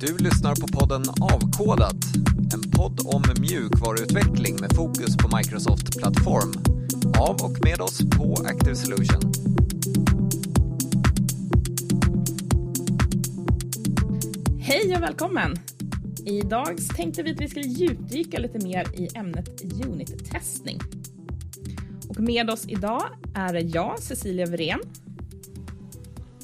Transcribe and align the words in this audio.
Du 0.00 0.18
lyssnar 0.18 0.54
på 0.54 0.66
podden 0.66 1.02
Avkodat, 1.20 1.96
en 2.54 2.70
podd 2.70 3.00
om 3.04 3.22
mjukvaruutveckling 3.40 4.56
med 4.60 4.72
fokus 4.76 5.16
på 5.16 5.36
Microsoft 5.36 5.98
Plattform. 5.98 6.52
Av 7.20 7.34
och 7.34 7.64
med 7.64 7.80
oss 7.80 8.10
på 8.18 8.34
Active 8.44 8.74
Solution. 8.74 9.20
Hej 14.60 14.96
och 14.96 15.02
välkommen! 15.02 15.56
Idag 16.24 16.76
tänkte 16.96 17.22
vi 17.22 17.32
att 17.32 17.40
vi 17.40 17.48
skulle 17.48 17.68
djupdyka 17.68 18.38
lite 18.38 18.58
mer 18.58 18.86
i 18.94 19.08
ämnet 19.14 19.62
unit-testning. 19.86 20.80
Och 22.08 22.20
med 22.20 22.50
oss 22.50 22.64
idag 22.68 23.02
är 23.34 23.76
jag, 23.76 23.98
Cecilia 23.98 24.46
Wirén. 24.46 24.80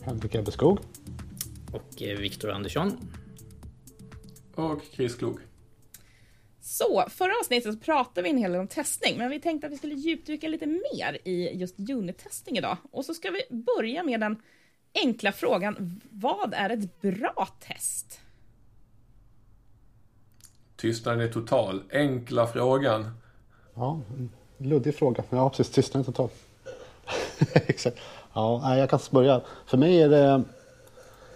Henrik 0.02 0.34
Ebbeskog. 0.34 0.78
Och 1.72 2.02
eh, 2.02 2.18
Viktor 2.18 2.50
Andersson. 2.50 2.96
Och 4.54 4.82
Chris 4.92 5.14
Klog. 5.14 5.40
Så, 6.60 7.04
förra 7.08 7.32
avsnittet 7.40 7.74
så 7.74 7.80
pratade 7.80 8.22
vi 8.22 8.30
en 8.30 8.38
hel 8.38 8.52
del 8.52 8.60
om 8.60 8.68
testning, 8.68 9.18
men 9.18 9.30
vi 9.30 9.40
tänkte 9.40 9.66
att 9.66 9.72
vi 9.72 9.76
skulle 9.76 9.94
djupdyka 9.94 10.48
lite 10.48 10.66
mer 10.66 11.18
i 11.24 11.58
just 11.58 11.78
unit-testning 11.78 12.58
idag. 12.58 12.76
Och 12.90 13.04
så 13.04 13.14
ska 13.14 13.30
vi 13.30 13.56
börja 13.56 14.02
med 14.02 14.20
den 14.20 14.36
enkla 14.94 15.32
frågan, 15.32 16.00
vad 16.10 16.54
är 16.54 16.70
ett 16.70 17.00
bra 17.00 17.48
test? 17.60 18.20
Tystnaden 20.76 21.20
är 21.20 21.28
total. 21.28 21.82
Enkla 21.92 22.46
frågan. 22.46 23.10
Ja, 23.74 24.00
en 24.18 24.30
luddig 24.58 24.94
fråga. 24.94 25.24
Ja, 25.30 25.50
precis. 25.50 25.70
Tystnaden 25.70 26.04
total. 26.04 26.28
Exakt. 27.54 27.98
Ja, 28.34 28.76
jag 28.76 28.90
kan 28.90 29.00
börja. 29.10 29.42
För 29.66 29.78
mig 29.78 30.02
är 30.02 30.08
det 30.08 30.44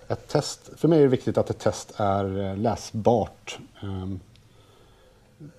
ett 0.08 0.28
test. 0.28 0.70
För 0.76 0.88
mig 0.88 0.98
är 0.98 1.02
det 1.02 1.08
viktigt 1.08 1.38
att 1.38 1.50
ett 1.50 1.58
test 1.58 1.92
är 1.96 2.38
eh, 2.38 2.56
läsbart 2.56 3.58
um, 3.82 4.20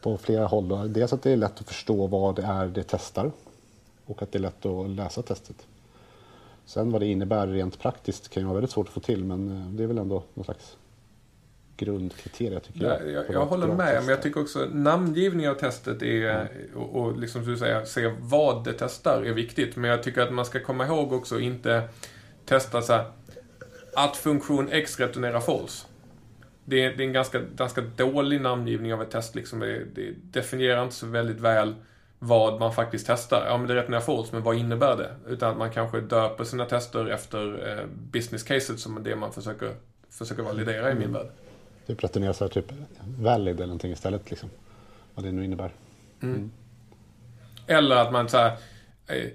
på 0.02 0.18
flera 0.18 0.46
håll. 0.46 0.94
Dels 0.94 1.14
att 1.14 1.22
det 1.22 1.32
är 1.32 1.38
lätt 1.38 1.60
att 1.60 1.68
förstå 1.68 2.08
vad 2.08 2.36
det 2.36 2.44
är 2.44 2.68
det 2.68 2.84
testar 2.84 3.32
och 4.06 4.22
att 4.22 4.32
det 4.32 4.38
är 4.38 4.42
lätt 4.42 4.66
att 4.66 4.90
läsa 4.90 5.22
testet. 5.22 5.68
Sen 6.66 6.92
vad 6.92 7.02
det 7.02 7.08
innebär 7.08 7.48
rent 7.48 7.80
praktiskt 7.80 8.30
kan 8.30 8.44
ju 8.44 8.48
vara 8.48 8.54
väldigt 8.54 8.72
svårt 8.72 8.88
att 8.88 8.94
få 8.94 9.00
till 9.00 9.24
men 9.24 9.62
eh, 9.62 9.68
det 9.72 9.84
är 9.84 9.88
väl 9.88 9.98
ändå 9.98 10.24
någon 10.34 10.46
slags 10.46 10.78
grundkriteria 11.78 12.60
tycker 12.60 12.86
jag. 12.86 13.02
jag, 13.02 13.12
jag, 13.12 13.26
jag 13.30 13.46
håller 13.46 13.68
med, 13.68 13.96
men 14.00 14.08
jag 14.08 14.22
tycker 14.22 14.42
också 14.42 14.68
namngivning 14.72 15.50
av 15.50 15.54
testet 15.54 16.02
är, 16.02 16.30
mm. 16.30 16.48
och, 16.76 17.02
och 17.02 17.18
liksom 17.18 17.44
som 17.44 17.54
du 17.54 17.60
säger, 17.60 17.86
se 17.86 18.14
vad 18.20 18.64
det 18.64 18.74
testar 18.74 19.22
är 19.22 19.34
viktigt. 19.34 19.76
Men 19.76 19.90
jag 19.90 20.04
tycker 20.04 20.22
att 20.22 20.34
man 20.34 20.46
ska 20.46 20.60
komma 20.60 20.86
ihåg 20.86 21.14
också 21.14 21.40
inte 21.40 21.90
testa 22.46 22.82
så 22.82 22.94
här, 22.94 23.12
att 23.98 24.18
funktion 24.18 24.70
X 24.72 25.00
returnerar 25.00 25.40
false. 25.40 25.88
Det 26.66 26.86
är, 26.86 26.98
det 26.98 27.04
är 27.04 27.08
en 27.08 27.14
ganska, 27.14 27.40
ganska 27.40 27.82
dålig 27.82 28.42
namngivning 28.42 28.94
av 28.94 29.02
ett 29.02 29.12
test. 29.12 29.36
Liksom. 29.36 29.60
Det, 29.60 29.84
det 29.96 30.14
definierar 30.22 30.84
inte 30.84 30.96
så 30.96 31.08
väldigt 31.08 31.40
väl 31.40 31.76
vad 32.20 32.60
man 32.60 32.74
faktiskt 32.74 33.08
testar. 33.08 33.46
Ja, 33.46 33.58
men 33.58 33.68
det 33.68 33.76
returnerar 33.76 34.02
false, 34.02 34.34
men 34.34 34.44
vad 34.44 34.56
innebär 34.56 34.98
det? 34.98 35.32
Utan 35.32 35.52
att 35.52 35.58
man 35.58 35.72
kanske 35.72 36.02
döper 36.02 36.44
sina 36.44 36.66
tester 36.66 37.06
efter 37.06 37.70
eh, 37.70 37.86
business 38.12 38.44
caset 38.44 38.80
som 38.80 38.98
är 38.98 39.02
det 39.02 39.16
man 39.16 39.32
försöker, 39.32 39.76
försöker 40.10 40.44
validera 40.44 40.92
i 40.92 40.96
min 40.96 41.14
värld. 41.14 41.28
Typ 41.88 42.04
returnera 42.04 42.34
så 42.34 42.44
här, 42.44 42.52
typ 42.52 42.72
valid 43.18 43.56
eller 43.56 43.68
någonting 43.68 43.92
istället. 43.92 44.30
Liksom. 44.30 44.50
Vad 45.16 45.26
det 45.26 45.32
nu 45.32 45.46
innebär. 45.46 45.72
Mm. 46.22 46.36
Mm. 46.36 46.52
Eller 47.68 47.96
att 47.96 48.12
man 48.12 48.30
så 48.30 48.38
här, 48.38 48.58
eh, 49.08 49.30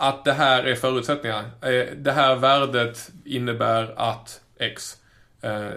att 0.00 0.24
det 0.24 0.32
här 0.32 0.64
är 0.64 0.74
förutsättningar. 0.74 1.44
Eh, 1.62 1.96
det 1.96 2.12
här 2.12 2.36
värdet 2.36 3.10
innebär 3.24 3.94
att 3.96 4.40
X. 4.58 4.96
Eh, 5.42 5.70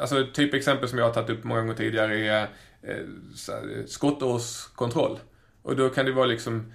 alltså 0.00 0.26
typ 0.32 0.54
exempel 0.54 0.88
som 0.88 0.98
jag 0.98 1.06
har 1.06 1.12
tagit 1.12 1.30
upp 1.30 1.44
många 1.44 1.60
gånger 1.60 1.74
tidigare 1.74 2.18
är 2.18 2.48
eh, 2.82 3.84
skottårskontroll. 3.86 5.18
Och 5.62 5.76
då 5.76 5.88
kan 5.88 6.06
det 6.06 6.12
vara 6.12 6.26
liksom 6.26 6.72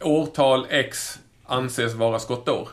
årtal 0.00 0.66
X 0.70 1.18
anses 1.44 1.94
vara 1.94 2.18
skottår. 2.18 2.68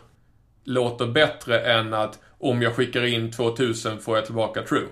Låter 0.63 1.07
bättre 1.07 1.59
än 1.59 1.93
att 1.93 2.19
om 2.37 2.61
jag 2.61 2.75
skickar 2.75 3.05
in 3.05 3.31
2000 3.31 3.99
får 3.99 4.17
jag 4.17 4.25
tillbaka 4.25 4.61
true. 4.61 4.87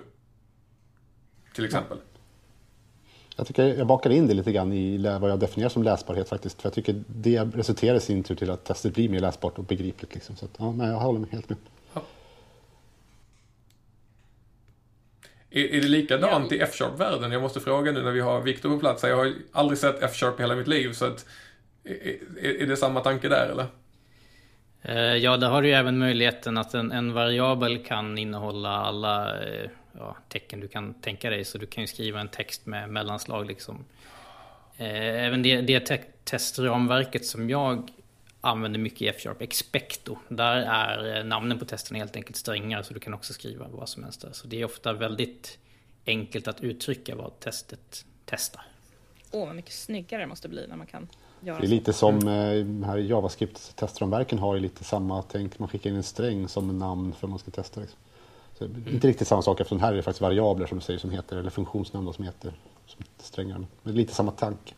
Till 1.54 1.64
exempel. 1.64 1.98
Ja. 2.00 2.11
Jag 3.42 3.46
tycker 3.46 3.64
jag 3.78 3.86
bakar 3.86 4.10
in 4.10 4.26
det 4.26 4.34
lite 4.34 4.52
grann 4.52 4.72
i 4.72 4.98
vad 5.20 5.30
jag 5.30 5.38
definierar 5.38 5.68
som 5.68 5.82
läsbarhet 5.82 6.28
faktiskt. 6.28 6.62
För 6.62 6.66
jag 6.66 6.74
tycker 6.74 7.02
det 7.06 7.38
resulterar 7.38 7.96
i 7.96 8.00
sin 8.00 8.22
tur 8.22 8.34
till 8.34 8.50
att 8.50 8.64
testet 8.64 8.94
blir 8.94 9.08
mer 9.08 9.20
läsbart 9.20 9.58
och 9.58 9.64
begripligt. 9.64 10.14
Liksom. 10.14 10.36
Så 10.36 10.44
att, 10.44 10.50
ja, 10.58 10.72
men 10.72 10.88
jag 10.88 10.96
håller 10.96 11.20
med 11.20 11.28
helt 11.28 11.48
med. 11.48 11.58
Ja. 11.94 12.02
Är, 15.50 15.64
är 15.64 15.80
det 15.80 15.88
likadant 15.88 16.52
i 16.52 16.60
F-sharp-världen? 16.60 17.32
Jag 17.32 17.42
måste 17.42 17.60
fråga 17.60 17.92
nu 17.92 18.02
när 18.02 18.10
vi 18.10 18.20
har 18.20 18.40
Viktor 18.40 18.70
på 18.70 18.78
plats. 18.78 19.02
Jag 19.02 19.16
har 19.16 19.32
aldrig 19.52 19.78
sett 19.78 20.02
F-sharp 20.02 20.38
i 20.40 20.42
hela 20.42 20.54
mitt 20.54 20.68
liv. 20.68 20.92
Så 20.92 21.04
att, 21.04 21.26
är, 21.84 22.62
är 22.62 22.66
det 22.66 22.76
samma 22.76 23.00
tanke 23.00 23.28
där 23.28 23.48
eller? 23.52 23.66
Eh, 24.82 25.16
ja, 25.16 25.36
där 25.36 25.48
har 25.48 25.62
du 25.62 25.68
ju 25.68 25.74
även 25.74 25.98
möjligheten 25.98 26.58
att 26.58 26.74
en, 26.74 26.92
en 26.92 27.12
variabel 27.12 27.84
kan 27.84 28.18
innehålla 28.18 28.70
alla 28.70 29.42
eh, 29.42 29.70
ja, 29.98 30.16
tecken 30.28 30.60
du 30.60 30.68
kan 30.68 30.94
tänka 30.94 31.30
dig. 31.30 31.44
Så 31.44 31.58
du 31.58 31.66
kan 31.66 31.82
ju 31.82 31.86
skriva 31.86 32.20
en 32.20 32.28
text 32.28 32.66
med 32.66 32.90
mellanslag 32.90 33.46
liksom. 33.46 33.84
Eh, 34.76 35.24
även 35.24 35.42
det, 35.42 35.60
det 35.60 35.80
te 35.80 36.00
testramverket 36.24 37.26
som 37.26 37.50
jag 37.50 37.90
använder 38.40 38.78
mycket 38.78 39.02
i 39.02 39.08
F-sharp, 39.08 39.42
Expecto. 39.42 40.16
Där 40.28 40.56
är 40.56 41.18
eh, 41.18 41.24
namnen 41.24 41.58
på 41.58 41.64
testerna 41.64 41.98
helt 41.98 42.16
enkelt 42.16 42.36
strängare 42.36 42.84
så 42.84 42.94
du 42.94 43.00
kan 43.00 43.14
också 43.14 43.32
skriva 43.32 43.66
vad 43.68 43.88
som 43.88 44.04
helst 44.04 44.20
där. 44.20 44.32
Så 44.32 44.46
det 44.46 44.60
är 44.60 44.64
ofta 44.64 44.92
väldigt 44.92 45.58
enkelt 46.06 46.48
att 46.48 46.60
uttrycka 46.60 47.16
vad 47.16 47.40
testet 47.40 48.04
testar. 48.24 48.62
Åh, 49.30 49.42
oh, 49.42 49.46
vad 49.46 49.56
mycket 49.56 49.72
snyggare 49.72 50.22
det 50.22 50.26
måste 50.26 50.48
bli 50.48 50.66
när 50.68 50.76
man 50.76 50.86
kan 50.86 51.08
göra 51.40 51.58
Det 51.58 51.66
är 51.66 51.68
lite 51.68 51.92
som 51.92 52.28
eh, 52.28 52.86
här 52.86 52.98
JavaScript-testramverken 52.98 54.38
har 54.38 54.54
ju 54.54 54.60
lite 54.60 54.84
samma 54.84 55.22
tänk. 55.22 55.58
Man 55.58 55.68
skickar 55.68 55.90
in 55.90 55.96
en 55.96 56.02
sträng 56.02 56.48
som 56.48 56.78
namn 56.78 57.12
för 57.12 57.26
att 57.26 57.30
man 57.30 57.38
ska 57.38 57.50
testa. 57.50 57.80
Liksom. 57.80 57.98
Så 58.84 58.90
Inte 58.90 59.08
riktigt 59.08 59.28
samma 59.28 59.42
sak 59.42 59.60
eftersom 59.60 59.80
här 59.80 59.92
är 59.92 59.96
det 59.96 60.02
faktiskt 60.02 60.20
variabler 60.20 60.66
som 60.66 60.78
du 60.78 60.84
säger 60.84 60.98
som 60.98 61.10
heter, 61.10 61.36
eller 61.36 61.50
funktionsnamn 61.50 62.12
som 62.12 62.24
heter 62.24 62.52
som 62.86 63.04
strängar. 63.18 63.66
Men 63.82 63.94
lite 63.94 64.14
samma 64.14 64.32
tanke. 64.32 64.74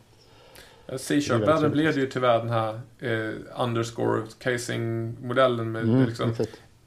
C-sharp-världen 0.97 1.71
blev 1.71 1.93
det 1.93 1.99
ju 1.99 2.07
tyvärr 2.07 2.39
den 2.39 2.49
här 2.49 2.79
eh, 2.99 3.61
underscore 3.63 4.21
casing-modellen 4.39 5.71
med, 5.71 5.83
mm, 5.83 6.05
liksom, 6.05 6.35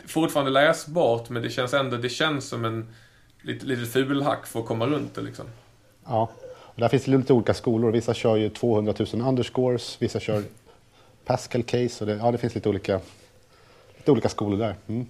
fortfarande 0.07 0.51
läsbart 0.51 1.31
men 1.31 1.43
det 1.43 1.51
känns 1.51 1.75
ändå, 1.75 1.97
det 1.97 2.09
känns 2.09 2.49
som 2.49 2.65
en 2.65 2.89
lite, 3.43 3.67
lite 3.67 3.87
fulhack 3.87 4.47
för 4.47 4.61
att 4.61 4.67
komma 4.67 4.87
runt 4.87 5.15
det 5.15 5.21
liksom. 5.21 5.47
Ja, 6.05 6.31
och 6.47 6.81
där 6.81 6.89
finns 6.89 7.05
det 7.05 7.17
lite 7.17 7.33
olika 7.33 7.55
skolor. 7.55 7.91
Vissa 7.91 8.15
kör 8.15 8.37
ju 8.37 8.51
200 8.51 8.95
000 9.13 9.29
underscores, 9.29 9.97
vissa 9.99 10.21
kör 10.21 10.43
Pascal 11.25 11.63
case 11.63 12.05
och 12.05 12.07
det, 12.07 12.17
ja, 12.17 12.33
det 12.33 12.39
finns 12.39 12.55
lite 12.55 12.69
olika 12.69 13.01
lite 14.09 14.13
olika 14.13 14.29
skolor 14.29 14.59
där. 14.59 14.77
Mm, 14.89 15.07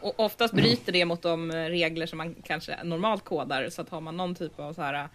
Och 0.00 0.20
oftast 0.20 0.54
bryter 0.54 0.92
det 0.92 1.04
mot 1.04 1.22
de 1.22 1.52
regler 1.52 2.06
som 2.06 2.18
man 2.18 2.34
kanske 2.42 2.84
normalt 2.84 3.24
kodar. 3.24 3.70
Så 3.70 3.82
att 3.82 3.88
har 3.88 4.00
man 4.00 4.16
någon 4.16 4.34
typ 4.34 4.60
av 4.60 4.72
så 4.72 4.82
här, 4.82 5.08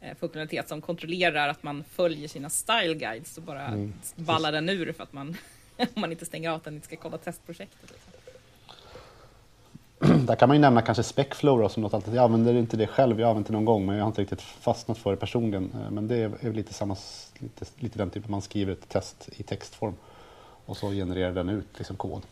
eh, 0.00 0.16
funktionalitet 0.20 0.68
som 0.68 0.80
kontrollerar 0.80 1.48
att 1.48 1.62
man 1.62 1.84
följer 1.84 2.28
sina 2.28 2.50
style 2.50 2.94
guides 2.94 3.34
så 3.34 3.40
bara 3.40 3.66
mm, 3.66 3.92
ballar 4.16 4.52
den 4.52 4.68
ur 4.68 4.92
för 4.92 5.02
att 5.02 5.12
man, 5.12 5.36
om 5.76 6.00
man 6.00 6.12
inte 6.12 6.26
stänger 6.26 6.50
av 6.50 6.56
att 6.56 6.64
den 6.64 6.74
inte 6.74 6.86
ska 6.86 6.96
kolla 6.96 7.18
testprojektet. 7.18 7.90
Liksom. 7.90 8.12
Där 10.26 10.34
kan 10.34 10.48
man 10.48 10.56
ju 10.56 10.60
nämna 10.60 10.82
kanske 10.82 11.02
Specflow 11.02 11.68
som 11.68 11.82
något 11.82 11.94
alternativ. 11.94 12.16
Jag 12.16 12.24
använder 12.24 12.54
inte 12.54 12.76
det 12.76 12.86
själv, 12.86 13.20
jag 13.20 13.26
har 13.26 13.30
använt 13.30 13.46
det 13.46 13.52
någon 13.52 13.64
gång 13.64 13.86
men 13.86 13.96
jag 13.96 14.04
har 14.04 14.08
inte 14.08 14.22
riktigt 14.22 14.42
fastnat 14.42 14.98
för 14.98 15.10
det 15.10 15.16
personligen. 15.16 15.70
Eh, 15.74 15.90
men 15.90 16.08
det 16.08 16.16
är 16.16 16.52
lite 16.52 16.74
samma, 16.74 16.96
lite, 17.38 17.64
lite 17.76 17.98
den 17.98 18.10
typen, 18.10 18.30
man 18.30 18.42
skriver 18.42 18.72
ett 18.72 18.88
test 18.88 19.28
i 19.36 19.42
textform 19.42 19.94
och 20.66 20.76
så 20.76 20.90
genererar 20.90 21.32
den 21.32 21.48
ut 21.48 21.66
liksom 21.78 21.96
kod. 21.96 22.22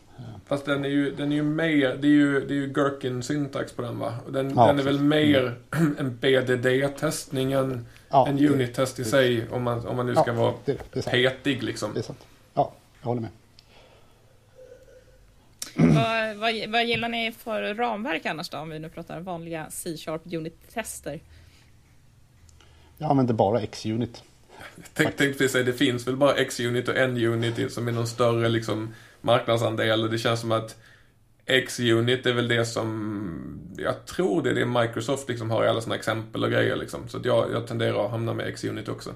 Fast 0.47 0.65
den 0.65 0.85
är 0.85 0.89
ju, 0.89 1.15
den 1.15 1.33
är 1.33 1.37
ju 1.37 1.43
mer, 1.43 1.97
det 1.97 2.07
är 2.07 2.11
ju, 2.11 2.47
det 2.47 2.55
är 2.55 2.57
ju 2.57 2.72
Gherkin-syntax 2.72 3.72
på 3.72 3.83
den 3.83 3.99
va? 3.99 4.15
Den, 4.28 4.53
ja, 4.57 4.66
den 4.66 4.78
är 4.78 4.83
väl 4.83 5.01
mer 5.01 5.57
mm. 5.77 5.97
en 5.99 6.19
BDD-testning 6.19 7.53
än 7.53 7.87
ja, 8.09 8.28
en 8.28 8.39
unit-test 8.39 8.99
i 8.99 9.05
sig 9.05 9.49
om 9.51 9.63
man, 9.63 9.87
om 9.87 9.97
man 9.97 10.07
nu 10.07 10.15
ska 10.15 10.27
ja, 10.27 10.33
vara 10.33 10.55
det, 10.65 10.93
det 10.93 11.11
petig 11.11 11.63
liksom. 11.63 11.95
Det 11.95 12.01
är 12.01 12.03
sant. 12.03 12.27
Ja, 12.55 12.72
jag 13.01 13.07
håller 13.07 13.21
med. 13.21 13.31
vad, 15.75 16.37
vad, 16.37 16.71
vad 16.71 16.84
gillar 16.84 17.09
ni 17.09 17.33
för 17.33 17.75
ramverk 17.75 18.27
annars 18.27 18.49
då, 18.49 18.59
om 18.59 18.71
vi 18.71 18.78
nu 18.78 18.89
pratar 18.89 19.21
vanliga 19.21 19.67
C-sharp 19.71 20.22
unit-tester? 20.25 21.21
Jag 22.99 23.10
använder 23.10 23.34
bara 23.34 23.60
X-unit. 23.60 24.22
Jag 24.77 24.95
tänkte 24.95 25.27
precis 25.27 25.53
säga, 25.53 25.65
det 25.65 25.72
finns 25.72 26.07
väl 26.07 26.17
bara 26.17 26.34
X-unit 26.34 26.89
och 26.89 26.97
N-unit 26.97 27.72
som 27.72 27.89
är 27.89 27.93
någon 27.93 28.07
större 28.07 28.49
liksom 28.49 28.95
marknadsandel 29.24 30.10
det 30.10 30.18
känns 30.18 30.41
som 30.41 30.53
att 30.53 30.76
X-Unit 31.47 32.26
är 32.26 32.32
väl 32.32 32.48
det 32.48 32.66
som, 32.66 33.60
jag 33.76 34.06
tror 34.06 34.42
det 34.42 34.50
är 34.50 34.54
det 34.54 34.66
Microsoft 34.66 35.28
liksom 35.28 35.50
har 35.50 35.65
i 35.65 35.68
alla 35.68 35.80
sina 35.80 35.94
exempel 35.94 36.44
och 36.44 36.50
grejer 36.50 36.76
liksom. 36.76 37.09
Så 37.09 37.16
att 37.16 37.24
jag, 37.24 37.53
jag 37.53 37.66
tenderar 37.66 38.04
att 38.04 38.10
hamna 38.10 38.34
med 38.34 38.47
X-Unit 38.47 38.88
också. 38.88 39.15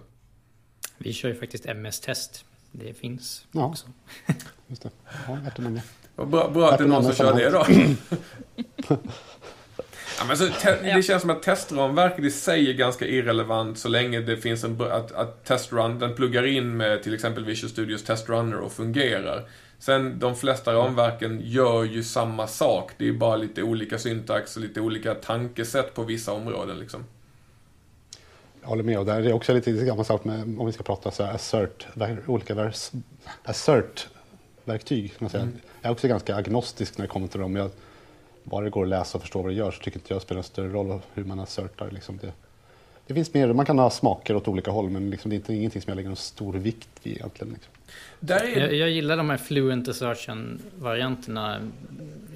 Vi 0.98 1.12
kör 1.12 1.28
ju 1.28 1.34
faktiskt 1.34 1.66
MS-test. 1.66 2.44
Det 2.72 2.94
finns 2.94 3.46
ja. 3.52 3.66
också. 3.66 3.86
Just 4.66 4.82
det. 4.82 4.90
Ja, 5.26 5.38
värt 5.44 5.58
att 5.58 6.28
Bra, 6.30 6.50
bra 6.50 6.70
att 6.70 6.78
det 6.78 6.84
är 6.84 6.88
någon 6.88 7.04
som 7.04 7.14
kör 7.14 7.36
det 7.36 7.50
då. 7.50 7.66
Ja, 10.18 10.24
men 10.24 10.36
så, 10.36 10.48
te- 10.48 10.94
det 10.94 11.02
känns 11.02 11.20
som 11.20 11.30
att 11.30 11.42
testramverket 11.42 12.24
i 12.24 12.30
sig 12.30 12.70
är 12.70 12.74
ganska 12.74 13.06
irrelevant 13.06 13.78
så 13.78 13.88
länge 13.88 14.20
det 14.20 14.36
finns 14.36 14.64
en 14.64 14.80
att, 14.80 15.12
att 15.12 15.44
testrun, 15.44 15.98
den 15.98 16.14
pluggar 16.14 16.46
in 16.46 16.76
med 16.76 17.02
till 17.02 17.14
exempel 17.14 17.44
Visual 17.44 17.70
Studios 17.70 18.04
testrunner 18.04 18.58
och 18.58 18.72
fungerar. 18.72 19.48
Sen 19.78 20.18
de 20.18 20.36
flesta 20.36 20.72
ramverken 20.72 21.40
gör 21.44 21.84
ju 21.84 22.02
samma 22.02 22.46
sak. 22.46 22.92
Det 22.98 23.08
är 23.08 23.12
bara 23.12 23.36
lite 23.36 23.62
olika 23.62 23.98
syntax 23.98 24.56
och 24.56 24.62
lite 24.62 24.80
olika 24.80 25.14
tankesätt 25.14 25.94
på 25.94 26.02
vissa 26.02 26.32
områden 26.32 26.78
liksom. 26.78 27.04
Jag 28.60 28.68
håller 28.68 28.82
med. 28.82 28.98
Och 28.98 29.04
där 29.04 29.26
är 29.26 29.32
också 29.32 29.54
lite 29.54 29.86
samma 29.86 30.04
sak 30.04 30.24
med, 30.24 30.60
om 30.60 30.66
vi 30.66 30.72
ska 30.72 30.82
prata 30.82 31.10
så 31.10 31.22
assert, 31.22 31.86
olika 32.26 32.54
vers, 32.54 32.90
assert-verktyg. 33.42 35.08
kan 35.08 35.16
man 35.20 35.30
säga. 35.30 35.48
Jag 35.80 35.88
är 35.88 35.92
också 35.92 36.08
ganska 36.08 36.36
agnostisk 36.36 36.98
när 36.98 37.04
det 37.04 37.08
kommer 37.08 37.28
till 37.28 37.40
dem. 37.40 37.56
Jag, 37.56 37.70
bara 38.42 38.64
det 38.64 38.70
går 38.70 38.82
att 38.82 38.88
läsa 38.88 39.18
och 39.18 39.22
förstå 39.22 39.42
vad 39.42 39.50
det 39.50 39.54
gör 39.54 39.70
så 39.70 39.82
tycker 39.82 39.98
inte 39.98 40.14
jag 40.14 40.22
spelar 40.22 40.38
en 40.38 40.44
större 40.44 40.68
roll 40.68 41.00
hur 41.14 41.24
man 41.24 41.40
assertar. 41.40 41.90
Liksom 41.90 42.18
det, 42.22 42.32
det 43.08 43.14
finns 43.14 43.34
mer, 43.34 43.52
man 43.52 43.66
kan 43.66 43.78
ha 43.78 43.90
smaker 43.90 44.36
åt 44.36 44.48
olika 44.48 44.70
håll 44.70 44.90
men 44.90 45.10
liksom 45.10 45.28
det 45.28 45.34
är 45.34 45.36
inte, 45.36 45.54
ingenting 45.54 45.82
som 45.82 45.90
jag 45.90 45.96
lägger 45.96 46.08
någon 46.08 46.16
stor 46.16 46.52
vikt 46.52 46.88
vid 47.02 47.16
egentligen. 47.16 47.52
Liksom. 47.52 47.72
Där 48.20 48.44
är, 48.44 48.60
Jag, 48.60 48.74
jag 48.74 48.90
gillar 48.90 49.16
de 49.16 49.30
här 49.30 49.36
fluent 49.36 49.88
assertion-varianterna. 49.88 51.60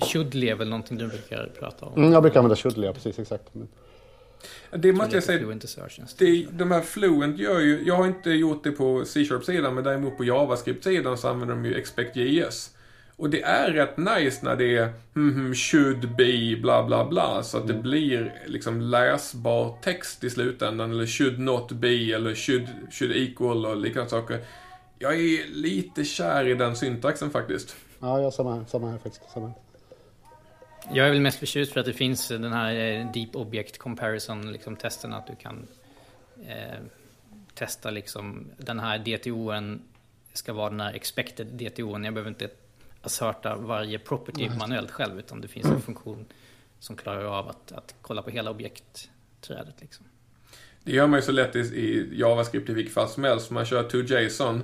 Shouldly 0.01 0.49
är 0.49 0.55
väl 0.55 0.69
någonting 0.69 0.99
du 0.99 1.09
brukar 1.09 1.51
prata 1.59 1.87
om? 1.87 1.93
Mm, 1.97 2.13
jag 2.13 2.23
brukar 2.23 2.41
använda 2.41 2.57
should 2.57 2.79
ja, 2.79 2.93
precis 2.93 3.19
exakt. 3.19 3.45
Men, 3.53 3.69
det 4.77 4.93
måste 4.93 5.17
jag 5.17 5.25
säga, 5.25 5.59
det, 6.19 6.47
de 6.51 6.71
här 6.71 6.81
Fluent 6.81 7.39
gör 7.39 7.61
ju, 7.61 7.83
jag 7.87 7.97
har 7.97 8.07
inte 8.07 8.31
gjort 8.31 8.65
det 8.65 8.71
på 8.71 9.05
C-sharp-sidan 9.05 9.75
men 9.75 9.85
däremot 9.85 10.17
på 10.17 10.25
JavaScript-sidan 10.25 11.19
så 11.19 11.29
använder 11.29 11.55
de 11.55 11.65
ju 11.65 11.75
expect.js. 11.75 12.71
Och 13.23 13.31
det 13.31 13.43
är 13.43 13.73
rätt 13.73 13.97
nice 13.97 14.45
när 14.45 14.57
det 14.57 14.77
är 14.77 14.93
hmm, 15.15 15.55
should 15.55 16.17
be 16.17 16.57
bla 16.57 16.83
bla 16.83 17.05
bla 17.05 17.43
så 17.43 17.59
att 17.59 17.67
det 17.67 17.75
blir 17.75 18.43
liksom 18.47 18.81
läsbar 18.81 19.77
text 19.83 20.25
i 20.25 20.31
slutändan 20.31 20.91
eller 20.91 21.07
should 21.07 21.39
not 21.39 21.73
be 21.73 22.15
eller 22.15 22.35
should, 22.35 22.69
should 22.91 23.17
equal 23.17 23.67
och 23.67 23.77
liknande 23.77 24.11
saker. 24.11 24.45
Jag 24.99 25.15
är 25.15 25.55
lite 25.55 26.05
kär 26.05 26.49
i 26.49 26.55
den 26.55 26.77
syntaxen 26.77 27.31
faktiskt. 27.31 27.77
ja, 28.01 28.21
jag 28.21 28.33
samma 28.33 28.55
här, 28.55 28.65
samma 28.69 28.91
här 28.91 28.99
faktiskt. 28.99 29.31
Samma 29.35 29.47
här. 29.47 29.57
Jag 30.93 31.07
är 31.07 31.11
väl 31.11 31.21
mest 31.21 31.39
förtjust 31.39 31.73
för 31.73 31.81
att 31.81 31.87
det 31.87 31.93
finns 31.93 32.29
den 32.29 32.53
här 32.53 32.75
eh, 32.75 33.13
Deep 33.13 33.37
Object 33.37 33.79
Comparison 33.79 34.53
liksom 34.53 34.77
testen 34.77 35.13
att 35.13 35.27
du 35.27 35.35
kan 35.35 35.67
eh, 36.49 36.81
testa 37.55 37.91
liksom 37.91 38.47
den 38.57 38.81
här 38.81 38.99
DTO'n 38.99 39.79
ska 40.33 40.53
vara 40.53 40.71
den 40.71 40.81
här 40.81 40.95
expected 40.95 41.47
DTO'n. 41.47 42.05
Jag 42.05 42.15
behöver 42.15 42.31
inte 42.31 42.49
asserta 43.03 43.57
varje 43.57 43.99
property 43.99 44.51
manuellt 44.59 44.91
själv 44.91 45.19
utan 45.19 45.41
det 45.41 45.49
finns 45.49 45.67
en 45.67 45.81
funktion 45.81 46.27
som 46.79 46.97
klarar 46.97 47.25
av 47.25 47.49
att, 47.49 47.73
att 47.73 47.95
kolla 48.03 48.23
på 48.23 48.31
hela 48.31 48.51
objektträdet 48.51 49.75
liksom. 49.81 50.07
Det 50.85 50.93
gör 50.93 51.07
man 51.07 51.19
ju 51.19 51.23
så 51.23 51.33
lätt 51.33 51.57
i, 51.57 51.59
i 51.59 52.19
JavaScript 52.21 52.71
i 52.71 52.73
vilket 52.73 52.95
fall 52.95 53.09
som 53.09 53.25
helst. 53.25 53.51
Man 53.51 53.65
kör 53.65 53.83
to 53.83 53.97
JSON, 53.99 54.63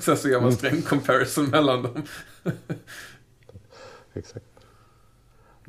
sen 0.00 0.16
så 0.16 0.28
gör 0.28 0.40
man 0.40 0.52
sträng 0.52 0.82
comparison 0.82 1.44
mellan 1.50 1.82
dem. 1.82 2.02
Exakt. 4.14 4.44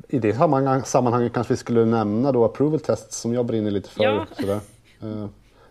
I 0.08 0.18
det 0.18 0.34
sammanhang, 0.34 0.82
sammanhanget 0.84 1.32
kanske 1.32 1.52
vi 1.52 1.56
skulle 1.56 1.84
nämna 1.84 2.32
då 2.32 2.44
approval 2.44 2.80
tests 2.80 3.20
som 3.20 3.34
jag 3.34 3.46
brinner 3.46 3.70
lite 3.70 3.88
för. 3.88 4.04
Ja. 4.04 4.26
Sådär. 4.40 4.60
Eh, 5.00 5.26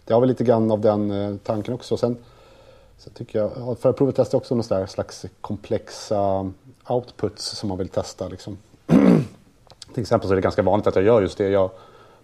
Det 0.05 0.13
har 0.13 0.19
väl 0.21 0.29
lite 0.29 0.43
grann 0.43 0.71
av 0.71 0.81
den 0.81 1.11
eh, 1.11 1.35
tanken 1.37 1.73
också. 1.73 1.97
Sen 1.97 2.17
så 2.97 3.09
tycker 3.09 3.39
jag, 3.39 3.51
ja, 3.55 3.75
för 3.75 3.89
approval 3.89 4.13
test 4.13 4.33
är 4.33 4.37
också 4.37 4.55
någon 4.55 4.87
slags 4.87 5.25
komplexa 5.41 6.51
outputs 6.87 7.45
som 7.45 7.69
man 7.69 7.77
vill 7.77 7.89
testa. 7.89 8.27
Liksom. 8.27 8.57
till 9.93 10.01
exempel 10.01 10.27
så 10.27 10.33
är 10.33 10.35
det 10.35 10.41
ganska 10.41 10.61
vanligt 10.61 10.87
att 10.87 10.95
jag 10.95 11.05
gör 11.05 11.21
just 11.21 11.37
det. 11.37 11.49
Jag 11.49 11.69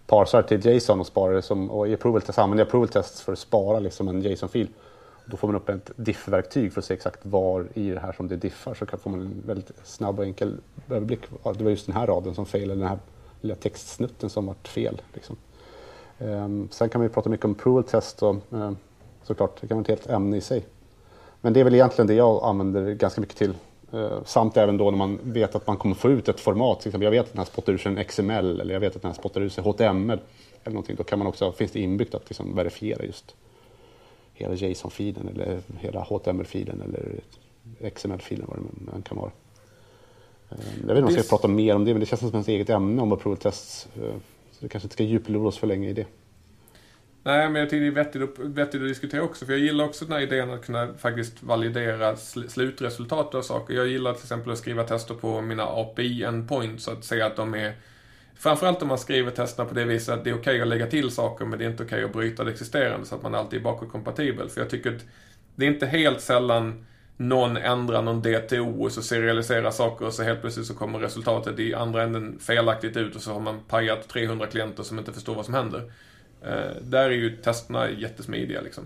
parsar 0.06 0.42
till 0.42 0.66
JSON 0.66 1.00
och 1.00 1.06
sparar 1.06 1.34
det 1.34 1.42
som, 1.42 1.70
och 1.70 1.88
i 1.88 1.94
approval 1.94 2.22
test 2.22 2.38
använder 2.38 2.64
jag 2.64 2.68
approval 2.68 2.88
tests 2.88 3.22
för 3.22 3.32
att 3.32 3.38
spara 3.38 3.78
liksom 3.78 4.08
en 4.08 4.22
JSON-fil. 4.22 4.68
Då 5.24 5.36
får 5.36 5.48
man 5.48 5.56
upp 5.56 5.68
ett 5.68 5.90
diff-verktyg 5.96 6.72
för 6.72 6.80
att 6.80 6.84
se 6.84 6.94
exakt 6.94 7.26
var 7.26 7.66
i 7.74 7.90
det 7.90 8.00
här 8.00 8.12
som 8.12 8.28
det 8.28 8.36
diffar. 8.36 8.74
Så 8.74 8.86
får 8.86 9.10
man 9.10 9.20
en 9.20 9.42
väldigt 9.46 9.70
snabb 9.84 10.18
och 10.18 10.24
enkel 10.24 10.56
överblick. 10.90 11.20
Det 11.56 11.64
var 11.64 11.70
just 11.70 11.86
den 11.86 11.96
här 11.96 12.06
raden 12.06 12.34
som 12.34 12.46
fel, 12.46 12.62
eller 12.62 12.74
den 12.74 12.88
här 12.88 12.98
lilla 13.40 13.54
textsnutten 13.54 14.30
som 14.30 14.46
vart 14.46 14.68
fel. 14.68 15.02
Liksom. 15.14 15.36
Ehm, 16.18 16.68
sen 16.70 16.88
kan 16.88 17.00
vi 17.00 17.08
prata 17.08 17.28
mycket 17.28 17.44
om 17.44 17.52
approval 17.52 17.84
test 17.84 18.22
och 18.22 18.36
ehm, 18.52 18.76
såklart, 19.30 19.60
det 19.60 19.66
kan 19.68 19.76
vara 19.76 19.82
ett 19.82 19.88
helt 19.88 20.10
ämne 20.10 20.36
i 20.36 20.40
sig. 20.40 20.64
Men 21.40 21.52
det 21.52 21.60
är 21.60 21.64
väl 21.64 21.74
egentligen 21.74 22.06
det 22.06 22.14
jag 22.14 22.44
använder 22.44 22.94
ganska 22.94 23.20
mycket 23.20 23.36
till. 23.36 23.54
Eh, 23.92 24.22
samt 24.24 24.56
även 24.56 24.76
då 24.76 24.90
när 24.90 24.98
man 24.98 25.18
vet 25.22 25.54
att 25.54 25.66
man 25.66 25.76
kommer 25.76 25.94
få 25.94 26.10
ut 26.10 26.28
ett 26.28 26.40
format. 26.40 26.80
Till 26.80 26.88
exempel, 26.88 27.04
jag 27.04 27.10
vet 27.10 27.20
att 27.26 27.32
den 27.32 27.38
här 27.38 27.44
spottar 27.44 27.72
ur 27.72 27.78
sig 27.78 27.92
en 27.96 28.04
XML 28.04 28.60
eller 28.60 28.74
jag 28.74 28.80
vet 28.80 28.96
att 28.96 29.02
den 29.02 29.10
här 29.10 29.18
spottar 29.18 29.40
ur 29.40 29.48
sig 29.48 29.64
HTML. 29.64 30.18
Eller 30.64 30.74
någonting. 30.74 30.96
Då 30.96 31.04
kan 31.04 31.18
man 31.18 31.28
också, 31.28 31.52
finns 31.52 31.72
det 31.72 31.80
inbyggt 31.80 32.14
att 32.14 32.28
liksom 32.30 32.54
verifiera 32.56 33.04
just 33.04 33.34
hela 34.34 34.54
JSON-filen 34.54 35.28
eller 35.28 35.60
hela 35.78 36.00
HTML-filen 36.00 36.82
eller 36.82 37.20
XML-filen 37.90 38.46
vad 38.48 38.58
det 38.58 38.96
än 38.96 39.02
kan 39.02 39.16
vara. 39.18 39.30
Eh, 40.50 40.56
Jag 40.80 40.86
vet 40.86 40.96
inte 40.96 41.02
om 41.08 41.14
jag 41.14 41.24
ska 41.24 41.36
prata 41.36 41.48
mer 41.48 41.74
om 41.74 41.84
det 41.84 41.92
men 41.94 42.00
det 42.00 42.06
känns 42.06 42.20
som 42.30 42.40
ett 42.40 42.48
eget 42.48 42.70
ämne 42.70 43.02
om 43.02 43.12
approval 43.12 43.36
tests. 43.38 43.88
eh, 43.96 44.14
Så 44.52 44.58
vi 44.60 44.68
kanske 44.68 44.86
inte 44.86 44.94
ska 44.94 45.04
djuploda 45.04 45.48
oss 45.48 45.58
för 45.58 45.66
länge 45.66 45.88
i 45.88 45.92
det. 45.92 46.06
Nej, 47.22 47.50
men 47.50 47.60
jag 47.60 47.70
tycker 47.70 47.80
det 47.80 47.86
är 47.86 48.04
vettigt, 48.04 48.22
att- 48.22 48.38
vettigt 48.38 48.82
att 48.82 48.88
diskutera 48.88 49.22
också. 49.22 49.46
För 49.46 49.52
jag 49.52 49.60
gillar 49.60 49.84
också 49.84 50.04
den 50.04 50.14
här 50.14 50.20
idén 50.22 50.50
att 50.50 50.66
kunna 50.66 50.94
faktiskt 50.94 51.42
validera 51.42 52.14
sl- 52.14 52.48
slutresultat 52.48 53.34
av 53.34 53.42
saker. 53.42 53.74
Jag 53.74 53.86
gillar 53.88 54.12
till 54.14 54.22
exempel 54.22 54.52
att 54.52 54.58
skriva 54.58 54.84
tester 54.84 55.14
på 55.14 55.40
mina 55.40 55.62
API-endpoints. 55.66 56.78
Så 56.84 56.90
att 56.90 57.04
säga 57.04 57.26
att 57.26 57.36
de 57.36 57.54
är... 57.54 57.74
Framförallt 58.34 58.82
om 58.82 58.88
man 58.88 58.98
skriver 58.98 59.30
testerna 59.30 59.68
på 59.68 59.74
det 59.74 59.84
viset 59.84 60.14
att 60.14 60.24
det 60.24 60.30
är 60.30 60.34
okej 60.34 60.62
att 60.62 60.68
lägga 60.68 60.86
till 60.86 61.10
saker 61.10 61.44
men 61.44 61.58
det 61.58 61.64
är 61.64 61.70
inte 61.70 61.82
okej 61.84 62.04
att 62.04 62.12
bryta 62.12 62.44
det 62.44 62.50
existerande 62.50 63.06
så 63.06 63.14
att 63.14 63.22
man 63.22 63.34
alltid 63.34 63.58
är 63.60 63.64
bakåtkompatibel. 63.64 64.48
För 64.48 64.60
jag 64.60 64.70
tycker 64.70 64.96
att 64.96 65.04
det 65.54 65.64
är 65.66 65.70
inte 65.70 65.86
helt 65.86 66.20
sällan 66.20 66.86
någon 67.16 67.56
ändrar 67.56 68.02
någon 68.02 68.22
DTO 68.22 68.82
och 68.84 68.92
så 68.92 69.02
serialiserar 69.02 69.70
saker 69.70 70.06
och 70.06 70.14
så 70.14 70.22
helt 70.22 70.40
plötsligt 70.40 70.66
så 70.66 70.74
kommer 70.74 70.98
resultatet 70.98 71.58
i 71.58 71.74
andra 71.74 72.02
änden 72.02 72.38
felaktigt 72.38 72.96
ut 72.96 73.16
och 73.16 73.22
så 73.22 73.32
har 73.32 73.40
man 73.40 73.60
pajat 73.68 74.08
300 74.08 74.46
klienter 74.46 74.82
som 74.82 74.98
inte 74.98 75.12
förstår 75.12 75.34
vad 75.34 75.44
som 75.44 75.54
händer. 75.54 75.92
Eh, 76.42 76.76
där 76.82 77.04
är 77.04 77.10
ju 77.10 77.36
testerna 77.36 77.90
jättesmidiga 77.90 78.60
liksom. 78.60 78.84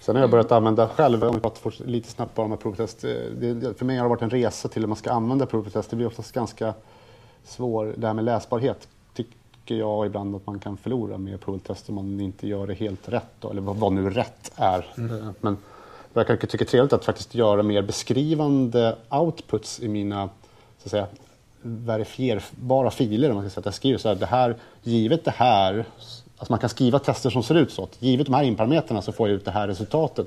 Sen 0.00 0.16
har 0.16 0.22
jag 0.22 0.30
börjat 0.30 0.52
använda 0.52 0.88
själv, 0.88 1.24
om 1.24 1.34
vi 1.34 1.40
pratar 1.40 1.84
lite 1.86 2.08
snabbt 2.08 2.34
bara 2.34 2.46
om 2.46 2.56
provtest. 2.58 3.04
Eh, 3.04 3.10
Det, 3.10 3.78
för 3.78 3.84
mig 3.84 3.96
har 3.96 4.04
det 4.04 4.08
varit 4.08 4.22
en 4.22 4.30
resa 4.30 4.68
till 4.68 4.82
hur 4.82 4.88
man 4.88 4.96
ska 4.96 5.10
använda 5.10 5.46
provtest. 5.46 5.90
Det 5.90 5.96
blir 5.96 6.06
oftast 6.06 6.32
ganska 6.32 6.74
svår, 7.44 7.94
det 7.96 8.06
här 8.06 8.14
med 8.14 8.24
läsbarhet 8.24 8.88
tycker 9.14 9.74
jag 9.74 10.06
ibland 10.06 10.36
att 10.36 10.46
man 10.46 10.58
kan 10.58 10.76
förlora 10.76 11.18
med 11.18 11.40
provtest 11.40 11.88
om 11.88 11.94
man 11.94 12.20
inte 12.20 12.48
gör 12.48 12.66
det 12.66 12.74
helt 12.74 13.08
rätt. 13.08 13.30
Då, 13.40 13.50
eller 13.50 13.60
vad, 13.62 13.92
nu 13.92 14.10
rätt 14.10 14.52
är. 14.56 14.78
Eh, 14.98 15.30
Men 15.40 15.56
jag 16.12 16.26
kan 16.26 16.38
tycka 16.38 16.56
det 16.58 16.62
är 16.62 16.66
trevligt 16.66 16.92
att 16.92 17.04
faktiskt 17.04 17.34
göra 17.34 17.62
mer 17.62 17.82
beskrivande 17.82 18.96
outputs 19.10 19.80
i 19.80 19.88
mina 19.88 20.28
så 20.78 20.84
att 20.86 20.90
säga, 20.90 21.06
verifierbara 21.62 22.90
filer. 22.90 23.30
om 23.30 23.36
Man 23.36 23.44
ska 23.44 23.50
säga 23.50 23.60
att 23.60 23.64
jag 23.64 23.74
skriver 23.74 23.98
så 23.98 24.08
här, 24.08 24.14
det 24.14 24.26
här, 24.26 24.56
givet 24.82 25.24
det 25.24 25.30
här, 25.30 25.84
alltså 26.36 26.52
man 26.52 26.58
kan 26.58 26.68
skriva 26.68 26.98
tester 26.98 27.30
som 27.30 27.42
ser 27.42 27.54
ut 27.54 27.72
så. 27.72 27.84
Att 27.84 28.02
givet 28.02 28.26
de 28.26 28.34
här 28.34 28.42
inparametrarna 28.42 29.02
så 29.02 29.12
får 29.12 29.28
jag 29.28 29.36
ut 29.36 29.44
det 29.44 29.50
här 29.50 29.68
resultatet. 29.68 30.26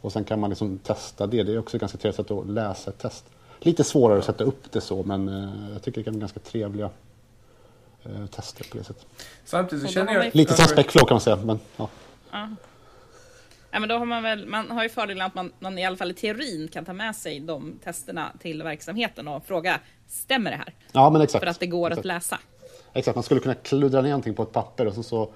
Och 0.00 0.12
sen 0.12 0.24
kan 0.24 0.40
man 0.40 0.50
liksom 0.50 0.78
testa 0.78 1.26
det. 1.26 1.42
Det 1.42 1.52
är 1.52 1.58
också 1.58 1.76
ett 1.76 1.80
ganska 1.80 1.98
trevligt 1.98 2.16
sätt 2.16 2.30
att 2.30 2.48
läsa 2.48 2.90
ett 2.90 2.98
test. 2.98 3.24
Lite 3.60 3.84
svårare 3.84 4.18
att 4.18 4.24
sätta 4.24 4.44
upp 4.44 4.72
det 4.72 4.80
så, 4.80 5.02
men 5.02 5.28
eh, 5.28 5.72
jag 5.72 5.82
tycker 5.82 6.00
det 6.00 6.04
kan 6.04 6.14
vara 6.14 6.20
ganska 6.20 6.40
trevliga 6.40 6.90
eh, 8.02 8.26
tester 8.26 8.66
på 8.70 8.78
det 8.78 8.84
sättet. 8.84 9.06
Samtidigt 9.44 9.86
så 9.86 9.92
känner 9.92 10.12
jag... 10.12 10.34
Lite 10.34 10.54
som 10.54 10.64
Specflow 10.64 11.06
kan 11.06 11.14
man 11.14 11.20
säga, 11.20 11.36
men 11.36 11.58
ja. 11.76 11.88
Ja, 13.74 13.80
men 13.80 13.88
då 13.88 13.94
har 13.98 14.06
man 14.06 14.22
väl, 14.22 14.46
man 14.46 14.70
har 14.70 14.82
ju 14.82 14.88
fördelen 14.88 15.26
att 15.26 15.34
man, 15.34 15.52
man 15.58 15.78
i 15.78 15.84
alla 15.86 15.96
fall 15.96 16.10
i 16.10 16.14
teorin 16.14 16.68
kan 16.68 16.84
ta 16.84 16.92
med 16.92 17.16
sig 17.16 17.40
de 17.40 17.78
testerna 17.84 18.32
till 18.40 18.62
verksamheten 18.62 19.28
och 19.28 19.46
fråga, 19.46 19.80
stämmer 20.08 20.50
det 20.50 20.56
här? 20.56 20.74
Ja, 20.92 21.10
men 21.10 21.20
exakt. 21.22 21.44
För 21.44 21.50
att 21.50 21.60
det 21.60 21.66
går 21.66 21.86
exakt. 21.86 21.98
att 21.98 22.04
läsa. 22.04 22.38
Exakt, 22.92 23.14
man 23.14 23.22
skulle 23.24 23.40
kunna 23.40 23.54
kluddra 23.54 24.02
ner 24.02 24.08
någonting 24.10 24.34
på 24.34 24.42
ett 24.42 24.52
papper 24.52 24.86
och 24.86 24.94
så, 24.94 25.02
så 25.02 25.32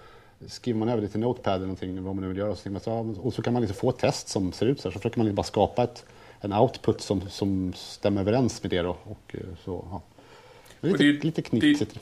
skriver 0.47 0.78
man 0.78 0.88
över 0.88 1.02
det 1.02 1.09
till 1.09 1.21
Notepad 1.21 1.54
eller 1.54 1.66
någonting, 1.66 2.04
vad 2.04 2.14
man 2.14 2.23
nu 2.25 2.28
vill 2.28 2.37
göra. 2.38 2.50
Och 2.50 2.59
så, 2.83 3.14
och 3.23 3.35
så 3.35 3.42
kan 3.42 3.52
man 3.52 3.62
liksom 3.62 3.76
få 3.80 3.90
ett 3.90 3.99
test 3.99 4.28
som 4.28 4.52
ser 4.52 4.66
ut 4.66 4.80
så 4.80 4.88
här. 4.88 4.92
Så 4.92 4.99
försöker 4.99 5.18
man 5.18 5.26
liksom 5.26 5.37
bara 5.37 5.42
skapa 5.42 5.83
ett, 5.85 6.04
en 6.40 6.52
output 6.52 7.00
som, 7.00 7.28
som 7.30 7.73
stämmer 7.76 8.21
överens 8.21 8.62
med 8.62 8.71
det 8.71 8.83
då. 8.83 8.97
Och, 9.04 9.35
eh, 9.35 9.40
så, 9.64 9.85
ja. 9.90 10.02
Det 10.80 10.88
är 10.88 10.92
Och 10.92 10.99
Lite, 11.00 11.18
det- 11.18 11.25
lite 11.25 11.42
knixigt. 11.42 11.95
Det 11.95 12.00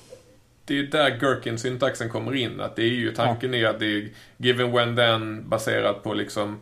är 0.74 0.78
ju 0.78 0.86
där 0.86 1.10
Gherkin-syntaxen 1.20 2.08
kommer 2.08 2.34
in. 2.34 2.60
Att 2.60 2.76
det 2.76 2.82
är 2.82 2.94
ju 2.94 3.12
tanken 3.12 3.54
är 3.54 3.66
att 3.66 3.78
det 3.78 3.86
är 3.86 4.08
given 4.36 4.72
when 4.72 4.96
then 4.96 5.48
baserat 5.48 6.02
på 6.02 6.14
liksom 6.14 6.60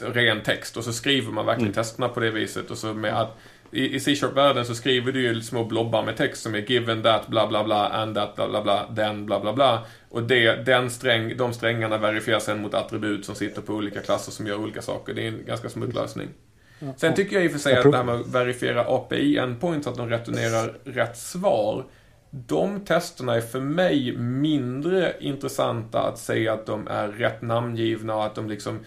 ren 0.00 0.42
text. 0.42 0.76
Och 0.76 0.84
så 0.84 0.92
skriver 0.92 1.32
man 1.32 1.46
verkligen 1.46 1.72
testerna 1.72 2.08
på 2.08 2.20
det 2.20 2.30
viset. 2.30 2.70
Och 2.70 2.78
så 2.78 2.94
med 2.94 3.20
att 3.20 3.38
i, 3.70 3.94
i 3.94 4.00
C-sharp-världen 4.00 4.64
så 4.64 4.74
skriver 4.74 5.12
du 5.12 5.22
ju 5.22 5.42
små 5.42 5.64
blobbar 5.64 6.02
med 6.02 6.16
text 6.16 6.42
som 6.42 6.54
är 6.54 6.58
given 6.58 7.02
that 7.02 7.28
bla 7.28 7.46
bla 7.46 7.64
bla 7.64 7.88
and 7.88 8.14
that 8.14 8.36
bla 8.36 8.48
bla 8.48 8.62
bla 8.62 8.94
then 8.96 9.26
bla 9.26 9.40
bla 9.40 9.52
bla. 9.52 9.86
Och 10.08 10.22
det, 10.22 10.66
den 10.66 10.90
sträng, 10.90 11.36
de 11.36 11.52
strängarna 11.52 11.98
verifieras 11.98 12.44
sen 12.44 12.62
mot 12.62 12.74
attribut 12.74 13.24
som 13.24 13.34
sitter 13.34 13.62
på 13.62 13.72
olika 13.72 14.00
klasser 14.00 14.32
som 14.32 14.46
gör 14.46 14.56
olika 14.56 14.82
saker. 14.82 15.14
Det 15.14 15.22
är 15.22 15.28
en 15.28 15.44
ganska 15.46 15.68
smooth 15.68 15.94
lösning. 15.94 16.28
Sen 16.96 17.14
tycker 17.14 17.36
jag 17.36 17.44
i 17.44 17.48
och 17.48 17.52
för 17.52 17.58
sig 17.58 17.76
att 17.76 17.90
det 17.90 17.96
här 17.96 18.04
med 18.04 18.14
att 18.14 18.28
verifiera 18.28 18.80
API 18.80 19.38
endpoint 19.38 19.84
så 19.84 19.90
att 19.90 19.96
de 19.96 20.08
returnerar 20.08 20.78
rätt 20.84 21.16
svar. 21.16 21.84
De 22.46 22.84
testerna 22.84 23.34
är 23.34 23.40
för 23.40 23.60
mig 23.60 24.16
mindre 24.16 25.14
intressanta 25.20 26.02
att 26.02 26.18
säga 26.18 26.52
att 26.52 26.66
de 26.66 26.88
är 26.88 27.08
rätt 27.08 27.42
namngivna 27.42 28.16
och 28.16 28.24
att 28.24 28.34
de 28.34 28.48
liksom 28.48 28.80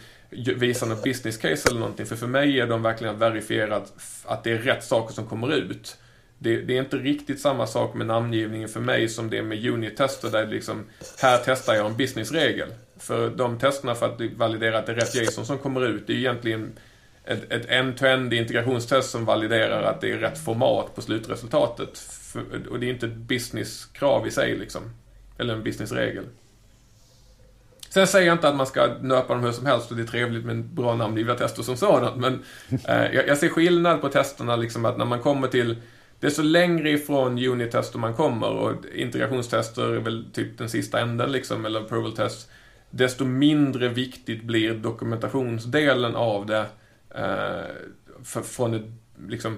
visar 0.55 0.87
något 0.87 1.03
business 1.03 1.37
case 1.37 1.69
eller 1.69 1.79
någonting. 1.79 2.05
För 2.05 2.15
för 2.15 2.27
mig 2.27 2.59
är 2.59 2.67
de 2.67 2.81
verkligen 2.81 3.19
verifierat 3.19 3.93
att 4.25 4.43
det 4.43 4.51
är 4.51 4.57
rätt 4.57 4.83
saker 4.83 5.13
som 5.13 5.27
kommer 5.27 5.53
ut. 5.53 5.97
Det, 6.37 6.61
det, 6.61 6.77
är 6.77 6.81
inte 6.81 6.97
riktigt 6.97 7.41
samma 7.41 7.67
sak 7.67 7.93
med 7.93 8.07
namngivningen 8.07 8.69
för 8.69 8.79
mig 8.79 9.09
som 9.09 9.29
det 9.29 9.37
är 9.37 9.43
med 9.43 9.65
unit-tester 9.65 10.29
där 10.29 10.47
liksom, 10.47 10.85
här 11.21 11.41
testar 11.45 11.73
jag 11.73 11.85
en 11.85 11.97
businessregel. 11.97 12.69
För 12.97 13.29
de 13.29 13.59
testerna 13.59 13.95
för 13.95 14.05
att 14.05 14.21
validera 14.21 14.79
att 14.79 14.85
det 14.85 14.91
är 14.91 14.95
rätt 14.95 15.15
JSON 15.15 15.45
som 15.45 15.57
kommer 15.57 15.85
ut, 15.85 16.07
det 16.07 16.13
är 16.13 16.17
egentligen 16.17 16.71
ett, 17.25 17.51
ett 17.51 17.65
end-to-end 17.69 18.33
integrationstest 18.33 19.09
som 19.09 19.25
validerar 19.25 19.83
att 19.83 20.01
det 20.01 20.11
är 20.11 20.17
rätt 20.17 20.45
format 20.45 20.95
på 20.95 21.01
slutresultatet. 21.01 22.18
För, 22.31 22.67
och 22.69 22.79
det 22.79 22.85
är 22.85 22.89
inte 22.89 23.05
ett 23.05 23.15
businesskrav 23.15 24.27
i 24.27 24.31
sig 24.31 24.57
liksom. 24.57 24.81
Eller 25.37 25.53
en 25.53 25.63
businessregel. 25.63 26.25
Sen 27.89 28.07
säger 28.07 28.27
jag 28.27 28.35
inte 28.35 28.49
att 28.49 28.55
man 28.55 28.67
ska 28.67 28.87
nöpa 29.01 29.33
dem 29.33 29.43
hur 29.43 29.51
som 29.51 29.65
helst 29.65 29.91
och 29.91 29.97
det 29.97 30.03
är 30.03 30.07
trevligt 30.07 30.45
med 30.45 30.63
bra 30.65 30.95
namngivna 30.95 31.35
tester 31.35 31.63
som 31.63 31.77
sådant. 31.77 32.17
Men 32.17 32.43
eh, 32.87 33.13
jag, 33.13 33.27
jag, 33.27 33.37
ser 33.37 33.49
skillnad 33.49 34.01
på 34.01 34.09
testerna 34.09 34.55
liksom 34.55 34.85
att 34.85 34.97
när 34.97 35.05
man 35.05 35.19
kommer 35.19 35.47
till 35.47 35.77
desto 36.19 36.41
längre 36.41 36.91
ifrån 36.91 37.37
unit-tester 37.39 37.99
man 37.99 38.13
kommer 38.13 38.49
och 38.49 38.85
integrationstester 38.95 39.93
är 39.93 39.99
väl 39.99 40.25
typ 40.33 40.57
den 40.57 40.69
sista 40.69 40.99
änden 40.99 41.31
liksom, 41.31 41.65
eller 41.65 41.79
approval 41.79 42.15
test. 42.15 42.49
Desto 42.89 43.25
mindre 43.25 43.87
viktigt 43.87 44.43
blir 44.43 44.73
dokumentationsdelen 44.73 46.15
av 46.15 46.45
det 46.45 46.65
eh, 47.15 47.65
för, 48.23 48.41
från 48.41 48.73
ett 48.73 48.85
liksom 49.27 49.57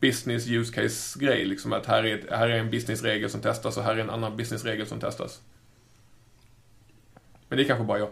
business 0.00 0.46
use 0.48 0.82
case 0.82 1.18
grej. 1.18 1.44
Liksom 1.44 1.72
att 1.72 1.86
här 1.86 2.04
är, 2.06 2.36
här 2.36 2.48
är 2.48 2.58
en 2.58 2.70
businessregel 2.70 3.30
som 3.30 3.40
testas 3.40 3.76
och 3.76 3.82
här 3.82 3.94
är 3.94 3.98
en 3.98 4.10
annan 4.10 4.36
businessregel 4.36 4.86
som 4.86 5.00
testas. 5.00 5.40
Men 7.48 7.58
det 7.58 7.64
är 7.64 7.68
kanske 7.68 7.84
bara 7.84 7.98
jag. 7.98 8.08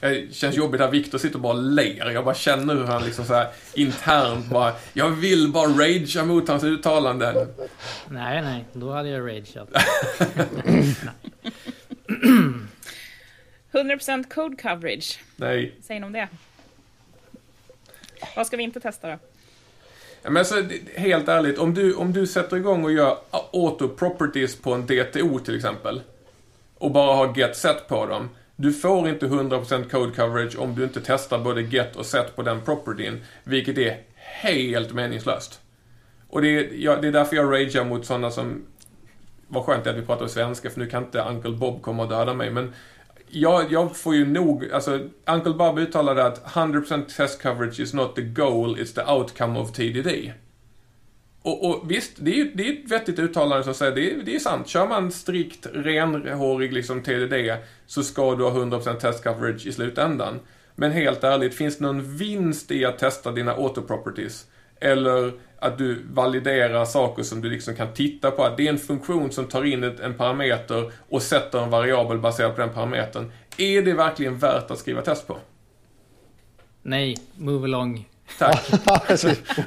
Det 0.00 0.34
känns 0.34 0.56
jobbigt 0.56 0.80
att 0.80 0.92
Viktor 0.92 1.18
sitter 1.18 1.36
och 1.36 1.42
bara 1.42 1.52
ler. 1.52 2.10
Jag 2.10 2.24
bara 2.24 2.34
känner 2.34 2.74
hur 2.74 2.84
han 2.84 3.04
liksom 3.04 3.24
så 3.24 3.34
här 3.34 3.48
internt 3.74 4.46
bara, 4.46 4.72
jag 4.92 5.10
vill 5.10 5.52
bara 5.52 5.68
ragea 5.68 6.24
mot 6.24 6.48
hans 6.48 6.64
uttalanden. 6.64 7.48
Nej, 8.08 8.42
nej, 8.42 8.64
då 8.72 8.92
hade 8.92 9.08
jag 9.08 9.28
rageat. 9.28 9.68
100% 13.72 14.34
code 14.34 14.56
coverage. 14.56 15.18
Nej. 15.36 15.74
Säg 15.82 16.04
om 16.04 16.12
det. 16.12 16.28
Vad 18.36 18.46
ska 18.46 18.56
vi 18.56 18.62
inte 18.62 18.80
testa 18.80 19.08
då? 19.08 19.18
Ja, 20.22 20.30
men 20.30 20.36
alltså, 20.36 20.62
helt 20.96 21.28
ärligt, 21.28 21.58
om 21.58 21.74
du, 21.74 21.94
om 21.94 22.12
du 22.12 22.26
sätter 22.26 22.56
igång 22.56 22.84
och 22.84 22.92
gör 22.92 23.18
auto 23.30 23.88
properties 23.88 24.56
på 24.56 24.72
en 24.72 24.86
DTO 24.86 25.38
till 25.38 25.56
exempel 25.56 26.02
och 26.78 26.90
bara 26.90 27.16
har 27.16 27.38
get 27.38 27.56
set 27.56 27.88
på 27.88 28.06
dem. 28.06 28.28
Du 28.56 28.72
får 28.72 29.08
inte 29.08 29.26
100% 29.26 29.90
code 29.90 30.12
coverage 30.12 30.58
om 30.58 30.74
du 30.74 30.84
inte 30.84 31.00
testar 31.04 31.38
både 31.38 31.62
get 31.62 31.96
och 31.96 32.06
set 32.06 32.36
på 32.36 32.42
den 32.42 32.60
propertyn, 32.60 33.24
vilket 33.44 33.78
är 33.78 34.00
helt 34.16 34.92
meningslöst. 34.92 35.60
Och 36.28 36.42
det 36.42 36.48
är, 36.48 36.68
ja, 36.74 36.96
det 36.96 37.08
är 37.08 37.12
därför 37.12 37.36
jag 37.36 37.52
ragear 37.52 37.84
mot 37.84 38.06
sådana 38.06 38.30
som... 38.30 38.66
Vad 39.48 39.64
skönt 39.64 39.84
det 39.84 39.90
är 39.90 39.94
att 39.94 40.00
vi 40.00 40.06
pratar 40.06 40.26
svenska, 40.26 40.70
för 40.70 40.80
nu 40.80 40.86
kan 40.86 41.04
inte 41.04 41.20
Uncle 41.20 41.50
Bob 41.50 41.82
komma 41.82 42.02
och 42.02 42.08
döda 42.08 42.34
mig, 42.34 42.50
men 42.50 42.72
jag, 43.34 43.72
jag 43.72 43.96
får 43.96 44.14
ju 44.14 44.26
nog, 44.26 44.70
alltså 44.72 45.08
Uncle 45.26 45.52
Bob 45.52 45.78
uttalade 45.78 46.26
att 46.26 46.44
100% 46.44 47.16
test 47.16 47.42
coverage 47.42 47.80
is 47.80 47.94
not 47.94 48.16
the 48.16 48.22
goal, 48.22 48.76
it's 48.76 48.94
the 48.94 49.12
outcome 49.12 49.60
of 49.60 49.72
TDD. 49.72 50.32
Och, 51.42 51.70
och 51.70 51.90
visst, 51.90 52.12
det 52.16 52.30
är 52.30 52.34
ju 52.34 52.52
det 52.54 52.68
är 52.68 52.72
ett 52.72 52.90
vettigt 52.90 53.18
uttalande 53.18 53.64
som 53.64 53.74
säger, 53.74 53.94
det 53.94 54.12
är, 54.12 54.22
det 54.22 54.34
är 54.34 54.38
sant. 54.38 54.68
Kör 54.68 54.88
man 54.88 55.12
strikt 55.12 55.66
renhårig 55.72 56.72
liksom 56.72 57.02
TDD 57.02 57.56
så 57.86 58.02
ska 58.02 58.34
du 58.34 58.44
ha 58.44 58.50
100% 58.50 58.94
test 58.94 59.24
coverage 59.24 59.66
i 59.66 59.72
slutändan. 59.72 60.40
Men 60.74 60.92
helt 60.92 61.24
ärligt, 61.24 61.54
finns 61.54 61.78
det 61.78 61.84
någon 61.84 62.16
vinst 62.16 62.70
i 62.70 62.84
att 62.84 62.98
testa 62.98 63.32
dina 63.32 63.54
auto-properties? 63.54 64.46
Eller 64.80 65.32
att 65.62 65.78
du 65.78 66.02
validerar 66.10 66.84
saker 66.84 67.22
som 67.22 67.40
du 67.40 67.50
liksom 67.50 67.74
kan 67.74 67.92
titta 67.94 68.30
på. 68.30 68.44
Att 68.44 68.56
det 68.56 68.66
är 68.66 68.70
en 68.70 68.78
funktion 68.78 69.32
som 69.32 69.44
tar 69.44 69.64
in 69.64 69.84
en 69.84 70.14
parameter 70.14 70.92
och 71.08 71.22
sätter 71.22 71.62
en 71.62 71.70
variabel 71.70 72.18
baserad 72.18 72.54
på 72.54 72.60
den 72.60 72.70
parametern. 72.70 73.32
Är 73.58 73.82
det 73.82 73.92
verkligen 73.92 74.38
värt 74.38 74.70
att 74.70 74.78
skriva 74.78 75.02
test 75.02 75.26
på? 75.26 75.36
Nej, 76.82 77.16
move 77.34 77.64
along. 77.64 78.08
Tack. 78.38 78.70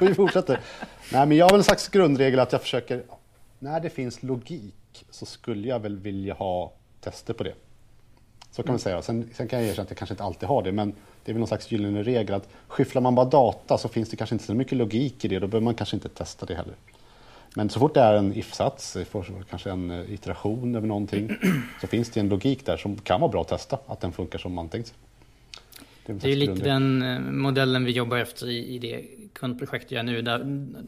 vi 0.00 0.14
fortsätter. 0.14 0.60
Nej, 1.12 1.26
men 1.26 1.36
jag 1.36 1.44
har 1.44 1.50
väl 1.50 1.60
en 1.60 1.64
slags 1.64 1.88
grundregel 1.88 2.40
att 2.40 2.52
jag 2.52 2.62
försöker, 2.62 3.02
när 3.58 3.80
det 3.80 3.90
finns 3.90 4.22
logik 4.22 5.06
så 5.10 5.26
skulle 5.26 5.68
jag 5.68 5.80
väl 5.80 5.96
vilja 5.96 6.34
ha 6.34 6.72
tester 7.00 7.34
på 7.34 7.44
det. 7.44 7.54
Så 8.56 8.62
kan 8.62 8.72
man 8.72 8.78
säga. 8.78 9.02
Sen, 9.02 9.30
sen 9.34 9.48
kan 9.48 9.58
jag 9.58 9.68
erkänna 9.68 9.82
att 9.82 9.90
jag 9.90 9.98
kanske 9.98 10.12
inte 10.12 10.24
alltid 10.24 10.48
har 10.48 10.62
det, 10.62 10.72
men 10.72 10.92
det 11.24 11.32
är 11.32 11.32
väl 11.32 11.38
någon 11.38 11.48
slags 11.48 11.72
gyllene 11.72 12.02
regel 12.02 12.34
att 12.34 12.48
skyfflar 12.68 13.02
man 13.02 13.14
bara 13.14 13.26
data 13.26 13.78
så 13.78 13.88
finns 13.88 14.10
det 14.10 14.16
kanske 14.16 14.34
inte 14.34 14.44
så 14.44 14.54
mycket 14.54 14.78
logik 14.78 15.24
i 15.24 15.28
det, 15.28 15.38
då 15.38 15.46
behöver 15.46 15.64
man 15.64 15.74
kanske 15.74 15.96
inte 15.96 16.08
testa 16.08 16.46
det 16.46 16.54
heller. 16.54 16.74
Men 17.54 17.70
så 17.70 17.80
fort 17.80 17.94
det 17.94 18.00
är 18.00 18.14
en 18.14 18.32
if-sats, 18.34 18.96
kanske 19.50 19.70
en 19.70 19.90
eh, 19.90 20.12
iteration 20.12 20.74
över 20.74 20.86
någonting, 20.86 21.30
så 21.80 21.86
finns 21.86 22.10
det 22.10 22.20
en 22.20 22.28
logik 22.28 22.66
där 22.66 22.76
som 22.76 22.96
kan 22.96 23.20
vara 23.20 23.30
bra 23.30 23.40
att 23.40 23.48
testa, 23.48 23.78
att 23.86 24.00
den 24.00 24.12
funkar 24.12 24.38
som 24.38 24.54
man 24.54 24.68
tänkt 24.68 24.88
sig. 24.88 24.96
Det 26.06 26.12
är, 26.12 26.16
det 26.16 26.32
är 26.32 26.36
lite 26.36 26.64
den 26.64 27.02
eh, 27.02 27.20
modellen 27.20 27.84
vi 27.84 27.92
jobbar 27.92 28.16
efter 28.16 28.50
i, 28.50 28.78
det 28.78 29.04
kundprojekt 29.32 29.90
jag 29.90 30.06
nu. 30.06 30.22
Där, 30.22 30.44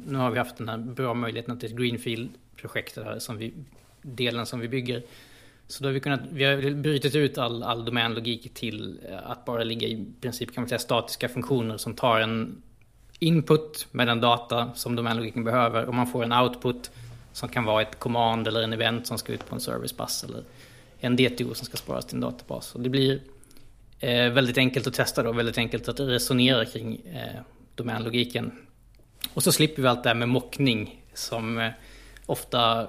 nu 0.07 0.19
har 0.19 0.31
vi 0.31 0.39
haft 0.39 0.57
den 0.57 0.69
här 0.69 0.79
bra 0.79 1.15
möjligheten 1.15 1.59
till 1.59 1.73
ett 1.73 1.79
greenfield-projekt, 1.79 2.99
som 3.19 3.39
vi, 3.39 3.53
delen 4.03 4.47
som 4.47 4.61
vi 4.61 4.69
bygger. 4.69 5.03
Så 5.69 5.83
då 5.83 5.89
har 5.89 5.95
vi 5.95 6.01
kunnat, 6.01 6.21
vi 6.31 6.45
har 6.45 6.75
brutit 6.75 7.15
ut 7.15 7.39
all, 7.39 7.63
all 7.63 7.85
domänlogik 7.85 8.55
till 8.55 9.01
eh, 9.09 9.31
att 9.31 9.45
bara 9.45 9.65
ligga 9.65 9.89
i 9.89 10.07
princip 10.21 10.55
kan 10.55 10.63
man 10.63 10.69
säga 10.69 10.79
statiska 10.79 11.29
funktioner 11.29 11.77
som 11.77 11.95
tar 11.95 12.21
en 12.21 12.63
input 13.19 13.87
med 13.91 14.07
den 14.07 14.21
data 14.21 14.71
som 14.75 14.97
domänlogiken 14.97 15.45
behöver 15.45 15.85
och 15.85 15.95
man 15.95 16.07
får 16.07 16.25
en 16.25 16.33
output 16.33 16.91
som 17.33 17.49
kan 17.49 17.65
vara 17.65 17.83
ett 17.83 17.99
command 17.99 18.49
eller 18.49 18.63
en 18.63 18.73
event 18.73 19.07
som 19.07 19.19
ska 19.19 19.33
ut 19.33 19.47
på 19.47 19.55
en 19.55 19.61
servicepass 19.61 20.25
eller 20.25 20.43
en 21.01 21.17
DTO 21.17 21.55
som 21.55 21.67
ska 21.67 21.77
sparas 21.77 22.07
till 22.07 22.15
en 22.15 22.21
databas. 22.21 22.75
Och 22.75 22.81
det 22.81 22.89
blir 22.89 23.21
eh, 24.01 24.29
väldigt 24.31 24.59
enkelt 24.59 24.87
att 24.87 24.95
testa 24.95 25.23
då, 25.23 25.33
väldigt 25.33 25.59
enkelt 25.59 25.89
att 25.89 26.01
resonera 26.01 26.65
kring 26.65 27.07
eh, 27.07 27.41
domänlogiken. 27.75 28.53
Och 29.35 29.43
så 29.43 29.53
slipper 29.53 29.83
vi 29.83 29.89
allt 29.89 30.03
det 30.03 30.09
här 30.09 30.17
med 30.17 30.29
mockning 30.29 31.05
som 31.15 31.59
eh, 31.59 31.71
ofta 32.27 32.89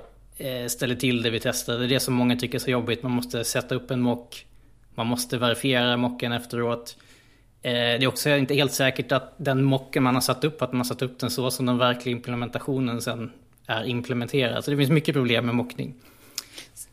ställer 0.68 0.96
till 0.96 1.22
det 1.22 1.30
vi 1.30 1.40
testar. 1.40 1.78
Det 1.78 1.86
är 1.86 1.90
det 1.90 2.00
som 2.00 2.14
många 2.14 2.36
tycker 2.36 2.56
är 2.56 2.60
så 2.60 2.72
jobbigt. 2.72 3.04
Man 3.04 3.12
måste 3.12 3.44
sätta 3.44 3.76
upp 3.76 3.92
en 3.92 4.02
mock. 4.02 4.46
Man 4.96 5.08
måste 5.08 5.38
verifiera 5.38 5.98
mocken 5.98 6.32
efteråt. 6.32 6.98
Eh, 7.62 7.72
det 7.72 8.04
är 8.04 8.08
också 8.08 8.30
inte 8.30 8.54
helt 8.54 8.74
säkert 8.74 9.12
att 9.12 9.34
den 9.38 9.64
mocken 9.64 10.04
man 10.04 10.14
har 10.14 10.22
satt 10.22 10.44
upp, 10.44 10.62
att 10.62 10.72
man 10.72 10.80
har 10.80 10.86
satt 10.86 11.02
upp 11.02 11.20
den 11.20 11.30
så 11.30 11.52
som 11.52 11.66
den 11.66 11.78
verkliga 11.78 12.16
implementationen 12.16 13.02
sen 13.02 13.32
är 13.68 13.86
implementerad. 13.86 14.66
Så 14.66 14.72
det 14.72 14.78
finns 14.78 14.90
mycket 14.90 15.16
problem 15.16 15.46
med 15.46 15.56
mockning. 15.56 15.96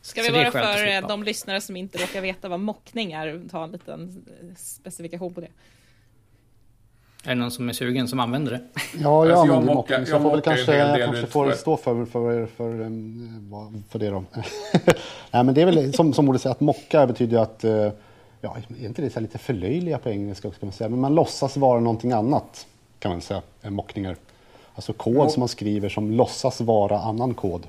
Ska 0.01 0.21
vi 0.21 0.31
bara 0.31 0.51
för 0.51 1.07
de 1.07 1.23
lyssnare 1.23 1.61
som 1.61 1.75
inte 1.75 1.97
råkar 1.97 2.21
veta 2.21 2.49
vad 2.49 2.59
mockning 2.59 3.11
är, 3.11 3.49
ta 3.51 3.63
en 3.63 3.71
liten 3.71 4.25
specifikation 4.57 5.33
på 5.33 5.41
det? 5.41 5.49
Är 7.27 7.35
det 7.35 7.41
någon 7.41 7.51
som 7.51 7.69
är 7.69 7.73
sugen 7.73 8.07
som 8.07 8.19
använder 8.19 8.51
det? 8.51 8.59
Ja, 8.73 9.25
jag 9.25 9.37
alltså, 9.37 9.53
använder 9.53 9.73
mockning. 9.73 10.05
Så 10.05 10.11
jag 10.11 10.21
får 10.21 10.31
väl 10.31 10.41
kanske, 10.41 10.75
jag 10.75 11.05
kanske 11.05 11.27
får 11.27 11.51
stå 11.51 11.77
för, 11.77 12.05
för, 12.05 12.45
för, 12.45 12.87
för 13.89 13.99
det 13.99 14.09
då. 14.09 14.23
Nej, 15.31 15.43
men 15.43 15.53
det 15.53 15.61
är 15.61 15.65
väl 15.65 15.93
som, 15.93 16.13
som 16.13 16.29
ordet 16.29 16.41
säger, 16.41 16.51
att 16.51 16.59
mocka 16.59 17.07
betyder 17.07 17.39
att, 17.39 17.65
uh, 17.65 17.89
ja, 18.41 18.57
är 18.81 18.85
inte 18.85 19.01
det 19.01 19.09
så 19.09 19.19
lite 19.19 19.37
förlöjliga 19.37 19.97
på 19.97 20.09
engelska 20.09 20.47
också 20.47 20.59
kan 20.59 20.67
man 20.67 20.73
säga, 20.73 20.89
men 20.89 20.99
man 20.99 21.15
låtsas 21.15 21.57
vara 21.57 21.79
någonting 21.79 22.11
annat 22.11 22.67
kan 22.99 23.11
man 23.11 23.21
säga, 23.21 23.41
än 23.61 23.73
mockningar. 23.73 24.15
Alltså 24.75 24.93
kod 24.93 25.31
som 25.31 25.39
man 25.39 25.49
skriver 25.49 25.89
som 25.89 26.11
låtsas 26.11 26.61
vara 26.61 26.99
annan 26.99 27.33
kod. 27.33 27.67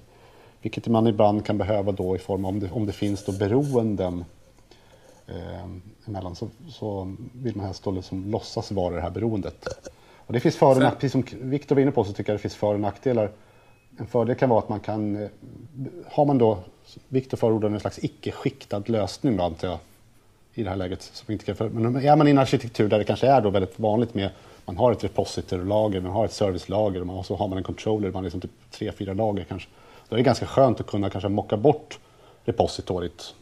Vilket 0.63 0.87
man 0.87 1.07
ibland 1.07 1.47
kan 1.47 1.59
behöva 1.59 1.93
då 1.93 2.17
i 2.17 2.19
form 2.19 2.45
av 2.45 2.49
om 2.49 2.61
det, 2.61 2.71
om 2.71 2.87
det 2.87 2.93
finns 2.93 3.25
då 3.25 3.33
beroenden 3.33 4.19
eh, 4.19 4.25
emellan 6.07 6.35
så, 6.35 6.49
så 6.69 7.15
vill 7.33 7.57
man 7.57 7.67
helst 7.67 7.85
då 7.85 7.91
liksom 7.91 8.31
låtsas 8.31 8.73
vara 8.73 8.95
det 8.95 9.01
här 9.01 9.11
beroendet. 9.11 9.69
Och 10.27 10.33
det 10.33 10.41
finns 10.41 10.57
för 10.57 10.67
och 10.67 10.73
nackdelar, 10.73 10.91
precis 10.91 11.13
som 11.13 11.51
Viktor 11.51 11.75
var 11.75 11.83
inne 11.83 11.91
på 11.91 12.05
så 12.05 12.13
tycker 12.13 12.33
jag 12.33 12.39
det 12.39 12.43
finns 12.43 12.57
för 12.57 12.75
och 12.75 12.81
nackdelar. 12.81 13.31
En 13.99 14.07
fördel 14.07 14.37
kan 14.37 14.49
vara 14.49 14.59
att 14.59 14.69
man 14.69 14.81
kan, 14.81 15.23
eh, 15.23 15.29
har 16.07 16.25
man 16.25 16.39
då, 16.39 16.59
Viktor 17.09 17.37
förordar 17.37 17.71
en 17.71 17.81
slags 17.81 18.05
icke-skiktad 18.05 18.83
lösning 18.87 19.37
då 19.37 19.45
antar 19.45 19.69
jag, 19.69 19.79
i 20.55 20.63
det 20.63 20.71
här 20.71 20.77
läget. 20.77 21.03
Som 21.03 21.33
inte 21.33 21.55
kan, 21.55 21.69
men 21.69 21.97
är 21.97 22.17
man 22.17 22.29
i 22.29 22.31
en 22.31 22.39
arkitektur 22.39 22.89
där 22.89 22.99
det 22.99 23.05
kanske 23.05 23.27
är 23.27 23.41
då 23.41 23.51
väldigt 23.51 23.79
vanligt 23.79 24.15
med, 24.15 24.31
man 24.65 24.77
har 24.77 24.93
ett 24.93 25.05
repository-lager, 25.05 26.01
man 26.01 26.13
har 26.13 26.25
ett 26.25 26.33
service-lager 26.33 27.11
och 27.11 27.27
så 27.27 27.37
har 27.37 27.49
man 27.49 27.59
en 27.59 27.65
controller, 27.65 28.09
man 28.09 28.15
har 28.15 28.23
liksom 28.23 28.41
typ 28.41 28.51
tre, 28.71 28.93
fyra 28.93 29.13
lager 29.13 29.45
kanske. 29.45 29.69
Då 30.09 30.15
är 30.15 30.19
det 30.19 30.23
ganska 30.23 30.47
skönt 30.47 30.81
att 30.81 30.87
kunna 30.87 31.11
kanske 31.11 31.29
mocka 31.29 31.57
bort 31.57 31.99
repositoriet 32.45 33.35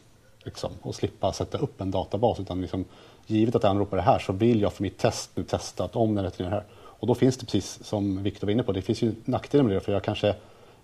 Liksom, 0.47 0.71
och 0.83 0.95
slippa 0.95 1.33
sätta 1.33 1.59
upp 1.59 1.81
en 1.81 1.91
databas. 1.91 2.41
Utan 2.41 2.61
liksom, 2.61 2.85
givet 3.27 3.55
att 3.55 3.63
jag 3.63 3.71
anropar 3.71 3.97
det 3.97 4.03
här 4.03 4.19
så 4.19 4.33
vill 4.33 4.61
jag 4.61 4.73
för 4.73 4.83
mitt 4.83 4.99
test 4.99 5.31
nu 5.35 5.45
testa 5.45 5.85
att 5.85 5.97
om 5.97 6.15
den 6.15 6.25
returnerar 6.25 6.51
här. 6.51 6.65
Och 6.75 7.07
då 7.07 7.15
finns 7.15 7.37
det 7.37 7.47
precis 7.47 7.85
som 7.85 8.23
Viktor 8.23 8.47
var 8.47 8.53
inne 8.53 8.63
på, 8.63 8.73
det 8.73 8.83
finns 8.83 9.03
ju 9.03 9.15
nackdelar 9.25 9.65
med 9.65 9.77
det 9.77 9.81
för 9.81 9.93
jag 9.93 10.05
kanske 10.05 10.35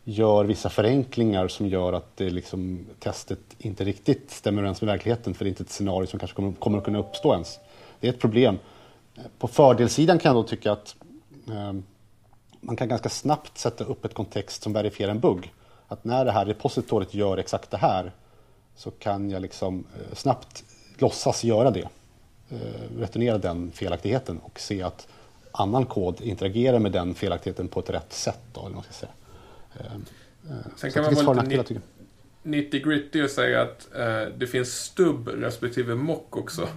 gör 0.04 0.45
vissa 0.45 0.69
förenklingar 0.69 1.49
som 1.49 1.69
gör 1.69 1.92
att 1.92 2.16
det 2.16 2.31
liksom, 2.31 2.87
testet 2.99 3.38
inte 3.59 3.85
riktigt 3.85 4.31
stämmer 4.31 4.59
överens 4.59 4.83
med 4.83 4.87
verkligheten 4.87 5.35
för 5.35 5.45
det 5.45 5.49
är 5.49 5.50
inte 5.50 5.62
ett 5.62 5.71
scenario 5.71 6.07
som 6.07 6.19
kanske 6.19 6.37
kommer, 6.37 6.52
kommer 6.52 6.78
att 6.78 6.85
kunna 6.85 6.99
uppstå 6.99 7.33
ens. 7.33 7.59
Det 8.00 8.09
är 8.09 8.12
ett 8.12 8.21
problem. 8.21 8.59
På 9.38 9.49
fördelssidan 9.49 10.19
kan 10.19 10.37
jag 10.37 10.45
då 10.45 10.49
tycka 10.49 10.73
att 10.73 10.97
eh, 11.49 11.73
man 12.61 12.76
kan 12.76 12.88
ganska 12.88 13.09
snabbt 13.09 13.59
sätta 13.59 13.85
upp 13.85 14.04
ett 14.04 14.14
kontext 14.14 14.62
som 14.62 14.73
verifierar 14.73 15.11
en 15.11 15.21
bugg. 15.21 15.52
Att 15.88 16.04
när 16.04 16.25
det 16.25 16.33
här 16.33 16.47
repositoriet 16.47 17.14
gör 17.14 17.38
exakt 17.38 17.71
det 17.71 17.76
här 17.76 18.12
så 18.76 18.91
kan 18.91 19.31
jag 19.31 19.43
liksom 19.43 19.85
eh, 19.95 20.14
snabbt 20.14 20.64
låtsas 20.99 21.45
göra 21.45 21.71
det. 21.71 21.88
Eh, 22.50 22.99
returnera 22.99 23.38
den 23.38 23.73
felaktigheten 23.73 24.38
och 24.38 24.61
se 24.61 24.83
att 24.83 25.09
annan 25.52 25.87
kod 25.87 26.21
interagerar 26.21 26.79
med 26.79 26.93
den 26.93 27.14
felaktigheten 27.14 27.69
på 27.69 27.81
ett 27.81 27.91
rätt 27.91 28.12
sätt. 28.12 28.41
Då, 28.52 28.61
eller 28.67 28.75
man 28.75 28.85
ska 28.85 28.93
säga. 28.93 29.12
Eh, 29.79 30.57
Sen 30.76 30.91
kan 30.91 31.14
man 31.14 31.25
vara 31.25 31.43
lite 31.43 31.81
90 32.43 32.83
gritty 32.85 33.23
och 33.23 33.31
säga 33.31 33.62
att 33.62 33.95
eh, 33.95 34.23
det 34.38 34.47
finns 34.47 34.69
stubb 34.69 35.29
respektive 35.29 35.95
mock 35.95 36.37
också. 36.37 36.69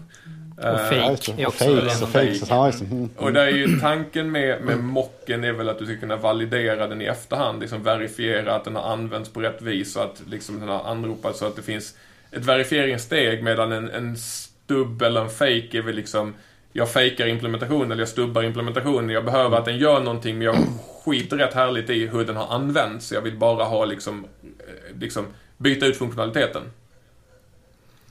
Och 0.57 0.79
fake 0.79 0.95
är 1.37 1.47
också 1.47 2.03
och 2.03 2.09
fake, 2.09 2.85
mm. 2.85 3.09
Och 3.17 3.33
där 3.33 3.47
är 3.47 3.51
ju 3.51 3.79
tanken 3.79 4.31
med, 4.31 4.61
med 4.61 4.79
mocken 4.79 5.43
är 5.43 5.51
väl 5.51 5.69
att 5.69 5.79
du 5.79 5.85
ska 5.85 5.97
kunna 5.97 6.15
validera 6.15 6.87
den 6.87 7.01
i 7.01 7.05
efterhand. 7.05 7.59
Liksom 7.59 7.83
verifiera 7.83 8.55
att 8.55 8.63
den 8.63 8.75
har 8.75 8.83
använts 8.83 9.29
på 9.29 9.41
rätt 9.41 9.61
vis 9.61 9.95
och 9.95 10.03
att 10.03 10.21
liksom 10.27 10.59
den 10.59 10.69
har 10.69 10.83
anropats 10.83 11.39
så 11.39 11.45
att 11.45 11.55
det 11.55 11.61
finns 11.61 11.95
ett 12.31 12.45
verifieringssteg 12.45 13.43
medan 13.43 13.71
en, 13.71 13.89
en 13.89 14.17
stubb 14.17 15.01
eller 15.01 15.21
en 15.21 15.29
fake 15.29 15.77
är 15.77 15.81
väl 15.81 15.95
liksom 15.95 16.33
jag 16.71 16.89
fejkar 16.89 17.27
implementationen 17.27 17.91
eller 17.91 18.01
jag 18.01 18.09
stubbar 18.09 18.43
implementationen. 18.43 19.09
Jag 19.09 19.25
behöver 19.25 19.57
att 19.57 19.65
den 19.65 19.77
gör 19.77 19.99
någonting 19.99 20.37
men 20.37 20.45
jag 20.45 20.55
skiter 21.03 21.37
rätt 21.37 21.53
härligt 21.53 21.89
i 21.89 22.07
hur 22.07 22.25
den 22.25 22.35
har 22.35 22.47
använts. 22.47 23.11
Jag 23.11 23.21
vill 23.21 23.37
bara 23.37 23.63
ha 23.63 23.85
liksom, 23.85 24.25
eh, 24.43 24.99
liksom 24.99 25.25
byta 25.57 25.85
ut 25.85 25.97
funktionaliteten. 25.97 26.61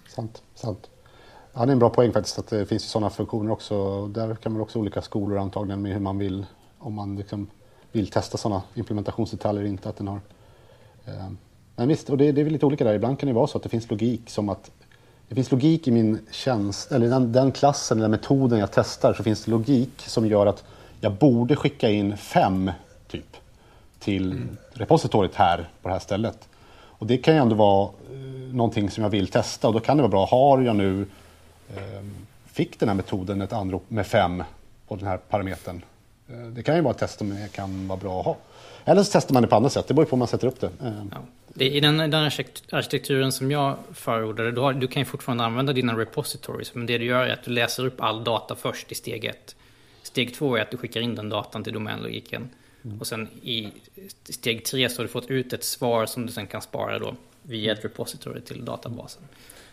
Sant, 0.09 0.43
sant. 0.55 0.91
Ja, 1.57 1.67
det 1.67 1.71
är 1.71 1.73
en 1.73 1.79
bra 1.79 1.91
poäng 1.91 2.13
faktiskt 2.13 2.39
att 2.39 2.47
det 2.47 2.67
finns 2.67 2.85
sådana 2.85 3.11
funktioner 3.11 3.53
också. 3.53 4.07
Där 4.07 4.35
kan 4.35 4.53
man 4.53 4.63
också 4.63 4.79
olika 4.79 5.03
skolor 5.03 5.39
antagligen 5.39 5.83
med 5.83 5.93
hur 5.93 6.01
man 6.01 6.19
vill, 6.19 6.47
om 6.79 6.95
man 6.95 7.17
liksom 7.17 7.47
vill 7.93 8.09
testa 8.09 8.39
sådana 8.39 8.63
implementationsdetaljer, 8.75 9.65
inte 9.65 9.89
att 9.89 9.97
den 9.97 10.09
har... 10.09 10.21
Eh, 11.07 11.31
men 11.77 11.89
visst, 11.89 12.11
och 12.11 12.19
det, 12.19 12.33
det 12.33 12.41
är 12.41 12.45
väl 12.45 12.53
lite 12.53 12.67
olika 12.67 12.85
där. 12.85 12.95
Ibland 12.95 13.19
kan 13.19 13.27
det 13.27 13.33
vara 13.33 13.47
så 13.47 13.59
att 13.59 13.63
det 13.63 13.69
finns 13.69 13.91
logik 13.91 14.31
som 14.31 14.49
att 14.49 14.71
det 15.29 15.35
finns 15.35 15.51
logik 15.51 15.89
i 15.89 15.91
min 15.91 16.19
tjänst, 16.31 16.93
eller 16.93 17.09
den, 17.09 17.33
den 17.33 17.53
klassen 17.53 17.99
eller 17.99 18.09
metoden 18.09 18.59
jag 18.59 18.73
testar, 18.73 19.15
så 19.15 19.23
finns 19.23 19.45
det 19.45 19.51
logik 19.51 20.03
som 20.07 20.27
gör 20.27 20.47
att 20.47 20.65
jag 21.01 21.13
borde 21.13 21.57
skicka 21.57 21.91
in 21.91 22.17
fem 22.17 22.71
typ 23.09 23.37
till 23.99 24.33
mm. 24.33 24.57
repositoriet 24.73 25.35
här 25.35 25.69
på 25.83 25.89
det 25.89 25.95
här 25.95 26.01
stället. 26.01 26.49
Och 26.83 27.07
det 27.07 27.17
kan 27.17 27.35
ju 27.35 27.41
ändå 27.41 27.57
vara 27.57 27.89
eh, 28.13 28.55
någonting 28.55 28.91
som 28.91 29.03
jag 29.03 29.11
vill 29.11 29.29
testa 29.29 29.69
och 29.69 29.75
då 29.75 29.81
kan 29.81 29.97
det 29.97 30.03
vara 30.03 30.11
bra. 30.11 30.27
Har 30.27 30.61
jag 30.61 30.77
nu 30.77 31.07
fick 32.47 32.81
den 32.81 32.89
här 32.89 32.97
metoden 32.97 33.43
ett 33.43 33.53
anrop 33.53 33.91
med 33.91 34.07
fem 34.07 34.45
på 34.89 34.97
den 34.97 35.07
här 35.07 35.17
parametern. 35.17 35.85
Eh, 36.29 36.37
det 36.37 36.63
kan 36.63 36.77
ju 36.77 36.81
vara 36.81 36.95
ett 36.95 36.99
test 36.99 37.19
som 37.19 37.49
kan 37.53 37.89
vara 37.89 37.99
bra 37.99 38.21
att 38.21 38.25
ha. 38.25 38.37
Eller 38.85 39.03
så 39.03 39.11
testar 39.13 39.35
man 39.35 39.43
det 39.43 39.49
på 39.49 39.57
andra 39.57 39.71
sätt. 39.71 39.89
Det 39.89 39.95
beror 39.95 40.07
på 40.07 40.17
hur 40.17 40.19
man 40.19 40.29
sätter 40.29 40.49
upp 40.49 40.61
det. 40.61 40.67
Eh. 40.67 41.05
Ja. 41.11 41.17
det 41.49 41.71
I 41.71 41.81
den, 41.81 41.97
den 41.97 42.31
arkitekturen 42.71 43.33
som 43.33 43.51
jag 43.51 43.77
förordade, 43.93 44.53
du, 44.53 44.61
har, 44.61 44.73
du 44.73 44.87
kan 44.87 45.01
ju 45.01 45.05
fortfarande 45.05 45.45
använda 45.45 45.73
dina 45.73 45.99
repositories. 45.99 46.75
Men 46.75 46.87
det 46.87 46.99
du 46.99 47.05
gör 47.05 47.27
är 47.27 47.33
att 47.33 47.43
du 47.43 47.51
läser 47.51 47.87
upp 47.87 48.01
all 48.01 48.25
data 48.25 48.55
först 48.55 48.93
i 48.93 48.95
steg 48.95 49.25
ett. 49.25 49.57
Steg 50.03 50.35
två 50.35 50.57
är 50.57 50.63
att 50.63 50.71
du 50.71 50.77
skickar 50.77 51.01
in 51.01 51.15
den 51.15 51.29
datan 51.29 51.65
till 51.65 51.73
domänlogiken. 51.73 52.49
Mm. 52.85 53.01
Och 53.01 53.07
sen 53.07 53.29
i 53.43 53.73
steg 54.29 54.65
tre 54.65 54.89
så 54.89 54.99
har 54.99 55.05
du 55.05 55.09
fått 55.09 55.31
ut 55.31 55.53
ett 55.53 55.65
svar 55.65 56.07
som 56.07 56.27
du 56.27 56.33
sen 56.33 56.47
kan 56.47 56.63
spara 56.63 56.99
då 56.99 57.15
via 57.43 57.73
ett 57.73 57.85
repository 57.85 58.41
till 58.41 58.65
databasen. 58.65 59.23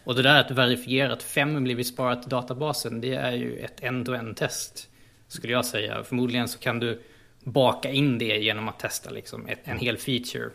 Och 0.03 0.15
det 0.15 0.21
där 0.21 0.39
att 0.39 0.51
verifiera 0.51 1.13
att 1.13 1.23
fem 1.23 1.63
blivit 1.63 1.87
sparat 1.87 2.27
i 2.27 2.29
databasen, 2.29 3.01
det 3.01 3.13
är 3.13 3.31
ju 3.31 3.59
ett 3.59 3.83
end-to-end 3.83 4.37
test. 4.37 4.89
Skulle 5.27 5.53
jag 5.53 5.65
säga. 5.65 6.03
Förmodligen 6.03 6.47
så 6.47 6.59
kan 6.59 6.79
du 6.79 7.01
baka 7.43 7.89
in 7.89 8.17
det 8.17 8.37
genom 8.37 8.69
att 8.69 8.79
testa 8.79 9.09
liksom 9.09 9.47
ett, 9.47 9.59
en 9.63 9.79
hel 9.79 9.97
feature. 9.97 10.49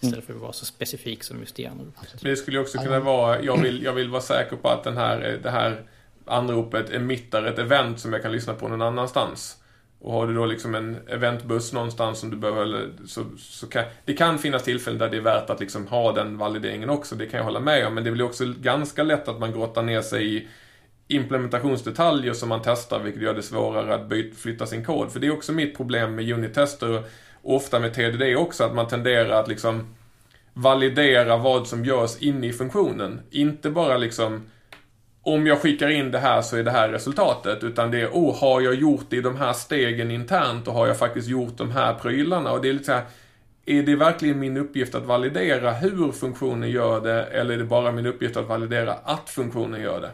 Istället 0.00 0.24
för 0.24 0.34
att 0.34 0.40
vara 0.40 0.52
så 0.52 0.64
specifik 0.64 1.22
som 1.22 1.40
just 1.40 1.56
det 1.56 1.66
anropet. 1.66 2.14
Det 2.20 2.36
skulle 2.36 2.58
också 2.58 2.78
kunna 2.78 3.00
vara, 3.00 3.42
jag 3.42 3.62
vill, 3.62 3.82
jag 3.82 3.92
vill 3.92 4.08
vara 4.08 4.22
säker 4.22 4.56
på 4.56 4.68
att 4.68 4.84
den 4.84 4.96
här, 4.96 5.38
det 5.42 5.50
här 5.50 5.82
anropet 6.24 6.90
emittar 6.90 7.44
ett 7.44 7.58
event 7.58 8.00
som 8.00 8.12
jag 8.12 8.22
kan 8.22 8.32
lyssna 8.32 8.54
på 8.54 8.68
någon 8.68 8.82
annanstans. 8.82 9.61
Och 10.04 10.12
har 10.12 10.26
du 10.26 10.34
då 10.34 10.46
liksom 10.46 10.74
en 10.74 10.96
eventbuss 11.06 11.72
någonstans 11.72 12.18
som 12.18 12.30
du 12.30 12.36
behöver, 12.36 12.90
så, 13.06 13.24
så 13.38 13.66
kan, 13.66 13.84
det 14.04 14.12
kan 14.12 14.38
finnas 14.38 14.62
tillfällen 14.62 14.98
där 14.98 15.08
det 15.08 15.16
är 15.16 15.20
värt 15.20 15.50
att 15.50 15.60
liksom 15.60 15.86
ha 15.86 16.12
den 16.12 16.38
valideringen 16.38 16.90
också, 16.90 17.14
det 17.14 17.26
kan 17.26 17.38
jag 17.38 17.44
hålla 17.44 17.60
med 17.60 17.86
om. 17.86 17.94
Men 17.94 18.04
det 18.04 18.10
blir 18.10 18.24
också 18.24 18.44
ganska 18.60 19.02
lätt 19.02 19.28
att 19.28 19.40
man 19.40 19.52
grottar 19.52 19.82
ner 19.82 20.02
sig 20.02 20.36
i 20.36 20.48
implementationsdetaljer 21.08 22.32
som 22.32 22.48
man 22.48 22.60
testar, 22.64 23.00
vilket 23.00 23.22
gör 23.22 23.34
det 23.34 23.42
svårare 23.42 23.94
att 23.94 24.08
byta, 24.08 24.36
flytta 24.36 24.66
sin 24.66 24.84
kod. 24.84 25.12
För 25.12 25.20
det 25.20 25.26
är 25.26 25.32
också 25.32 25.52
mitt 25.52 25.76
problem 25.76 26.14
med 26.14 26.32
unit-tester 26.32 27.02
och 27.42 27.54
ofta 27.56 27.80
med 27.80 27.94
TDD 27.94 28.36
också, 28.36 28.64
att 28.64 28.74
man 28.74 28.88
tenderar 28.88 29.40
att 29.40 29.48
liksom 29.48 29.94
validera 30.54 31.36
vad 31.36 31.66
som 31.66 31.84
görs 31.84 32.22
inne 32.22 32.46
i 32.46 32.52
funktionen. 32.52 33.20
Inte 33.30 33.70
bara 33.70 33.96
liksom 33.96 34.42
om 35.22 35.46
jag 35.46 35.60
skickar 35.60 35.88
in 35.88 36.10
det 36.10 36.18
här 36.18 36.42
så 36.42 36.56
är 36.56 36.64
det 36.64 36.70
här 36.70 36.88
resultatet. 36.88 37.64
Utan 37.64 37.90
det 37.90 38.00
är, 38.00 38.08
oh, 38.08 38.40
har 38.40 38.60
jag 38.60 38.74
gjort 38.74 39.04
det 39.08 39.16
i 39.16 39.20
de 39.20 39.36
här 39.36 39.52
stegen 39.52 40.10
internt 40.10 40.68
och 40.68 40.74
har 40.74 40.86
jag 40.86 40.98
faktiskt 40.98 41.28
gjort 41.28 41.56
de 41.56 41.70
här 41.70 41.94
prylarna? 41.94 42.52
Och 42.52 42.62
det 42.62 42.68
är 42.68 42.72
lite 42.72 42.84
så 42.84 42.92
här, 42.92 43.04
är 43.66 43.82
det 43.82 43.96
verkligen 43.96 44.38
min 44.38 44.56
uppgift 44.56 44.94
att 44.94 45.04
validera 45.04 45.72
hur 45.72 46.12
funktionen 46.12 46.70
gör 46.70 47.00
det 47.00 47.24
eller 47.24 47.54
är 47.54 47.58
det 47.58 47.64
bara 47.64 47.92
min 47.92 48.06
uppgift 48.06 48.36
att 48.36 48.46
validera 48.46 48.92
att 48.92 49.30
funktionen 49.30 49.80
gör 49.80 50.00
det? 50.00 50.10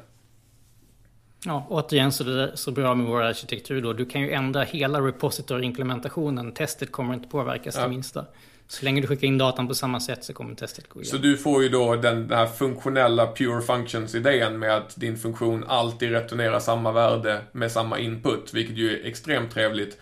Ja, 1.44 1.66
återigen 1.68 2.12
så 2.12 2.24
det 2.24 2.42
är 2.42 2.50
så 2.54 2.70
bra 2.70 2.94
med 2.94 3.06
vår 3.06 3.22
arkitektur 3.22 3.82
då. 3.82 3.92
Du 3.92 4.06
kan 4.06 4.20
ju 4.20 4.32
ändra 4.32 4.62
hela 4.62 5.00
repository-implementationen. 5.00 6.52
Testet 6.52 6.92
kommer 6.92 7.14
inte 7.14 7.28
påverkas 7.28 7.76
ja. 7.76 7.82
det 7.82 7.88
minsta. 7.88 8.24
Så 8.70 8.84
länge 8.84 9.00
du 9.00 9.06
skickar 9.06 9.26
in 9.26 9.38
datan 9.38 9.68
på 9.68 9.74
samma 9.74 10.00
sätt 10.00 10.24
så 10.24 10.32
kommer 10.32 10.54
testet 10.54 10.88
gå 10.88 11.02
igenom. 11.02 11.18
Så 11.18 11.22
du 11.22 11.36
får 11.36 11.62
ju 11.62 11.68
då 11.68 11.96
den, 11.96 12.28
den 12.28 12.38
här 12.38 12.46
funktionella 12.46 13.26
pure 13.26 13.62
functions-idén 13.62 14.58
med 14.58 14.76
att 14.76 14.96
din 14.96 15.16
funktion 15.16 15.64
alltid 15.68 16.10
returnerar 16.10 16.60
samma 16.60 16.92
värde 16.92 17.42
med 17.52 17.72
samma 17.72 17.98
input, 17.98 18.54
vilket 18.54 18.76
ju 18.76 19.00
är 19.00 19.06
extremt 19.06 19.50
trevligt. 19.50 19.98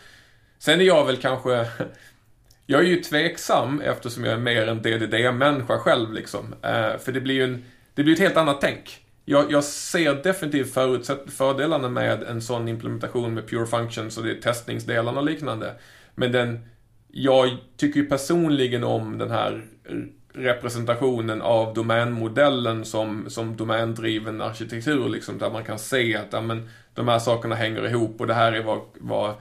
Sen 0.59 0.81
är 0.81 0.85
jag 0.85 1.07
väl 1.07 1.16
kanske... 1.16 1.66
Jag 2.68 2.81
är 2.81 2.85
ju 2.85 3.02
tveksam 3.02 3.81
eftersom 3.81 4.24
jag 4.24 4.35
är 4.35 4.38
mer 4.38 4.66
en 4.66 4.83
DDD-människa 4.83 5.79
själv 5.79 6.12
liksom. 6.12 6.55
Eh, 6.62 6.98
för 6.98 7.12
det 7.12 7.20
blir 7.20 7.35
ju 7.35 7.44
en, 7.44 7.64
det 7.94 8.02
blir 8.02 8.14
ett 8.14 8.20
helt 8.20 8.37
annat 8.37 8.61
tänk. 8.61 8.98
Jag, 9.24 9.52
jag 9.52 9.64
ser 9.64 10.22
definitivt 10.22 10.74
fördelarna 11.31 11.88
med 11.88 12.22
en 12.22 12.42
sån 12.42 12.68
implementation 12.68 13.35
med 13.35 13.48
pure 13.48 13.66
functions 13.66 14.18
och 14.18 14.24
det 14.24 14.31
är 14.31 14.40
testningsdelarna 14.40 15.20
och 15.20 15.26
liknande. 15.26 15.74
Men 16.14 16.33
den 16.33 16.61
jag 17.18 17.57
tycker 17.76 18.00
ju 18.00 18.07
personligen 18.07 18.85
om 18.85 19.18
den 19.18 19.31
här 19.31 19.64
representationen 20.33 21.42
av 21.42 21.74
domänmodellen 21.74 22.85
som, 22.85 23.31
som 23.31 23.57
domändriven 23.57 24.40
arkitektur, 24.40 25.09
liksom, 25.09 25.38
där 25.38 25.50
man 25.50 25.64
kan 25.64 25.79
se 25.79 26.16
att 26.16 26.26
ja, 26.31 26.40
men, 26.40 26.68
de 26.94 27.09
här 27.09 27.18
sakerna 27.18 27.55
hänger 27.55 27.87
ihop 27.87 28.20
och 28.20 28.26
det 28.26 28.35
här 28.35 28.52
är 28.52 28.62
vad, 28.62 28.81
vad, 28.94 29.35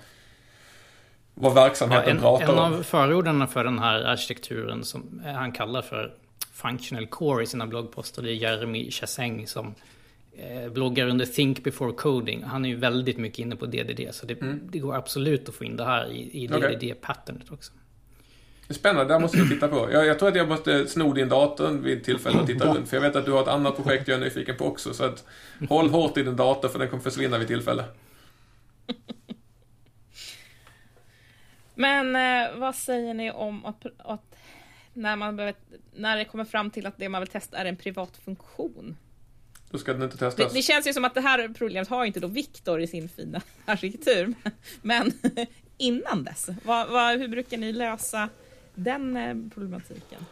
vad 1.33 1.53
verksamheten 1.53 2.07
ja, 2.07 2.11
en, 2.11 2.19
pratar 2.19 2.53
om. 2.53 2.73
En 2.73 2.79
av 2.79 2.83
förorden 2.83 3.47
för 3.47 3.63
den 3.63 3.79
här 3.79 4.03
arkitekturen 4.03 4.83
som 4.83 5.21
han 5.25 5.51
kallar 5.51 5.81
för 5.81 6.13
functional 6.53 7.07
core 7.07 7.43
i 7.43 7.47
sina 7.47 7.67
bloggposter, 7.67 8.21
det 8.21 8.31
är 8.31 8.35
Jeremy 8.35 8.91
Chaseng 8.91 9.47
som 9.47 9.75
bloggar 10.71 11.07
under 11.07 11.25
Think 11.25 11.63
before 11.63 11.91
coding. 11.91 12.43
Han 12.43 12.65
är 12.65 12.69
ju 12.69 12.75
väldigt 12.75 13.17
mycket 13.17 13.39
inne 13.39 13.55
på 13.55 13.65
DDD. 13.65 14.01
Så 14.11 14.25
det, 14.25 14.41
mm. 14.41 14.61
det 14.71 14.79
går 14.79 14.95
absolut 14.95 15.49
att 15.49 15.55
få 15.55 15.63
in 15.63 15.77
det 15.77 15.85
här 15.85 16.11
i, 16.11 16.43
i 16.43 16.47
DDD-patternet 16.47 17.51
också. 17.51 17.73
Spännande, 18.69 19.13
det 19.13 19.19
måste 19.19 19.37
jag 19.37 19.49
titta 19.49 19.67
på. 19.67 19.89
Jag, 19.91 20.05
jag, 20.05 20.19
tror 20.19 20.29
att 20.29 20.35
jag 20.35 20.47
måste 20.47 20.87
sno 20.87 21.13
din 21.13 21.29
dator 21.29 21.71
vid 21.71 22.03
tillfälle 22.03 22.39
och 22.39 22.47
titta 22.47 22.73
runt. 22.73 22.89
För 22.89 22.97
jag 22.97 23.01
vet 23.01 23.15
att 23.15 23.25
du 23.25 23.31
har 23.31 23.41
ett 23.41 23.47
annat 23.47 23.75
projekt 23.75 24.07
jag 24.07 24.17
är 24.17 24.23
nyfiken 24.23 24.57
på 24.57 24.65
också. 24.65 24.93
Så 24.93 25.03
att 25.03 25.25
håll 25.69 25.89
hårt 25.89 26.17
i 26.17 26.23
din 26.23 26.35
dator 26.35 26.69
för 26.69 26.79
den 26.79 26.89
kommer 26.89 27.03
försvinna 27.03 27.37
vid 27.37 27.47
tillfälle. 27.47 27.83
Men 31.75 32.15
eh, 32.15 32.59
vad 32.59 32.75
säger 32.75 33.13
ni 33.13 33.31
om 33.31 33.65
att, 33.65 33.85
att 33.97 34.35
när, 34.93 35.15
man 35.15 35.35
behöver, 35.35 35.55
när 35.95 36.17
det 36.17 36.25
kommer 36.25 36.45
fram 36.45 36.69
till 36.69 36.85
att 36.85 36.97
det 36.97 37.09
man 37.09 37.21
vill 37.21 37.29
testa 37.29 37.57
är 37.57 37.65
en 37.65 37.77
privat 37.77 38.17
funktion? 38.17 38.97
Då 39.75 39.79
ska 39.79 39.93
den 39.93 40.03
inte 40.03 40.17
testas. 40.17 40.53
Det, 40.53 40.59
det, 40.59 40.61
känns 40.61 40.88
ju 40.88 40.93
som 40.93 41.05
att 41.05 41.13
det 41.13 41.21
här 41.21 41.53
problemet 41.57 41.88
har 41.88 42.05
inte 42.05 42.19
då 42.19 42.27
Viktor 42.27 42.81
i 42.81 42.88
sin 42.88 43.09
fina 43.09 43.41
arkitektur. 43.65 44.33
Men 44.81 45.11
innan 45.77 46.23
dess, 46.23 46.49
vad, 46.63 46.89
vad, 46.89 47.19
hur 47.19 47.27
brukar 47.27 47.57
ni 47.57 47.73
lösa 47.73 48.29
den 48.75 49.17
eh, 49.17 49.35
problematiken? 49.53 50.25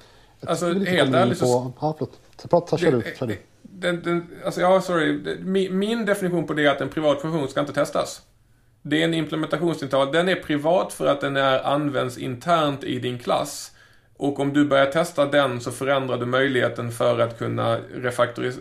Alltså 0.47 0.73
helt 0.73 1.15
ärligt 1.15 1.37
så... 1.37 1.73
Ja, 1.81 1.95
förlåt. 1.97 2.19
Prata, 2.49 2.77
kör 2.77 2.91
du. 2.91 3.15
Kör 3.19 3.27
du. 3.27 3.37
den, 3.61 4.03
den, 4.03 4.27
alltså, 4.45 4.61
ja, 4.61 4.81
sorry. 4.81 5.37
Min, 5.39 5.79
min 5.79 6.05
definition 6.05 6.47
på 6.47 6.53
det 6.53 6.65
är 6.65 6.69
att 6.69 6.81
en 6.81 6.89
privat 6.89 7.21
funktion 7.21 7.47
ska 7.47 7.59
inte 7.59 7.73
testas. 7.73 8.21
Det 8.81 9.01
är 9.01 9.05
en 9.05 9.13
implementationsdetalj. 9.13 10.11
Den 10.11 10.29
är 10.29 10.35
privat 10.35 10.93
för 10.93 11.07
att 11.07 11.21
den 11.21 11.37
är, 11.37 11.59
används 11.59 12.17
internt 12.17 12.83
i 12.83 12.99
din 12.99 13.19
klass. 13.19 13.71
Och 14.17 14.39
om 14.39 14.53
du 14.53 14.65
börjar 14.65 14.85
testa 14.85 15.25
den 15.25 15.61
så 15.61 15.71
förändrar 15.71 16.17
du 16.17 16.25
möjligheten 16.25 16.91
för 16.91 17.19
att 17.19 17.37
kunna 17.37 17.77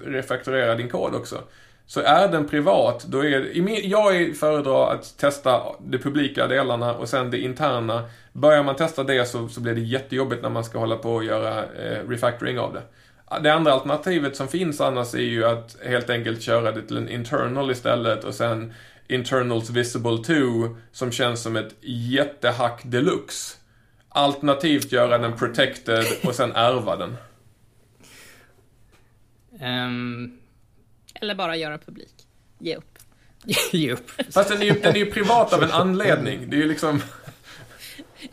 refaktorera 0.04 0.74
din 0.74 0.88
kod 0.88 1.14
också. 1.14 1.38
Så 1.86 2.00
är 2.00 2.28
den 2.28 2.48
privat, 2.48 3.04
då 3.04 3.24
är 3.24 3.58
jag 3.84 4.36
föredrar 4.36 4.94
att 4.94 5.18
testa 5.18 5.62
de 5.80 5.98
publika 5.98 6.46
delarna 6.46 6.94
och 6.94 7.08
sen 7.08 7.30
det 7.30 7.38
interna. 7.38 8.04
Börjar 8.32 8.62
man 8.62 8.76
testa 8.76 9.04
det 9.04 9.28
så, 9.28 9.48
så 9.48 9.60
blir 9.60 9.74
det 9.74 9.80
jättejobbigt 9.80 10.42
när 10.42 10.50
man 10.50 10.64
ska 10.64 10.78
hålla 10.78 10.96
på 10.96 11.14
och 11.14 11.24
göra 11.24 11.64
eh, 11.64 12.08
refactoring 12.08 12.58
av 12.58 12.74
det. 12.74 12.82
Det 13.42 13.50
andra 13.52 13.72
alternativet 13.72 14.36
som 14.36 14.48
finns 14.48 14.80
annars 14.80 15.14
är 15.14 15.18
ju 15.18 15.44
att 15.44 15.76
helt 15.84 16.10
enkelt 16.10 16.42
köra 16.42 16.72
det 16.72 16.82
till 16.82 16.96
en 16.96 17.08
internal 17.08 17.70
istället 17.70 18.24
och 18.24 18.34
sen 18.34 18.74
internals 19.08 19.70
visible 19.70 20.16
to 20.16 20.76
som 20.92 21.12
känns 21.12 21.42
som 21.42 21.56
ett 21.56 21.74
jättehack 21.80 22.80
deluxe. 22.84 23.56
Alternativt 24.14 24.92
göra 24.92 25.18
den 25.18 25.38
protected 25.38 26.04
och 26.24 26.34
sen 26.34 26.52
ärva 26.52 26.96
den. 26.96 27.16
Um, 29.60 30.38
Eller 31.14 31.34
bara 31.34 31.56
göra 31.56 31.78
publik. 31.78 32.14
Ge 32.58 32.76
upp. 32.76 32.98
Ge 33.72 33.92
upp. 33.92 34.10
Fast 34.30 34.48
den 34.48 34.62
är, 34.62 34.66
ju, 34.66 34.72
den 34.72 34.94
är 34.94 34.98
ju 34.98 35.10
privat 35.10 35.52
av 35.52 35.62
en 35.62 35.70
anledning. 35.70 36.50
Det 36.50 36.56
är 36.56 36.60
ju 36.60 36.68
liksom... 36.68 37.02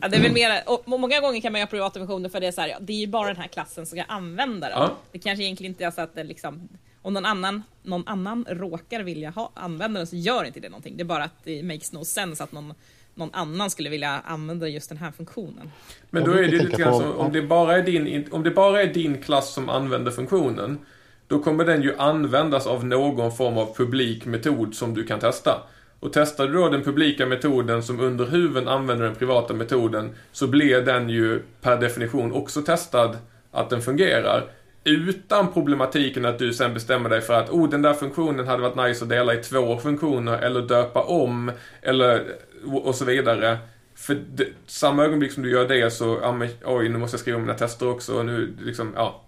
Ja, 0.01 0.07
det 0.07 0.17
är 0.17 0.21
väl 0.21 0.31
mer, 0.31 0.63
och 0.65 0.83
många 0.85 1.19
gånger 1.19 1.41
kan 1.41 1.51
man 1.51 1.59
göra 1.59 1.69
privata 1.69 1.99
versioner 1.99 2.29
för 2.29 2.39
det 2.39 2.47
är 2.47 2.51
så 2.51 2.61
här, 2.61 2.67
ja, 2.67 2.77
det 2.79 2.93
är 2.93 2.97
ju 2.97 3.07
bara 3.07 3.27
den 3.27 3.37
här 3.37 3.47
klassen 3.47 3.85
som 3.85 3.97
ska 3.97 4.03
använda 4.03 4.69
den. 4.69 4.77
Ja. 4.77 4.97
Det 5.11 5.19
kanske 5.19 5.43
egentligen 5.43 5.71
inte 5.71 5.85
är 5.85 5.91
så 5.91 6.01
att 6.01 6.15
det 6.15 6.23
liksom, 6.23 6.69
om 7.01 7.13
någon 7.13 7.25
annan, 7.25 7.63
någon 7.83 8.07
annan 8.07 8.45
råkar 8.49 8.99
vilja 8.99 9.29
ha, 9.29 9.51
använda 9.53 9.99
den 9.99 10.07
så 10.07 10.15
gör 10.15 10.43
inte 10.43 10.59
det 10.59 10.69
någonting. 10.69 10.97
Det 10.97 11.03
är 11.03 11.05
bara 11.05 11.23
att 11.23 11.43
det 11.43 11.63
makes 11.63 11.91
no 11.91 12.05
sense 12.05 12.43
att 12.43 12.51
någon 12.51 12.73
någon 13.19 13.33
annan 13.33 13.69
skulle 13.69 13.89
vilja 13.89 14.21
använda 14.25 14.67
just 14.67 14.89
den 14.89 14.97
här 14.97 15.11
funktionen. 15.11 15.71
Men 16.09 16.23
då 16.23 16.31
är 16.31 16.41
det 16.41 16.47
lite 16.47 16.77
grann 16.77 16.93
som, 16.93 17.17
om 17.17 17.31
det, 17.31 17.41
bara 17.41 17.77
är 17.77 17.83
din, 17.83 18.27
om 18.31 18.43
det 18.43 18.51
bara 18.51 18.81
är 18.81 18.93
din 18.93 19.21
klass 19.21 19.53
som 19.53 19.69
använder 19.69 20.11
funktionen, 20.11 20.79
då 21.27 21.39
kommer 21.39 21.65
den 21.65 21.81
ju 21.81 21.95
användas 21.97 22.67
av 22.67 22.85
någon 22.85 23.31
form 23.31 23.57
av 23.57 23.75
publik 23.75 24.25
metod 24.25 24.75
som 24.75 24.93
du 24.93 25.03
kan 25.03 25.19
testa. 25.19 25.63
Och 25.99 26.13
testar 26.13 26.47
du 26.47 26.53
då 26.53 26.69
den 26.69 26.83
publika 26.83 27.25
metoden 27.25 27.83
som 27.83 27.99
under 27.99 28.25
huven 28.25 28.67
använder 28.67 29.05
den 29.05 29.15
privata 29.15 29.53
metoden 29.53 30.09
så 30.31 30.47
blir 30.47 30.81
den 30.81 31.09
ju 31.09 31.43
per 31.61 31.77
definition 31.77 32.31
också 32.31 32.61
testad 32.61 33.17
att 33.51 33.69
den 33.69 33.81
fungerar. 33.81 34.51
Utan 34.83 35.53
problematiken 35.53 36.25
att 36.25 36.39
du 36.39 36.53
sen 36.53 36.73
bestämmer 36.73 37.09
dig 37.09 37.21
för 37.21 37.33
att 37.33 37.49
oh, 37.49 37.69
den 37.69 37.81
där 37.81 37.93
funktionen 37.93 38.47
hade 38.47 38.61
varit 38.61 38.75
nice 38.75 39.03
att 39.03 39.09
dela 39.09 39.33
i 39.33 39.37
två 39.37 39.77
funktioner 39.77 40.37
eller 40.37 40.61
döpa 40.61 41.03
om 41.03 41.51
eller 41.81 42.25
och 42.65 42.95
så 42.95 43.05
vidare. 43.05 43.57
För 43.95 44.15
det, 44.15 44.47
samma 44.65 45.03
ögonblick 45.03 45.31
som 45.31 45.43
du 45.43 45.51
gör 45.51 45.67
det 45.67 45.91
så, 45.91 46.19
ja 46.21 46.31
men, 46.31 46.49
oj 46.65 46.89
nu 46.89 46.97
måste 46.97 47.15
jag 47.15 47.21
skriva 47.21 47.39
mina 47.39 47.53
tester 47.53 47.89
också 47.89 48.17
och 48.17 48.25
nu 48.25 48.55
liksom, 48.61 48.93
ja. 48.95 49.21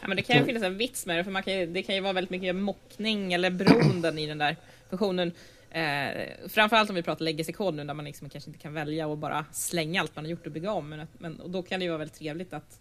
Ja 0.00 0.08
men 0.08 0.16
det 0.16 0.22
kan 0.22 0.36
ju 0.36 0.44
finnas 0.44 0.62
en 0.62 0.78
vits 0.78 1.06
med 1.06 1.18
det 1.18 1.24
för 1.24 1.30
man 1.30 1.42
kan 1.42 1.52
ju, 1.52 1.66
det 1.66 1.82
kan 1.82 1.94
ju 1.94 2.00
vara 2.00 2.12
väldigt 2.12 2.30
mycket 2.30 2.56
mockning 2.56 3.32
eller 3.32 3.50
beroenden 3.50 4.18
i 4.18 4.26
den 4.26 4.38
där 4.38 4.56
funktionen. 4.88 5.32
Eh, 5.70 6.48
framförallt 6.48 6.90
om 6.90 6.96
vi 6.96 7.02
pratar 7.02 7.24
legacy-kod 7.24 7.74
nu 7.74 7.84
där 7.84 7.94
man 7.94 8.04
liksom 8.04 8.28
kanske 8.28 8.50
inte 8.50 8.60
kan 8.60 8.74
välja 8.74 9.06
och 9.06 9.18
bara 9.18 9.44
slänga 9.52 10.00
allt 10.00 10.16
man 10.16 10.24
har 10.24 10.30
gjort 10.30 10.46
och 10.46 10.52
bygga 10.52 10.72
om. 10.72 10.88
Men, 10.88 11.06
men, 11.18 11.40
och 11.40 11.50
då 11.50 11.62
kan 11.62 11.80
det 11.80 11.84
ju 11.84 11.90
vara 11.90 11.98
väldigt 11.98 12.18
trevligt 12.18 12.52
att, 12.52 12.80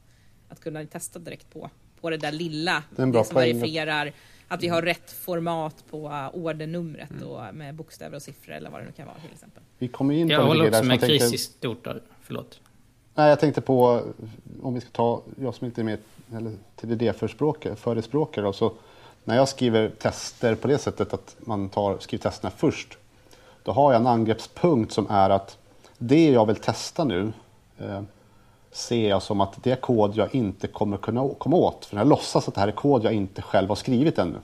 att 0.49 0.61
kunna 0.61 0.85
testa 0.85 1.19
direkt 1.19 1.53
på, 1.53 1.69
på 2.01 2.09
det 2.09 2.17
där 2.17 2.31
lilla. 2.31 2.83
Det, 2.89 3.01
är 3.01 3.03
en 3.03 3.11
bra 3.11 3.21
det 3.21 3.27
som 3.27 3.35
verifierar 3.35 4.13
att 4.47 4.63
vi 4.63 4.67
har 4.67 4.81
rätt 4.81 5.11
format 5.11 5.83
på 5.89 6.29
ordernumret 6.33 7.11
mm. 7.11 7.27
och 7.27 7.55
med 7.55 7.75
bokstäver 7.75 8.15
och 8.15 8.21
siffror 8.21 8.53
eller 8.53 8.69
vad 8.69 8.81
det 8.81 8.85
nu 8.85 8.91
kan 8.91 9.05
vara 9.05 9.17
till 9.17 9.33
exempel. 9.33 9.63
Vi 9.77 9.87
kommer 9.87 10.13
in 10.13 10.27
på 10.27 10.33
jag 10.33 10.45
håller 10.45 10.67
också 10.67 10.83
med 10.83 10.99
kritiskt 11.01 11.57
stort 11.57 11.83
där. 11.83 12.01
Förlåt. 12.21 12.59
Nej, 13.15 13.29
jag 13.29 13.39
tänkte 13.39 13.61
på 13.61 14.01
om 14.61 14.73
vi 14.73 14.81
ska 14.81 14.89
ta, 14.89 15.21
jag 15.39 15.55
som 15.55 15.65
inte 15.65 15.81
är 15.81 15.83
med 15.83 15.99
eller 16.35 16.51
TDD-förespråkare, 16.75 18.53
så 18.53 18.73
när 19.23 19.35
jag 19.35 19.49
skriver 19.49 19.89
tester 19.89 20.55
på 20.55 20.67
det 20.67 20.77
sättet 20.77 21.13
att 21.13 21.35
man 21.39 21.69
tar, 21.69 21.97
skriver 21.99 22.23
testerna 22.23 22.51
först, 22.57 22.97
då 23.63 23.71
har 23.71 23.93
jag 23.93 24.01
en 24.01 24.07
angreppspunkt 24.07 24.91
som 24.91 25.07
är 25.09 25.29
att 25.29 25.57
det 25.97 26.29
jag 26.29 26.45
vill 26.45 26.55
testa 26.55 27.03
nu 27.03 27.33
eh, 27.77 28.01
ser 28.77 29.09
jag 29.09 29.21
som 29.21 29.41
att 29.41 29.63
det 29.63 29.71
är 29.71 29.75
kod 29.75 30.15
jag 30.15 30.35
inte 30.35 30.67
kommer 30.67 30.97
kunna 30.97 31.29
komma 31.37 31.57
åt. 31.57 31.85
För 31.85 31.97
jag 31.97 32.07
låtsas 32.07 32.47
att 32.47 32.53
det 32.53 32.61
här 32.61 32.67
är 32.67 32.71
kod 32.71 33.03
jag 33.03 33.13
inte 33.13 33.41
själv 33.41 33.69
har 33.69 33.75
skrivit 33.75 34.19
ännu. 34.19 34.37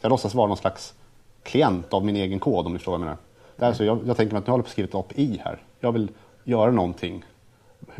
Jag 0.00 0.10
låtsas 0.10 0.34
vara 0.34 0.46
någon 0.46 0.56
slags 0.56 0.94
klient 1.42 1.92
av 1.92 2.04
min 2.04 2.16
egen 2.16 2.40
kod 2.40 2.66
om 2.66 2.72
ni 2.72 2.78
förstår 2.78 2.92
vad 2.92 3.00
jag 3.00 3.04
menar. 3.04 3.16
Det 3.56 3.64
här, 3.64 3.72
så 3.72 3.84
jag, 3.84 4.00
jag 4.06 4.16
tänker 4.16 4.32
mig 4.32 4.38
att 4.38 4.46
nu 4.46 4.50
håller 4.50 4.62
på 4.62 4.66
att 4.66 4.72
skriva 4.72 4.88
ett 4.88 4.94
API 4.94 5.40
här. 5.44 5.62
Jag 5.80 5.92
vill 5.92 6.08
göra 6.44 6.70
någonting 6.70 7.24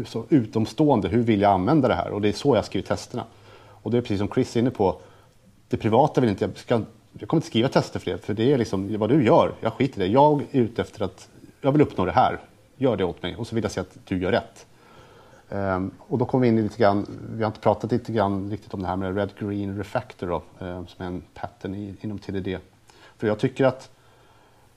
så 0.06 0.24
utomstående. 0.28 1.08
Hur 1.08 1.22
vill 1.22 1.40
jag 1.40 1.52
använda 1.52 1.88
det 1.88 1.94
här? 1.94 2.10
Och 2.10 2.20
det 2.20 2.28
är 2.28 2.32
så 2.32 2.56
jag 2.56 2.64
skriver 2.64 2.86
testerna. 2.86 3.24
Och 3.82 3.90
det 3.90 3.96
är 3.96 4.00
precis 4.00 4.18
som 4.18 4.28
Chris 4.28 4.56
är 4.56 4.60
inne 4.60 4.70
på. 4.70 5.00
Det 5.68 5.76
privata 5.76 6.20
vill 6.20 6.30
inte 6.30 6.44
jag, 6.44 6.58
ska, 6.58 6.80
jag 7.18 7.28
kommer 7.28 7.38
inte 7.38 7.46
skriva 7.46 7.68
tester 7.68 8.00
för 8.00 8.10
det. 8.10 8.18
För 8.18 8.34
det 8.34 8.52
är 8.52 8.58
liksom 8.58 8.98
vad 8.98 9.08
du 9.08 9.24
gör. 9.24 9.54
Jag 9.60 9.72
skiter 9.72 10.00
i 10.00 10.04
det. 10.06 10.12
Jag 10.12 10.42
är 10.50 10.60
ute 10.60 10.82
efter 10.82 11.04
att 11.04 11.28
jag 11.60 11.72
vill 11.72 11.80
uppnå 11.80 12.04
det 12.04 12.12
här. 12.12 12.40
Gör 12.76 12.96
det 12.96 13.04
åt 13.04 13.22
mig. 13.22 13.36
Och 13.36 13.46
så 13.46 13.54
vill 13.54 13.64
jag 13.64 13.72
se 13.72 13.80
att 13.80 13.98
du 14.04 14.18
gör 14.18 14.32
rätt. 14.32 14.66
Um, 15.50 15.90
och 15.98 16.18
då 16.18 16.24
kommer 16.24 16.42
vi 16.42 16.48
in 16.48 16.58
i 16.58 16.62
lite 16.62 16.78
grann, 16.78 17.06
vi 17.30 17.42
har 17.42 17.46
inte 17.46 17.60
pratat 17.60 17.92
lite 17.92 18.12
grann 18.12 18.50
riktigt 18.50 18.74
om 18.74 18.82
det 18.82 18.88
här 18.88 18.96
med 18.96 19.16
Red 19.16 19.30
Green 19.38 19.78
Refactor 19.78 20.26
då, 20.26 20.42
um, 20.66 20.86
som 20.86 21.04
är 21.04 21.06
en 21.06 21.22
pattern 21.34 21.74
i, 21.74 21.94
inom 22.00 22.18
TDD. 22.18 22.58
För 23.16 23.26
jag 23.26 23.38
tycker 23.38 23.64
att, 23.64 23.90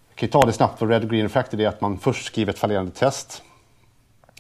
jag 0.10 0.16
kan 0.16 0.30
ta 0.30 0.46
det 0.46 0.54
snabbt, 0.54 0.82
vad 0.82 0.90
Red 0.90 1.10
Green 1.10 1.24
Refactor 1.24 1.60
är 1.60 1.68
att 1.68 1.82
man 1.82 1.98
först 1.98 2.26
skriver 2.26 2.54
ett 2.54 2.60
fallerande 2.60 2.92
test. 2.92 3.44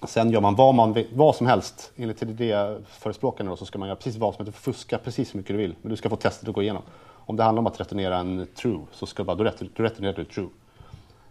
Sen 0.03 0.31
gör 0.31 0.41
man 0.41 0.55
vad, 0.55 0.75
man, 0.75 1.03
vad 1.13 1.35
som 1.35 1.47
helst. 1.47 1.91
Enligt 1.95 2.19
TDD-förespråkarna 2.19 3.55
så 3.55 3.65
ska 3.65 3.79
man 3.79 3.87
göra 3.87 3.95
precis 3.95 4.15
vad 4.15 4.35
som 4.35 4.45
helst. 4.45 4.57
Du 4.57 4.61
får 4.61 4.73
fuska 4.73 4.97
precis 4.97 5.33
hur 5.33 5.37
mycket 5.37 5.53
du 5.53 5.57
vill, 5.57 5.75
men 5.81 5.89
du 5.89 5.95
ska 5.95 6.09
få 6.09 6.15
testet 6.15 6.49
att 6.49 6.55
gå 6.55 6.61
igenom. 6.61 6.83
Om 7.25 7.35
det 7.35 7.43
handlar 7.43 7.59
om 7.59 7.67
att 7.67 7.79
returnera 7.79 8.17
en 8.17 8.47
true 8.55 8.81
så 8.91 9.05
ska 9.05 9.23
du 9.23 9.27
bara, 9.27 9.35
då 9.35 9.43
returnerar 9.83 10.13
du 10.13 10.25
true. 10.25 10.49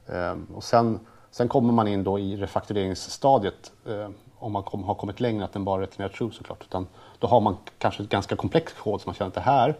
Um, 0.07 0.47
och 0.55 0.65
sen, 0.65 1.01
sen 1.31 1.49
kommer 1.49 1.73
man 1.73 1.89
in 1.89 2.05
då 2.05 2.19
i 2.19 2.37
refaktureringsstadiet 2.37 3.73
eh, 3.87 4.11
om 4.39 4.53
man 4.53 4.63
kom, 4.63 4.85
har 4.85 4.95
kommit 4.95 5.21
längre 5.21 5.45
att 5.45 5.53
den 5.53 5.65
bara 5.65 5.83
returnerar 5.83 6.13
true 6.13 6.33
såklart. 6.33 6.65
Utan 6.65 6.87
då 7.19 7.27
har 7.27 7.41
man 7.41 7.57
kanske 7.79 8.03
ett 8.03 8.09
ganska 8.09 8.37
komplex 8.37 8.73
kod 8.73 9.01
som 9.01 9.09
man 9.09 9.15
känner 9.15 9.29
att 9.29 9.35
det 9.35 9.41
här 9.41 9.75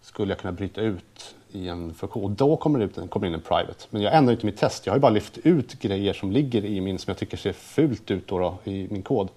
skulle 0.00 0.32
jag 0.32 0.38
kunna 0.38 0.52
bryta 0.52 0.80
ut 0.80 1.34
i 1.52 1.68
en 1.68 1.94
funktion. 1.94 2.24
Och 2.24 2.30
då 2.30 2.56
kommer 2.56 2.78
det 2.78 2.84
ut, 2.84 3.10
kommer 3.10 3.26
in 3.26 3.34
en 3.34 3.40
private. 3.40 3.86
Men 3.90 4.02
jag 4.02 4.14
ändrar 4.14 4.32
inte 4.32 4.46
mitt 4.46 4.56
test. 4.56 4.86
Jag 4.86 4.92
har 4.92 4.96
ju 4.96 5.00
bara 5.00 5.12
lyft 5.12 5.38
ut 5.38 5.78
grejer 5.80 6.12
som 6.12 6.32
ligger 6.32 6.64
i 6.64 6.80
min, 6.80 6.98
som 6.98 7.10
jag 7.10 7.18
tycker 7.18 7.36
ser 7.36 7.52
fult 7.52 8.10
ut 8.10 8.28
då, 8.28 8.38
då 8.38 8.70
i 8.70 8.88
min 8.90 9.02
kod. 9.02 9.28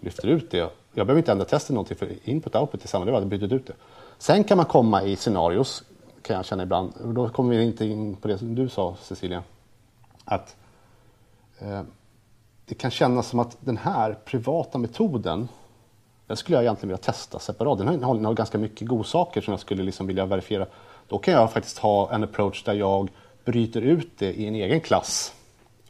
Lyfter 0.00 0.28
ut 0.28 0.50
det. 0.50 0.72
Jag 0.94 1.06
behöver 1.06 1.18
inte 1.18 1.32
ändra 1.32 1.44
testet 1.44 1.74
någonting 1.74 1.96
för 1.96 2.08
input 2.24 2.54
och 2.54 2.60
output 2.60 2.84
är 2.84 2.88
samma. 2.88 3.04
Det 3.04 3.12
var 3.12 3.20
brutit 3.20 3.52
ut 3.52 3.66
det. 3.66 3.72
Sen 4.18 4.44
kan 4.44 4.56
man 4.56 4.66
komma 4.66 5.02
i 5.02 5.16
scenarios, 5.16 5.82
kan 6.22 6.36
jag 6.36 6.44
känna 6.44 6.62
ibland. 6.62 6.92
Och 7.04 7.14
då 7.14 7.28
kommer 7.28 7.56
vi 7.56 7.64
inte 7.64 7.84
in 7.84 8.16
på 8.16 8.28
det 8.28 8.38
som 8.38 8.54
du 8.54 8.68
sa 8.68 8.96
Cecilia. 9.02 9.42
Att 10.24 10.48
eh, 10.48 10.65
det 12.64 12.74
kan 12.74 12.90
kännas 12.90 13.28
som 13.28 13.38
att 13.38 13.56
den 13.60 13.76
här 13.76 14.16
privata 14.24 14.78
metoden, 14.78 15.48
den 16.26 16.36
skulle 16.36 16.56
jag 16.56 16.64
egentligen 16.64 16.88
vilja 16.88 17.02
testa 17.02 17.38
separat. 17.38 17.78
Den 17.78 18.04
har, 18.04 18.14
den 18.14 18.24
har 18.24 18.34
ganska 18.34 18.58
mycket 18.58 18.88
godsaker 18.88 19.40
som 19.40 19.52
jag 19.52 19.60
skulle 19.60 19.82
liksom 19.82 20.06
vilja 20.06 20.26
verifiera. 20.26 20.66
Då 21.08 21.18
kan 21.18 21.34
jag 21.34 21.52
faktiskt 21.52 21.78
ha 21.78 22.14
en 22.14 22.24
approach 22.24 22.64
där 22.64 22.74
jag 22.74 23.10
bryter 23.44 23.80
ut 23.80 24.18
det 24.18 24.32
i 24.32 24.46
en 24.46 24.54
egen 24.54 24.80
klass 24.80 25.34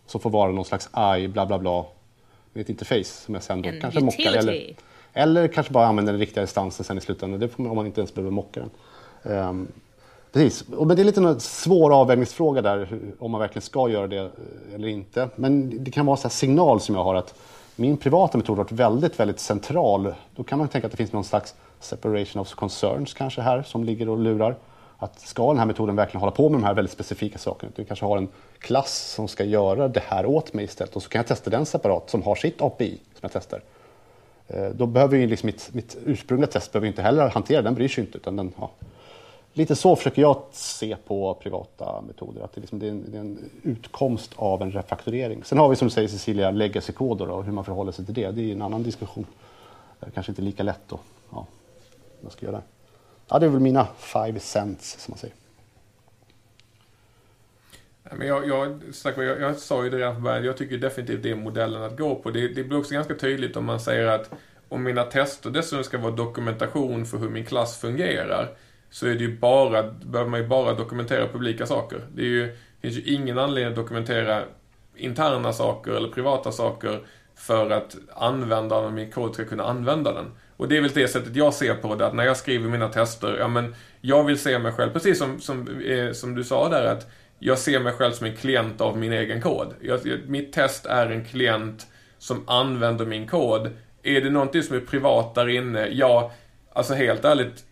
som 0.06 0.20
får 0.20 0.30
vara 0.30 0.52
någon 0.52 0.64
slags 0.64 0.88
AI, 0.92 1.28
bla 1.28 1.46
bla 1.46 1.58
bla, 1.58 1.84
med 2.52 2.60
ett 2.60 2.68
interface 2.68 3.04
som 3.04 3.34
jag 3.34 3.42
sen 3.42 3.62
då 3.62 3.68
en 3.68 3.80
kanske 3.80 4.00
utility. 4.00 4.24
mockar. 4.24 4.38
Eller, 4.38 4.76
eller 5.12 5.48
kanske 5.48 5.72
bara 5.72 5.86
använder 5.86 6.12
den 6.12 6.20
riktiga 6.20 6.42
instansen 6.42 6.84
sen 6.84 6.98
i 6.98 7.00
slutändan. 7.00 7.40
Det 7.40 7.48
får 7.48 7.62
man 7.62 7.70
om 7.70 7.76
man 7.76 7.86
inte 7.86 8.00
ens 8.00 8.14
behöver 8.14 8.30
mocka 8.30 8.60
den. 8.60 8.70
Um, 9.38 9.68
Precis, 10.36 10.68
men 10.68 10.88
det 10.88 11.02
är 11.02 11.04
lite 11.04 11.20
en 11.20 11.40
svår 11.40 12.00
avvägningsfråga 12.00 12.62
där 12.62 12.88
om 13.18 13.30
man 13.30 13.40
verkligen 13.40 13.62
ska 13.62 13.88
göra 13.88 14.06
det 14.06 14.16
eh, 14.16 14.28
eller 14.74 14.88
inte. 14.88 15.28
Men 15.36 15.84
det 15.84 15.90
kan 15.90 16.06
vara 16.06 16.18
en 16.24 16.30
signal 16.30 16.80
som 16.80 16.94
jag 16.94 17.04
har 17.04 17.14
att 17.14 17.34
min 17.76 17.96
privata 17.96 18.38
metod 18.38 18.56
har 18.56 18.64
varit 18.64 18.72
väldigt, 18.72 19.20
väldigt 19.20 19.40
central. 19.40 20.14
Då 20.34 20.44
kan 20.44 20.58
man 20.58 20.68
tänka 20.68 20.86
att 20.86 20.90
det 20.90 20.96
finns 20.96 21.12
någon 21.12 21.24
slags 21.24 21.54
separation 21.80 22.42
of 22.42 22.54
concerns 22.54 23.14
kanske 23.14 23.40
här 23.40 23.62
som 23.62 23.84
ligger 23.84 24.08
och 24.08 24.18
lurar. 24.18 24.56
Att 24.98 25.20
ska 25.20 25.48
den 25.48 25.58
här 25.58 25.66
metoden 25.66 25.96
verkligen 25.96 26.20
hålla 26.20 26.32
på 26.32 26.48
med 26.48 26.60
de 26.60 26.64
här 26.64 26.74
väldigt 26.74 26.92
specifika 26.92 27.38
sakerna? 27.38 27.72
Du 27.76 27.84
kanske 27.84 28.04
har 28.04 28.16
en 28.16 28.28
klass 28.58 29.12
som 29.14 29.28
ska 29.28 29.44
göra 29.44 29.88
det 29.88 30.02
här 30.06 30.26
åt 30.26 30.54
mig 30.54 30.64
istället 30.64 30.96
och 30.96 31.02
så 31.02 31.08
kan 31.08 31.18
jag 31.18 31.26
testa 31.26 31.50
den 31.50 31.66
separat 31.66 32.10
som 32.10 32.22
har 32.22 32.34
sitt 32.34 32.62
API 32.62 32.90
som 32.90 33.20
jag 33.20 33.32
testar. 33.32 33.62
Eh, 34.48 34.68
då 34.68 34.86
behöver 34.86 35.16
ju 35.16 35.26
liksom 35.26 35.46
mitt, 35.46 35.70
mitt 35.72 35.96
ursprungliga 36.04 36.50
test 36.50 36.72
behöver 36.72 36.86
inte 36.86 37.02
heller 37.02 37.28
hantera, 37.28 37.62
den 37.62 37.74
bryr 37.74 37.88
sig 37.88 38.04
inte 38.04 38.18
utan 38.18 38.36
den, 38.36 38.52
ja, 38.58 38.70
lite 39.56 39.76
så 39.76 39.96
försöker 39.96 40.22
jag 40.22 40.42
se 40.52 40.96
på 41.06 41.34
privata 41.34 42.00
metoder. 42.00 42.42
Att 42.44 42.52
det, 42.52 42.60
liksom, 42.60 42.78
det, 42.78 42.86
är, 42.86 42.90
en, 42.90 43.10
det 43.10 43.16
är 43.16 43.20
en 43.20 43.50
utkomst 43.62 44.32
av 44.36 44.62
en 44.62 44.72
refakturering. 44.72 45.44
Sen 45.44 45.58
har 45.58 45.68
vi 45.68 45.76
som 45.76 45.88
du 45.88 45.94
säger 45.94 46.08
Cecilia 46.08 46.50
legacy-koder 46.50 47.30
och 47.30 47.44
hur 47.44 47.52
man 47.52 47.64
förhåller 47.64 47.92
sig 47.92 48.04
till 48.04 48.14
det. 48.14 48.30
Det 48.30 48.42
är 48.42 48.52
en 48.52 48.62
annan 48.62 48.82
diskussion. 48.82 49.26
Det 50.00 50.06
är 50.06 50.10
kanske 50.10 50.32
inte 50.32 50.42
lika 50.42 50.62
lätt 50.62 50.92
att 50.92 51.00
ja, 51.30 51.46
man 52.20 52.30
ska 52.30 52.46
göra. 52.46 52.62
ja, 53.28 53.38
det 53.38 53.46
är 53.46 53.50
väl 53.50 53.60
mina 53.60 53.88
five 53.96 54.40
cents 54.40 55.02
som 55.02 55.12
man 55.12 55.18
säger. 55.18 55.36
Men 58.02 58.26
jag, 58.26 58.48
jag, 58.48 58.80
jag, 59.16 59.40
jag 59.40 59.56
sa 59.56 59.84
ju 59.84 59.90
det 59.90 59.98
redan 59.98 60.14
från 60.14 60.22
början, 60.22 60.44
jag 60.44 60.56
tycker 60.56 60.78
definitivt 60.78 61.22
det 61.22 61.30
är 61.30 61.34
modellen 61.34 61.82
att 61.82 61.98
gå 61.98 62.14
på. 62.14 62.30
Det, 62.30 62.48
det 62.48 62.64
blir 62.64 62.78
också 62.78 62.94
ganska 62.94 63.14
tydligt 63.14 63.56
om 63.56 63.64
man 63.64 63.80
säger 63.80 64.06
att 64.06 64.30
om 64.68 64.82
mina 64.82 65.02
tester 65.02 65.50
dessutom 65.50 65.84
ska 65.84 65.98
vara 65.98 66.12
dokumentation 66.12 67.06
för 67.06 67.18
hur 67.18 67.28
min 67.28 67.44
klass 67.44 67.76
fungerar, 67.76 68.48
så 68.90 69.06
är 69.06 69.14
det 69.14 69.24
ju 69.24 69.38
bara, 69.38 69.82
behöver 69.82 70.30
man 70.30 70.40
ju 70.40 70.46
bara 70.46 70.74
dokumentera 70.74 71.28
publika 71.28 71.66
saker. 71.66 72.00
Det 72.14 72.22
är 72.22 72.26
ju, 72.26 72.56
finns 72.82 72.96
ju 72.96 73.02
ingen 73.02 73.38
anledning 73.38 73.70
att 73.70 73.76
dokumentera 73.76 74.42
interna 74.96 75.52
saker 75.52 75.90
eller 75.92 76.08
privata 76.08 76.52
saker 76.52 77.00
för 77.36 77.70
att 77.70 77.96
användaren 78.14 78.84
av 78.84 78.92
min 78.92 79.10
kod 79.10 79.34
ska 79.34 79.44
kunna 79.44 79.64
använda 79.64 80.12
den. 80.12 80.26
Och 80.56 80.68
det 80.68 80.76
är 80.76 80.80
väl 80.80 80.90
det 80.90 81.08
sättet 81.08 81.36
jag 81.36 81.54
ser 81.54 81.74
på 81.74 81.94
det, 81.94 82.06
att 82.06 82.14
när 82.14 82.24
jag 82.24 82.36
skriver 82.36 82.68
mina 82.68 82.88
tester, 82.88 83.36
ja 83.38 83.48
men 83.48 83.74
jag 84.00 84.24
vill 84.24 84.38
se 84.38 84.58
mig 84.58 84.72
själv, 84.72 84.92
precis 84.92 85.18
som, 85.18 85.40
som, 85.40 85.80
eh, 85.80 86.12
som 86.12 86.34
du 86.34 86.44
sa 86.44 86.68
där, 86.68 86.84
att 86.86 87.06
jag 87.38 87.58
ser 87.58 87.80
mig 87.80 87.92
själv 87.92 88.12
som 88.12 88.26
en 88.26 88.36
klient 88.36 88.80
av 88.80 88.98
min 88.98 89.12
egen 89.12 89.42
kod. 89.42 89.74
Jag, 89.80 90.00
mitt 90.26 90.52
test 90.52 90.86
är 90.86 91.10
en 91.10 91.24
klient 91.24 91.86
som 92.18 92.48
använder 92.48 93.06
min 93.06 93.28
kod. 93.28 93.70
Är 94.02 94.20
det 94.20 94.30
någonting 94.30 94.62
som 94.62 94.76
är 94.76 94.80
privat 94.80 95.34
där 95.34 95.48
inne? 95.48 95.88
Ja, 95.92 96.32
alltså 96.72 96.94
helt 96.94 97.24
ärligt. 97.24 97.64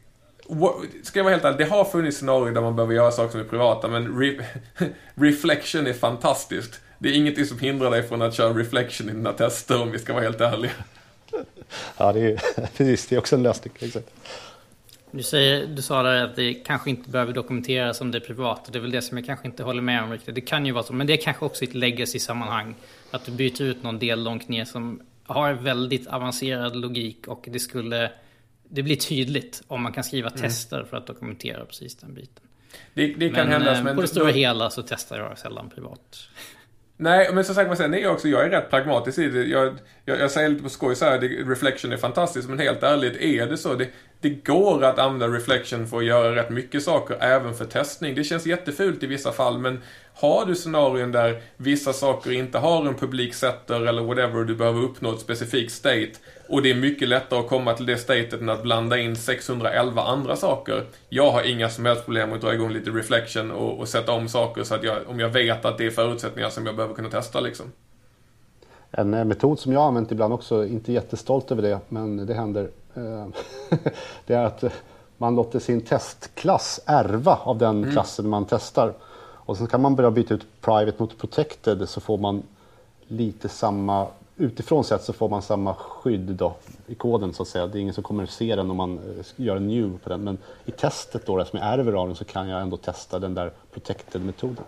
Ska 1.03 1.19
jag 1.19 1.25
vara 1.25 1.35
helt 1.35 1.45
ärlig, 1.45 1.59
det 1.59 1.65
har 1.65 1.85
funnits 1.85 2.17
scenarier 2.17 2.55
där 2.55 2.61
man 2.61 2.77
behöver 2.77 2.95
göra 2.95 3.11
saker 3.11 3.31
som 3.31 3.41
är 3.41 3.45
privata, 3.45 3.89
men 3.89 4.19
re 4.19 4.41
reflection 5.15 5.87
är 5.87 5.93
fantastiskt. 5.93 6.81
Det 6.99 7.09
är 7.09 7.13
ingenting 7.13 7.45
som 7.45 7.59
hindrar 7.59 7.91
dig 7.91 8.03
från 8.03 8.23
att 8.23 8.35
köra 8.35 8.53
reflection 8.53 9.09
i 9.09 9.13
dina 9.13 9.33
tester 9.33 9.83
om 9.83 9.91
vi 9.91 9.99
ska 9.99 10.13
vara 10.13 10.25
helt 10.25 10.41
ärliga. 10.41 10.73
Ja, 11.97 12.13
det 12.13 12.21
är, 12.21 12.41
precis, 12.77 13.07
det 13.07 13.15
är 13.15 13.19
också 13.19 13.37
en 13.37 13.43
lösning. 13.43 13.75
Exakt. 13.79 14.11
Du, 15.11 15.23
säger, 15.23 15.67
du 15.67 15.83
sa 15.83 16.03
där 16.03 16.25
att 16.25 16.37
det 16.37 16.55
kanske 16.55 16.91
inte 16.91 17.11
behöver 17.11 17.33
dokumenteras 17.33 18.01
om 18.01 18.11
det 18.11 18.19
är 18.19 18.21
privat. 18.21 18.69
Det 18.73 18.79
är 18.79 18.81
väl 18.81 18.91
det 18.91 19.03
som 19.03 19.19
jag 19.19 19.27
kanske 19.27 19.47
inte 19.47 19.63
håller 19.63 19.83
med 19.83 20.03
om 20.03 20.13
riktigt. 20.13 20.35
Det 20.35 20.41
kan 20.41 20.67
ju 20.67 20.73
vara 20.73 20.85
så, 20.85 20.93
men 20.93 21.07
det 21.07 21.13
är 21.13 21.23
kanske 21.23 21.45
också 21.45 21.65
ett 21.65 21.75
legacy-sammanhang. 21.75 22.75
Att 23.11 23.25
du 23.25 23.33
byter 23.33 23.63
ut 23.63 23.83
någon 23.83 23.99
del 23.99 24.25
långt 24.25 24.49
ner 24.49 24.65
som 24.65 25.03
har 25.27 25.53
väldigt 25.53 26.07
avancerad 26.07 26.77
logik 26.77 27.29
och 27.29 27.45
det 27.49 27.59
skulle... 27.59 28.11
Det 28.69 28.83
blir 28.83 28.97
tydligt 28.97 29.63
om 29.67 29.83
man 29.83 29.93
kan 29.93 30.05
skriva 30.05 30.29
mm. 30.29 30.41
tester 30.41 30.87
för 30.91 30.97
att 30.97 31.07
dokumentera 31.07 31.65
precis 31.65 31.97
den 31.97 32.15
biten. 32.15 32.45
Det, 32.95 33.07
det 33.07 33.29
kan 33.29 33.49
men, 33.49 33.53
hända. 33.53 33.79
Eh, 33.79 33.85
men 33.85 33.97
på 33.97 34.03
det 34.03 34.09
stora 34.09 34.25
då... 34.25 34.31
hela 34.31 34.71
så 34.71 34.83
testar 34.83 35.19
jag 35.19 35.39
sällan 35.39 35.71
privat. 35.71 36.29
Nej, 36.97 37.31
men 37.35 37.45
som 37.45 37.55
sagt 37.55 37.69
man 37.69 37.77
säger, 37.77 37.91
nej, 37.91 38.09
också, 38.09 38.29
jag 38.29 38.45
är 38.45 38.51
rätt 38.51 38.71
pragmatisk 38.71 39.19
i 39.19 39.29
det. 39.29 39.45
Jag, 39.45 39.79
jag, 40.05 40.21
jag 40.21 40.31
säger 40.31 40.49
lite 40.49 40.63
på 40.63 40.69
skoj 40.69 40.97
så 40.97 41.05
här, 41.05 41.19
det, 41.19 41.27
reflection 41.29 41.93
är 41.93 41.97
fantastiskt, 41.97 42.49
men 42.49 42.59
helt 42.59 42.83
ärligt 42.83 43.17
är 43.17 43.47
det 43.47 43.57
så. 43.57 43.75
Det, 43.75 43.89
det 44.25 44.45
går 44.45 44.85
att 44.85 44.99
använda 44.99 45.37
reflection 45.37 45.87
för 45.87 45.97
att 45.97 46.05
göra 46.05 46.35
rätt 46.35 46.51
mycket 46.51 46.83
saker, 46.83 47.17
även 47.21 47.55
för 47.55 47.65
testning. 47.65 48.15
Det 48.15 48.25
känns 48.25 48.47
jättefult 48.47 49.03
i 49.03 49.07
vissa 49.07 49.33
fall, 49.33 49.59
men 49.59 49.81
har 50.15 50.47
du 50.47 50.55
scenarion 50.55 51.13
där 51.13 51.43
vissa 51.57 51.93
saker 51.93 52.33
inte 52.33 52.59
har 52.59 52.87
en 52.87 52.95
publik 52.95 53.35
setter 53.35 53.87
eller 53.87 54.03
whatever, 54.03 54.45
du 54.45 54.57
behöver 54.57 54.83
uppnå 54.83 55.13
ett 55.13 55.21
specifikt 55.21 55.73
state, 55.73 56.11
och 56.49 56.63
det 56.63 56.71
är 56.71 56.75
mycket 56.75 57.09
lättare 57.09 57.41
att 57.41 57.49
komma 57.49 57.75
till 57.75 57.87
det 57.87 57.97
statet 57.97 58.41
än 58.41 58.49
att 58.49 58.63
blanda 58.63 58.99
in 58.99 59.17
611 59.17 60.03
andra 60.03 60.37
saker. 60.37 60.85
Jag 61.09 61.31
har 61.31 61.43
inga 61.43 61.69
som 61.69 61.87
helst 61.87 62.05
problem 62.05 62.29
med 62.29 62.37
att 62.37 62.43
dra 62.43 62.55
igång 62.55 62.73
lite 62.73 62.91
reflection 62.91 63.51
och, 63.51 63.79
och 63.79 63.89
sätta 63.89 64.13
om 64.13 64.29
saker 64.29 64.63
så 64.63 64.75
att 64.75 64.83
jag, 64.83 64.99
om 65.07 65.21
jag 65.21 65.29
vet 65.29 65.65
att 65.65 65.79
det 65.79 65.87
är 65.87 65.91
förutsättningar 65.91 66.51
som 66.51 66.67
jag 66.67 66.77
behöver 66.77 66.95
kunna 66.95 67.11
testa 67.11 67.41
liksom. 67.41 67.67
En 68.91 69.15
eh, 69.15 69.25
metod 69.25 69.59
som 69.59 69.73
jag 69.73 69.81
har 69.81 69.89
använt 69.89 70.13
ibland 70.13 70.33
också, 70.33 70.67
inte 70.67 70.93
jättestolt 70.93 71.53
över 71.53 71.63
det, 71.63 71.79
men 71.89 72.27
det 72.27 72.35
händer. 72.35 72.71
Eh, 72.95 73.27
det 74.27 74.35
är 74.35 74.45
att 74.45 74.65
man 75.19 75.35
låter 75.35 75.59
sin 75.59 75.81
testklass 75.81 76.81
ärva 76.87 77.39
av 77.43 77.59
den 77.59 77.79
mm. 77.79 77.93
klassen 77.93 78.29
man 78.29 78.47
testar. 78.49 78.93
Och 79.47 79.57
sen 79.57 79.67
kan 79.67 79.83
man 79.83 79.97
börja 79.97 80.11
byta 80.11 80.35
ut 80.35 80.47
private 80.61 80.97
mot 80.99 81.19
protected 81.19 81.89
så 81.89 82.01
får 82.01 82.19
man 82.19 82.43
lite 83.09 83.49
samma 83.49 84.07
utifrån 84.37 84.85
sett 84.85 85.03
så 85.03 85.13
får 85.13 85.29
man 85.29 85.43
samma 85.43 85.75
skydd 85.75 86.21
då 86.21 86.55
i 86.87 86.95
koden 86.95 87.33
så 87.35 87.43
att 87.43 87.49
säga. 87.49 87.67
Det 87.67 87.79
är 87.79 87.81
ingen 87.81 87.95
som 87.95 88.03
kommer 88.03 88.27
se 88.27 88.57
den 88.57 88.71
om 88.71 88.77
man 88.77 88.99
eh, 88.99 89.25
gör 89.37 89.57
en 89.57 89.69
new 89.69 89.99
på 89.99 90.09
den. 90.09 90.25
Men 90.25 90.39
i 90.65 90.71
testet 90.71 91.27
då, 91.27 91.45
som 91.45 91.59
jag 91.59 91.69
ärver 91.69 91.93
av 91.93 92.07
den, 92.07 92.17
så 92.17 92.25
kan 92.25 92.49
jag 92.49 92.63
ändå 92.63 92.77
testa 92.77 93.19
den 93.19 93.35
där 93.35 93.53
protected-metoden. 93.73 94.65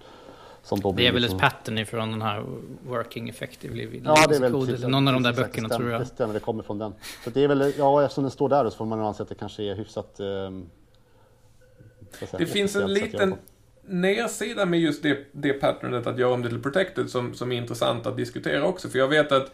Det 0.97 1.07
är 1.07 1.13
väl 1.13 1.23
liksom... 1.23 1.37
ett 1.39 1.43
pattern 1.43 1.79
ifrån 1.79 2.11
den 2.11 2.23
här 2.23 2.45
Working 2.87 3.29
Effectively 3.29 4.01
ja, 4.05 4.27
det 4.29 4.37
är 4.37 4.41
väl 4.41 4.53
code, 4.53 4.75
eller 4.75 4.89
någon 4.89 5.09
av 5.09 5.15
de 5.15 5.23
där 5.23 5.33
böckerna 5.33 5.69
stämmer, 5.69 5.85
tror 5.85 5.91
jag. 5.91 6.01
Det 6.01 6.07
stämmer, 6.07 6.35
det 6.35 6.41
kommer 6.41 6.63
från 6.63 6.79
den. 6.79 6.95
Så 7.25 7.31
det 7.31 7.45
är 7.45 7.49
väl, 7.49 7.73
ja 7.79 8.03
eftersom 8.03 8.25
den 8.25 8.31
står 8.31 8.49
där 8.49 8.71
så 8.71 8.77
får 8.77 8.85
man 8.85 9.01
anse 9.01 9.23
att 9.23 9.29
det 9.29 9.35
kanske 9.35 9.63
är 9.63 9.75
hyfsat... 9.75 10.21
Eh, 10.21 10.27
det 12.39 12.47
finns 12.47 12.77
en 12.77 12.93
liten 12.93 13.35
nedsidan 13.89 14.71
med 14.71 14.81
just 14.81 15.03
det, 15.03 15.19
det 15.33 15.53
patternet 15.53 16.07
att 16.07 16.19
göra 16.19 16.33
om 16.33 16.43
det 16.43 16.49
till 16.49 16.63
protected 16.63 17.11
som, 17.11 17.35
som 17.35 17.53
är 17.53 17.57
intressant 17.57 18.07
att 18.07 18.17
diskutera 18.17 18.65
också. 18.65 18.89
För 18.89 18.99
jag 18.99 19.09
vet 19.09 19.33
att 19.33 19.53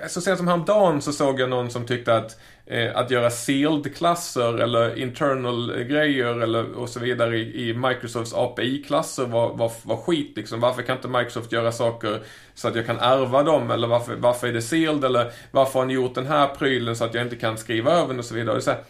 eh, 0.00 0.08
så 0.08 0.20
sent 0.20 0.38
som 0.38 0.48
häromdagen 0.48 1.02
så 1.02 1.12
såg 1.12 1.40
jag 1.40 1.50
någon 1.50 1.70
som 1.70 1.86
tyckte 1.86 2.16
att 2.16 2.40
eh, 2.66 2.96
att 2.96 3.10
göra 3.10 3.30
sealed-klasser 3.30 4.58
eller 4.58 4.98
internal 4.98 5.82
grejer 5.82 6.40
eller 6.40 6.72
och 6.72 6.88
så 6.88 7.00
vidare 7.00 7.38
i, 7.38 7.68
i 7.68 7.74
Microsofts 7.74 8.34
API-klasser 8.34 9.26
var, 9.26 9.54
var, 9.54 9.72
var 9.82 9.96
skit 9.96 10.32
liksom. 10.36 10.60
Varför 10.60 10.82
kan 10.82 10.96
inte 10.96 11.08
Microsoft 11.08 11.52
göra 11.52 11.72
saker 11.72 12.20
så 12.54 12.68
att 12.68 12.74
jag 12.74 12.86
kan 12.86 12.98
ärva 12.98 13.42
dem? 13.42 13.70
Eller 13.70 13.88
varför, 13.88 14.16
varför 14.16 14.46
är 14.46 14.52
det 14.52 14.62
sealed? 14.62 15.04
Eller 15.04 15.32
varför 15.50 15.78
har 15.78 15.86
ni 15.86 15.92
gjort 15.92 16.14
den 16.14 16.26
här 16.26 16.48
prylen 16.48 16.96
så 16.96 17.04
att 17.04 17.14
jag 17.14 17.24
inte 17.24 17.36
kan 17.36 17.58
skriva 17.58 17.92
över 17.92 18.08
den 18.08 18.18
och 18.18 18.24
så 18.24 18.34
vidare. 18.34 18.56
Och 18.56 18.62
så 18.62 18.70
här, 18.70 18.80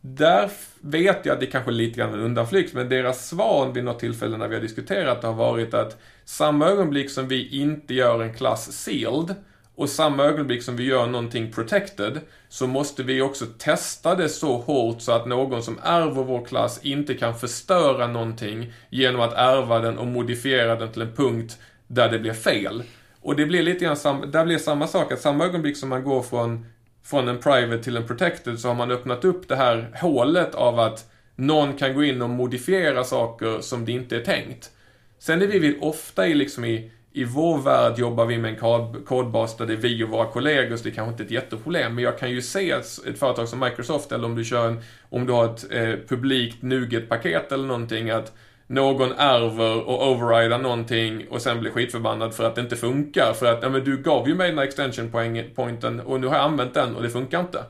där 0.00 0.50
vet 0.80 1.26
jag 1.26 1.34
att 1.34 1.40
det 1.40 1.46
kanske 1.46 1.70
är 1.70 1.72
lite 1.72 1.98
grann 1.98 2.14
en 2.14 2.20
undanflykt, 2.20 2.74
men 2.74 2.88
deras 2.88 3.28
svar 3.28 3.72
vid 3.72 3.84
något 3.84 3.98
tillfälle 3.98 4.36
när 4.36 4.48
vi 4.48 4.54
har 4.54 4.62
diskuterat 4.62 5.20
det 5.20 5.26
har 5.26 5.34
varit 5.34 5.74
att 5.74 6.00
samma 6.24 6.66
ögonblick 6.66 7.10
som 7.10 7.28
vi 7.28 7.60
inte 7.60 7.94
gör 7.94 8.22
en 8.22 8.34
klass 8.34 8.72
sealed 8.72 9.34
och 9.74 9.88
samma 9.88 10.24
ögonblick 10.24 10.62
som 10.62 10.76
vi 10.76 10.84
gör 10.84 11.06
någonting 11.06 11.52
protected 11.52 12.20
så 12.48 12.66
måste 12.66 13.02
vi 13.02 13.22
också 13.22 13.46
testa 13.58 14.14
det 14.14 14.28
så 14.28 14.56
hårt 14.56 15.00
så 15.00 15.12
att 15.12 15.26
någon 15.26 15.62
som 15.62 15.78
ärver 15.82 16.22
vår 16.22 16.44
klass 16.44 16.80
inte 16.82 17.14
kan 17.14 17.38
förstöra 17.38 18.06
någonting 18.06 18.72
genom 18.90 19.20
att 19.20 19.32
ärva 19.32 19.78
den 19.78 19.98
och 19.98 20.06
modifiera 20.06 20.76
den 20.76 20.92
till 20.92 21.02
en 21.02 21.14
punkt 21.14 21.58
där 21.86 22.08
det 22.08 22.18
blir 22.18 22.32
fel. 22.32 22.82
Och 23.20 23.36
det 23.36 23.46
blir 23.46 23.62
lite 23.62 23.84
grann, 23.84 24.30
där 24.30 24.44
blir 24.44 24.58
samma 24.58 24.86
sak, 24.86 25.12
att 25.12 25.20
samma 25.20 25.44
ögonblick 25.44 25.76
som 25.76 25.88
man 25.88 26.04
går 26.04 26.22
från 26.22 26.66
från 27.10 27.28
en 27.28 27.38
private 27.38 27.82
till 27.82 27.96
en 27.96 28.06
protected 28.06 28.58
så 28.58 28.68
har 28.68 28.74
man 28.74 28.90
öppnat 28.90 29.24
upp 29.24 29.48
det 29.48 29.56
här 29.56 29.90
hålet 30.00 30.54
av 30.54 30.80
att 30.80 31.10
någon 31.36 31.76
kan 31.76 31.94
gå 31.94 32.04
in 32.04 32.22
och 32.22 32.30
modifiera 32.30 33.04
saker 33.04 33.60
som 33.60 33.84
det 33.84 33.92
inte 33.92 34.16
är 34.16 34.20
tänkt. 34.24 34.70
Sen 35.18 35.42
är 35.42 35.46
vi 35.46 35.58
vill 35.58 35.78
ofta 35.80 36.26
i 36.26 36.34
liksom 36.34 36.64
i, 36.64 36.90
i 37.12 37.24
vår 37.24 37.58
värld 37.58 37.98
jobbar 37.98 38.26
vi 38.26 38.38
med 38.38 38.50
en 38.50 38.56
kod, 38.56 39.06
kodbas 39.06 39.56
där 39.56 39.66
det 39.66 39.72
är 39.72 39.76
vi 39.76 40.04
och 40.04 40.08
våra 40.08 40.26
kollegor, 40.26 40.76
så 40.76 40.84
det 40.84 40.90
är 40.90 40.94
kanske 40.94 41.10
inte 41.10 41.22
är 41.22 41.24
ett 41.24 41.30
jätteproblem. 41.30 41.94
Men 41.94 42.04
jag 42.04 42.18
kan 42.18 42.30
ju 42.30 42.42
se 42.42 42.70
ett, 42.70 43.06
ett 43.06 43.18
företag 43.18 43.48
som 43.48 43.60
Microsoft, 43.60 44.12
eller 44.12 44.24
om 44.24 44.34
du 44.34 44.44
kör 44.44 44.68
en, 44.68 44.80
om 45.08 45.26
du 45.26 45.32
har 45.32 45.44
ett 45.44 45.72
eh, 45.72 45.94
publikt 46.08 46.62
Nuget-paket 46.62 47.52
eller 47.52 47.66
någonting, 47.66 48.10
att 48.10 48.32
någon 48.70 49.12
ärver 49.12 49.88
och 49.88 50.10
overrider 50.10 50.58
någonting 50.58 51.26
och 51.30 51.42
sen 51.42 51.60
blir 51.60 51.70
skitförbannad 51.70 52.34
för 52.34 52.44
att 52.44 52.54
det 52.54 52.60
inte 52.60 52.76
funkar. 52.76 53.32
För 53.32 53.46
att, 53.46 53.62
ja 53.62 53.68
men 53.68 53.84
du 53.84 53.96
gav 53.96 54.28
ju 54.28 54.34
mig 54.34 54.48
den 54.48 54.58
här 54.58 54.64
extension 54.64 55.10
pointen 55.54 56.00
och 56.00 56.20
nu 56.20 56.26
har 56.26 56.34
jag 56.34 56.44
använt 56.44 56.74
den 56.74 56.96
och 56.96 57.02
det 57.02 57.10
funkar 57.10 57.40
inte. 57.40 57.64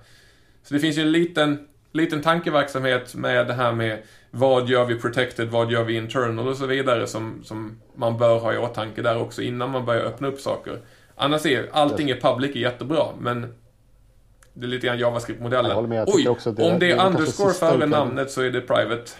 Så 0.63 0.75
det 0.75 0.81
finns 0.81 0.99
ju 0.99 1.03
en 1.03 1.13
liten, 1.13 1.69
liten 1.93 2.23
tankeverksamhet 2.23 3.15
med 3.15 3.47
det 3.47 3.53
här 3.53 3.73
med 3.73 4.03
vad 4.31 4.69
gör 4.69 4.85
vi 4.85 4.99
protected, 4.99 5.49
vad 5.49 5.73
gör 5.73 5.85
vi 5.85 5.97
internal 5.97 6.49
och 6.49 6.57
så 6.57 6.67
vidare 6.67 7.07
som, 7.07 7.41
som 7.45 7.81
man 7.95 8.19
bör 8.19 8.39
ha 8.39 8.55
i 8.55 8.59
åtanke 8.59 9.03
där 9.03 9.19
också 9.19 9.43
innan 9.43 9.71
man 9.71 9.85
börjar 9.85 10.03
öppna 10.03 10.29
upp 10.29 10.41
saker. 10.41 10.79
Annars 11.15 11.47
är 11.47 11.69
allting 11.73 12.11
är 12.11 12.21
public 12.21 12.57
är 12.57 12.61
jättebra, 12.61 13.07
men 13.21 13.55
det 14.55 14.67
är 14.67 14.69
lite 14.69 14.87
grann 14.87 14.99
JavaScript-modellen. 14.99 15.73
Oj, 16.07 16.29
om 16.29 16.37
det 16.57 16.65
är, 16.65 16.79
det 16.79 16.91
är 16.91 17.07
underscore 17.07 17.53
före 17.53 17.87
namnet 17.87 18.31
så 18.31 18.43
är 18.43 18.51
det 18.51 18.61
private. 18.61 19.11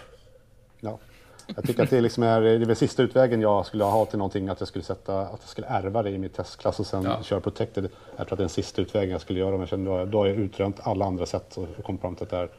Jag 1.55 1.65
tycker 1.65 1.83
att 1.83 1.89
det, 1.89 2.01
liksom 2.01 2.23
är, 2.23 2.41
det 2.41 2.49
är 2.49 2.65
väl 2.65 2.75
sista 2.75 3.03
utvägen 3.03 3.41
jag 3.41 3.65
skulle 3.65 3.83
ha 3.83 4.05
till 4.05 4.17
någonting, 4.17 4.49
att 4.49 4.59
jag 4.59 4.67
skulle 4.67 4.83
sätta, 4.83 5.21
att 5.21 5.39
jag 5.41 5.49
skulle 5.49 5.67
ärva 5.67 6.03
det 6.03 6.09
i 6.09 6.17
min 6.17 6.29
testklass 6.29 6.79
och 6.79 6.85
sen 6.85 7.03
ja. 7.03 7.23
köra 7.23 7.39
protected. 7.39 7.83
Jag 7.83 7.91
tror 8.17 8.23
att 8.23 8.29
det 8.29 8.33
är 8.33 8.37
den 8.37 8.49
sista 8.49 8.81
utvägen 8.81 9.09
jag 9.09 9.21
skulle 9.21 9.39
göra 9.39 9.55
jag 9.55 9.67
känner 9.67 10.05
då, 10.05 10.17
har 10.17 10.27
jag 10.27 10.35
utrönt 10.35 10.79
alla 10.83 11.05
andra 11.05 11.25
sätt 11.25 11.57
och 11.57 11.83
kommit 11.83 12.01
fram 12.01 12.15
till 12.15 12.23
att 12.23 12.29
det 12.29 12.37
är, 12.37 12.49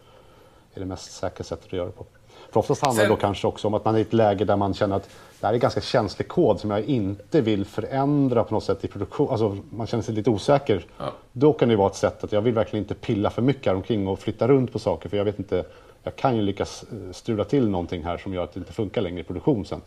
är 0.74 0.80
det 0.80 0.86
mest 0.86 1.12
säkra 1.12 1.44
sättet 1.44 1.66
att 1.66 1.72
göra 1.72 1.86
det 1.86 1.92
på. 1.92 2.06
För 2.50 2.60
oftast 2.60 2.84
handlar 2.84 3.04
det 3.04 3.08
då 3.08 3.16
kanske 3.16 3.46
också 3.46 3.68
om 3.68 3.74
att 3.74 3.84
man 3.84 3.94
är 3.94 3.98
i 3.98 4.02
ett 4.02 4.12
läge 4.12 4.44
där 4.44 4.56
man 4.56 4.74
känner 4.74 4.96
att 4.96 5.08
det 5.40 5.46
här 5.46 5.54
är 5.54 5.58
ganska 5.58 5.80
känslig 5.80 6.28
kod 6.28 6.60
som 6.60 6.70
jag 6.70 6.84
inte 6.84 7.40
vill 7.40 7.64
förändra 7.64 8.44
på 8.44 8.54
något 8.54 8.64
sätt 8.64 8.84
i 8.84 8.88
produktion. 8.88 9.30
Alltså 9.30 9.56
man 9.70 9.86
känner 9.86 10.02
sig 10.02 10.14
lite 10.14 10.30
osäker. 10.30 10.86
Ja. 10.98 11.12
Då 11.32 11.52
kan 11.52 11.68
det 11.68 11.76
vara 11.76 11.88
ett 11.88 11.96
sätt 11.96 12.24
att 12.24 12.32
jag 12.32 12.40
vill 12.40 12.54
verkligen 12.54 12.84
inte 12.84 12.94
pilla 12.94 13.30
för 13.30 13.42
mycket 13.42 13.66
här 13.66 13.74
omkring 13.74 14.08
och 14.08 14.18
flytta 14.18 14.48
runt 14.48 14.72
på 14.72 14.78
saker 14.78 15.08
för 15.08 15.16
jag 15.16 15.24
vet 15.24 15.38
inte 15.38 15.64
jag 16.02 16.16
kan 16.16 16.36
ju 16.36 16.42
lyckas 16.42 16.84
eh, 16.92 17.12
strula 17.12 17.44
till 17.44 17.68
någonting 17.68 18.04
här 18.04 18.18
som 18.18 18.34
gör 18.34 18.44
att 18.44 18.52
det 18.52 18.60
inte 18.60 18.72
funkar 18.72 19.00
längre 19.00 19.20
i 19.20 19.24
produktion 19.24 19.64
sen. 19.64 19.80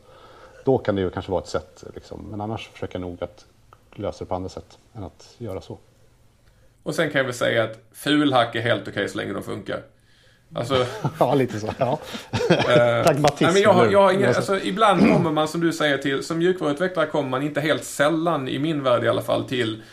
Då 0.66 0.78
kan 0.78 0.96
det 0.96 1.02
ju 1.02 1.10
kanske 1.10 1.32
vara 1.32 1.42
ett 1.42 1.48
sätt, 1.48 1.84
liksom. 1.96 2.28
men 2.32 2.42
annars 2.42 2.70
försöker 2.70 2.96
jag 2.96 3.02
nog 3.02 3.24
att 3.24 3.46
lösa 3.96 4.24
det 4.24 4.30
på 4.30 4.36
andra 4.36 4.50
sätt 4.50 4.78
än 4.94 5.04
att 5.04 5.36
göra 5.38 5.62
så. 5.62 5.78
Och 6.84 6.96
sen 6.96 7.12
kan 7.12 7.20
jag 7.20 7.26
väl 7.26 7.34
säga 7.34 7.64
att 7.64 7.80
fulhack 7.92 8.56
är 8.56 8.62
helt 8.62 8.82
okej 8.82 8.92
okay 8.92 9.08
så 9.08 9.18
länge 9.18 9.34
de 9.34 9.44
funkar. 9.44 9.82
Alltså, 10.54 10.86
Ja, 11.20 11.36
lite 11.36 11.60
så. 11.60 11.74
Ja. 11.78 12.00
Eh, 12.50 13.04
Pragmatism. 13.06 13.44
Nej, 13.44 13.54
men 13.54 13.62
jag 13.62 13.74
har, 13.74 13.86
jag 13.86 14.02
har 14.02 14.12
inga, 14.12 14.28
alltså, 14.28 14.60
ibland 14.60 15.00
kommer 15.00 15.32
man 15.32 15.48
som 15.48 15.62
du 15.62 15.74
säger 15.74 15.98
till, 15.98 16.24
som 16.24 16.38
mjukvaruutvecklare 16.38 17.08
kommer 17.08 17.30
man 17.30 17.44
inte 17.44 17.62
helt 17.62 17.84
sällan, 17.84 18.48
i 18.48 18.60
min 18.60 18.84
värld 18.84 19.04
i 19.04 19.08
alla 19.08 19.22
fall, 19.22 19.44
till 19.44 19.84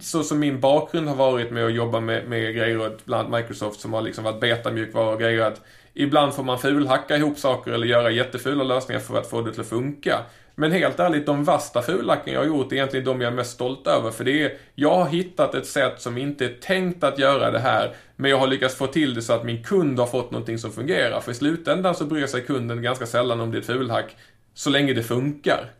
så 0.00 0.22
som 0.22 0.38
min 0.38 0.60
bakgrund 0.60 1.08
har 1.08 1.16
varit 1.16 1.50
med 1.50 1.66
att 1.66 1.74
jobba 1.74 2.00
med, 2.00 2.28
med 2.28 2.54
grejer 2.54 2.80
åt 2.80 3.04
bland 3.04 3.26
annat 3.26 3.40
Microsoft 3.40 3.80
som 3.80 3.92
har 3.92 4.02
liksom 4.02 4.24
varit 4.24 4.40
betamjukvara 4.40 5.10
och 5.10 5.20
grejer 5.20 5.40
att 5.40 5.60
ibland 5.94 6.34
får 6.34 6.42
man 6.42 6.58
fulhacka 6.58 7.16
ihop 7.16 7.38
saker 7.38 7.72
eller 7.72 7.86
göra 7.86 8.10
jättefula 8.10 8.64
lösningar 8.64 9.00
för 9.00 9.18
att 9.18 9.30
få 9.30 9.40
det 9.40 9.52
till 9.52 9.60
att 9.60 9.66
funka. 9.66 10.20
Men 10.54 10.72
helt 10.72 11.00
ärligt, 11.00 11.26
de 11.26 11.44
värsta 11.44 11.82
fulhacken 11.82 12.34
jag 12.34 12.40
har 12.40 12.46
gjort 12.46 12.72
är 12.72 12.76
egentligen 12.76 13.04
de 13.06 13.20
jag 13.20 13.32
är 13.32 13.36
mest 13.36 13.50
stolt 13.50 13.86
över. 13.86 14.10
För 14.10 14.24
det 14.24 14.42
är, 14.42 14.52
jag 14.74 14.94
har 14.94 15.06
hittat 15.06 15.54
ett 15.54 15.66
sätt 15.66 16.00
som 16.00 16.18
inte 16.18 16.44
är 16.44 16.54
tänkt 16.60 17.04
att 17.04 17.18
göra 17.18 17.50
det 17.50 17.58
här. 17.58 17.94
Men 18.16 18.30
jag 18.30 18.38
har 18.38 18.46
lyckats 18.46 18.74
få 18.74 18.86
till 18.86 19.14
det 19.14 19.22
så 19.22 19.32
att 19.32 19.44
min 19.44 19.64
kund 19.64 19.98
har 19.98 20.06
fått 20.06 20.30
någonting 20.30 20.58
som 20.58 20.72
fungerar. 20.72 21.20
För 21.20 21.32
i 21.32 21.34
slutändan 21.34 21.94
så 21.94 22.04
bryr 22.04 22.26
sig 22.26 22.42
kunden 22.42 22.82
ganska 22.82 23.06
sällan 23.06 23.40
om 23.40 23.50
det 23.50 23.56
är 23.56 23.60
ett 23.60 23.66
fulhack. 23.66 24.16
Så 24.54 24.70
länge 24.70 24.92
det 24.92 25.02
funkar. 25.02 25.70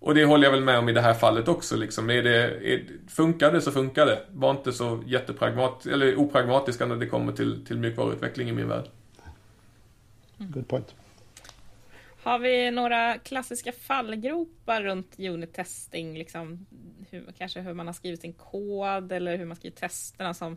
Och 0.00 0.14
det 0.14 0.24
håller 0.24 0.44
jag 0.44 0.52
väl 0.52 0.64
med 0.64 0.78
om 0.78 0.88
i 0.88 0.92
det 0.92 1.00
här 1.00 1.14
fallet 1.14 1.48
också 1.48 1.76
liksom. 1.76 2.10
Är 2.10 2.22
det, 2.22 2.44
är, 2.72 2.84
funkar 3.08 3.52
det 3.52 3.60
så 3.60 3.72
funkar 3.72 4.06
det. 4.06 4.22
Var 4.30 4.50
inte 4.50 4.72
så 4.72 5.02
jättepragmat, 5.06 5.86
eller 5.86 6.16
opragmatiska 6.16 6.86
när 6.86 6.96
det 6.96 7.06
kommer 7.06 7.32
till, 7.32 7.66
till 7.66 7.78
mjukvaruutveckling 7.78 8.48
i 8.48 8.52
min 8.52 8.68
värld. 8.68 8.84
Good 10.38 10.68
point. 10.68 10.94
Har 12.22 12.38
vi 12.38 12.70
några 12.70 13.18
klassiska 13.18 13.72
fallgropar 13.72 14.82
runt 14.82 15.14
unit 15.18 15.54
testing? 15.54 16.18
Liksom, 16.18 16.66
hur, 17.10 17.32
kanske 17.38 17.60
hur 17.60 17.74
man 17.74 17.86
har 17.86 17.94
skrivit 17.94 18.20
sin 18.20 18.32
kod 18.32 19.12
eller 19.12 19.36
hur 19.36 19.44
man 19.44 19.56
skriver 19.56 19.76
testerna 19.76 20.34
som... 20.34 20.56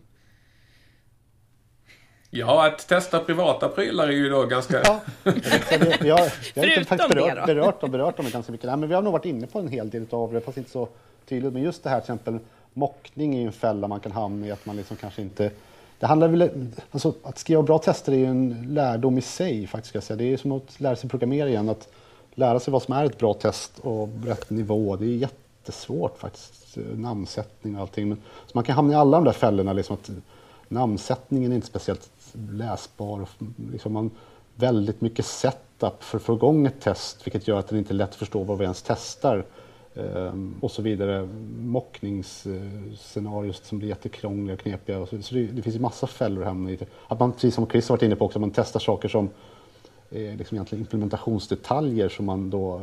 Ja, 2.35 2.67
att 2.67 2.87
testa 2.87 3.19
privata 3.19 3.69
prylar 3.69 4.07
är 4.07 4.11
ju 4.11 4.29
då 4.29 4.45
ganska... 4.45 4.81
Ja, 4.83 4.99
jag, 5.23 5.35
jag, 6.01 6.31
jag 6.53 6.63
har 6.63 6.77
inte 6.77 6.85
faktiskt 6.85 7.09
berört, 7.09 7.45
berört, 7.45 7.83
och 7.83 7.89
berört 7.89 8.17
dem 8.17 8.25
ganska 8.29 8.51
mycket. 8.51 8.67
Nej, 8.67 8.77
men 8.77 8.89
vi 8.89 8.95
har 8.95 9.01
nog 9.01 9.13
varit 9.13 9.25
inne 9.25 9.47
på 9.47 9.59
en 9.59 9.67
hel 9.67 9.89
del 9.89 10.05
av 10.09 10.33
det, 10.33 10.41
fast 10.41 10.57
inte 10.57 10.69
så 10.69 10.87
tydligt. 11.29 11.53
Men 11.53 11.61
just 11.61 11.83
det 11.83 11.89
här 11.89 11.99
till 11.99 12.03
exempel, 12.03 12.39
mockning 12.73 13.35
är 13.35 13.39
ju 13.39 13.45
en 13.45 13.53
fälla 13.53 13.87
man 13.87 13.99
kan 13.99 14.11
hamna 14.11 14.47
i, 14.47 14.51
att 14.51 14.65
man 14.65 14.75
liksom 14.75 14.97
kanske 14.97 15.21
inte... 15.21 15.51
Det 15.99 16.05
handlar 16.05 16.27
väl, 16.27 16.71
alltså, 16.91 17.13
att 17.23 17.37
skriva 17.37 17.61
bra 17.61 17.77
tester 17.77 18.11
är 18.11 18.17
ju 18.17 18.25
en 18.25 18.67
lärdom 18.69 19.17
i 19.17 19.21
sig 19.21 19.67
faktiskt. 19.67 19.89
Ska 19.89 19.97
jag 19.97 20.03
säga. 20.03 20.17
Det 20.17 20.33
är 20.33 20.37
som 20.37 20.51
att 20.51 20.79
lära 20.79 20.95
sig 20.95 21.09
programmera 21.09 21.49
igen. 21.49 21.69
Att 21.69 21.87
lära 22.33 22.59
sig 22.59 22.71
vad 22.71 22.83
som 22.83 22.93
är 22.93 23.05
ett 23.05 23.17
bra 23.17 23.33
test 23.33 23.79
och 23.81 24.09
rätt 24.25 24.49
nivå. 24.49 24.95
Det 24.95 25.05
är 25.05 25.15
jättesvårt 25.15 26.17
faktiskt. 26.17 26.77
Namnsättning 26.95 27.75
och 27.75 27.81
allting. 27.81 28.09
Men, 28.09 28.17
så 28.17 28.51
man 28.53 28.63
kan 28.63 28.75
hamna 28.75 28.93
i 28.93 28.95
alla 28.95 29.17
de 29.17 29.23
där 29.23 29.31
fällorna. 29.31 29.73
Liksom 29.73 29.93
att 29.93 30.09
namnsättningen 30.67 31.51
är 31.51 31.55
inte 31.55 31.67
speciellt 31.67 32.09
läsbar. 32.33 33.27
Liksom 33.71 33.93
man, 33.93 34.11
väldigt 34.55 35.01
mycket 35.01 35.25
setup 35.25 36.03
för 36.03 36.17
att 36.17 36.23
få 36.23 36.33
igång 36.33 36.65
ett 36.65 36.81
test. 36.81 37.27
Vilket 37.27 37.47
gör 37.47 37.59
att 37.59 37.67
den 37.67 37.79
inte 37.79 37.93
är 37.93 37.95
lätt 37.95 38.09
att 38.09 38.15
förstå 38.15 38.43
vad 38.43 38.57
vi 38.57 38.63
ens 38.63 38.81
testar. 38.81 39.45
Ehm, 39.95 40.55
och 40.61 40.71
så 40.71 40.81
vidare. 40.81 41.29
mockningsscenarier 41.57 43.53
som 43.53 43.79
blir 43.79 43.89
jättekrångliga 43.89 44.53
och 44.53 44.59
knepiga. 44.59 44.99
Och 44.99 45.09
så 45.09 45.21
så 45.21 45.35
det, 45.35 45.45
det 45.45 45.61
finns 45.61 45.75
ju 45.75 45.79
massa 45.79 46.07
fällor 46.07 46.41
att 46.41 46.47
hamna 46.47 46.71
i. 46.71 46.79
Att 47.07 47.19
man, 47.19 47.31
precis 47.31 47.55
som 47.55 47.67
Chris 47.67 47.89
har 47.89 47.95
varit 47.95 48.03
inne 48.03 48.15
på 48.15 48.25
också, 48.25 48.39
man 48.39 48.51
testar 48.51 48.79
saker 48.79 49.09
som 49.09 49.29
är 50.09 50.37
liksom 50.37 50.55
egentligen 50.55 50.81
implementationsdetaljer 50.81 52.09
som 52.09 52.25
man 52.25 52.49
då 52.49 52.81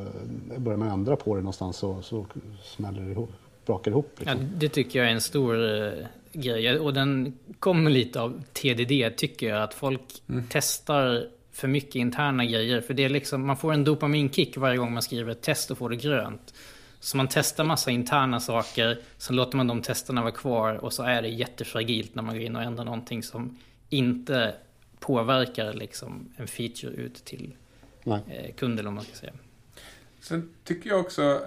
eh, 0.52 0.58
börjar 0.58 0.78
man 0.78 0.88
ändra 0.88 1.16
på 1.16 1.34
det 1.34 1.40
någonstans 1.40 1.76
så, 1.76 2.02
så 2.02 2.26
smäller 2.62 3.02
det 3.02 3.10
ihop, 3.10 3.30
brakar 3.66 3.90
ihop. 3.90 4.12
Ja, 4.18 4.32
Liksom. 4.32 4.48
det 4.58 4.68
tycker 4.68 4.98
jag 4.98 5.08
är 5.08 5.12
en 5.12 5.20
stor 5.20 5.84
eh, 5.84 5.92
grej. 6.32 6.78
Och 6.78 6.94
den 6.94 7.38
kommer 7.58 7.90
lite 7.90 8.20
av 8.20 8.42
TDD 8.52 9.16
tycker 9.16 9.48
jag. 9.48 9.62
Att 9.62 9.74
folk 9.74 10.00
testar 10.48 11.28
för 11.52 11.68
mycket 11.68 11.94
interna 11.94 12.44
grejer. 12.44 12.80
För 12.80 12.94
det 12.94 13.04
är 13.04 13.08
liksom, 13.08 13.46
man 13.46 13.56
får 13.56 13.72
en 13.72 13.84
dopaminkick 13.84 14.56
varje 14.56 14.76
gång 14.76 14.92
man 14.92 15.02
skriver 15.02 15.32
ett 15.32 15.42
test 15.42 15.70
och 15.70 15.78
får 15.78 15.90
det 15.90 15.96
grönt. 15.96 16.54
Så 17.00 17.16
man 17.16 17.28
testar 17.30 17.64
massa 17.64 17.90
interna 17.90 18.40
saker, 18.40 18.98
sen 19.18 19.36
låter 19.36 19.56
man 19.56 19.66
de 19.66 19.82
testerna 19.82 20.22
vara 20.22 20.32
kvar 20.32 20.74
och 20.74 20.92
så 20.92 21.02
är 21.02 21.22
det 21.22 21.28
jättefragilt 21.28 22.14
när 22.14 22.22
man 22.22 22.34
går 22.34 22.44
in 22.44 22.56
och 22.56 22.62
ändrar 22.62 22.84
någonting 22.84 23.22
som 23.22 23.58
inte 23.88 24.54
påverkar 24.98 25.72
liksom 25.72 26.32
en 26.36 26.46
feature 26.46 26.90
ut 26.92 27.14
till 27.24 27.52
Nej. 28.04 28.20
eh, 28.28 28.54
kunden 28.54 28.86
om 28.86 28.94
man 28.94 29.04
ska 29.04 29.14
säga. 29.14 29.32
Sen 30.20 30.50
tycker 30.64 30.90
jag 30.90 31.00
också, 31.00 31.40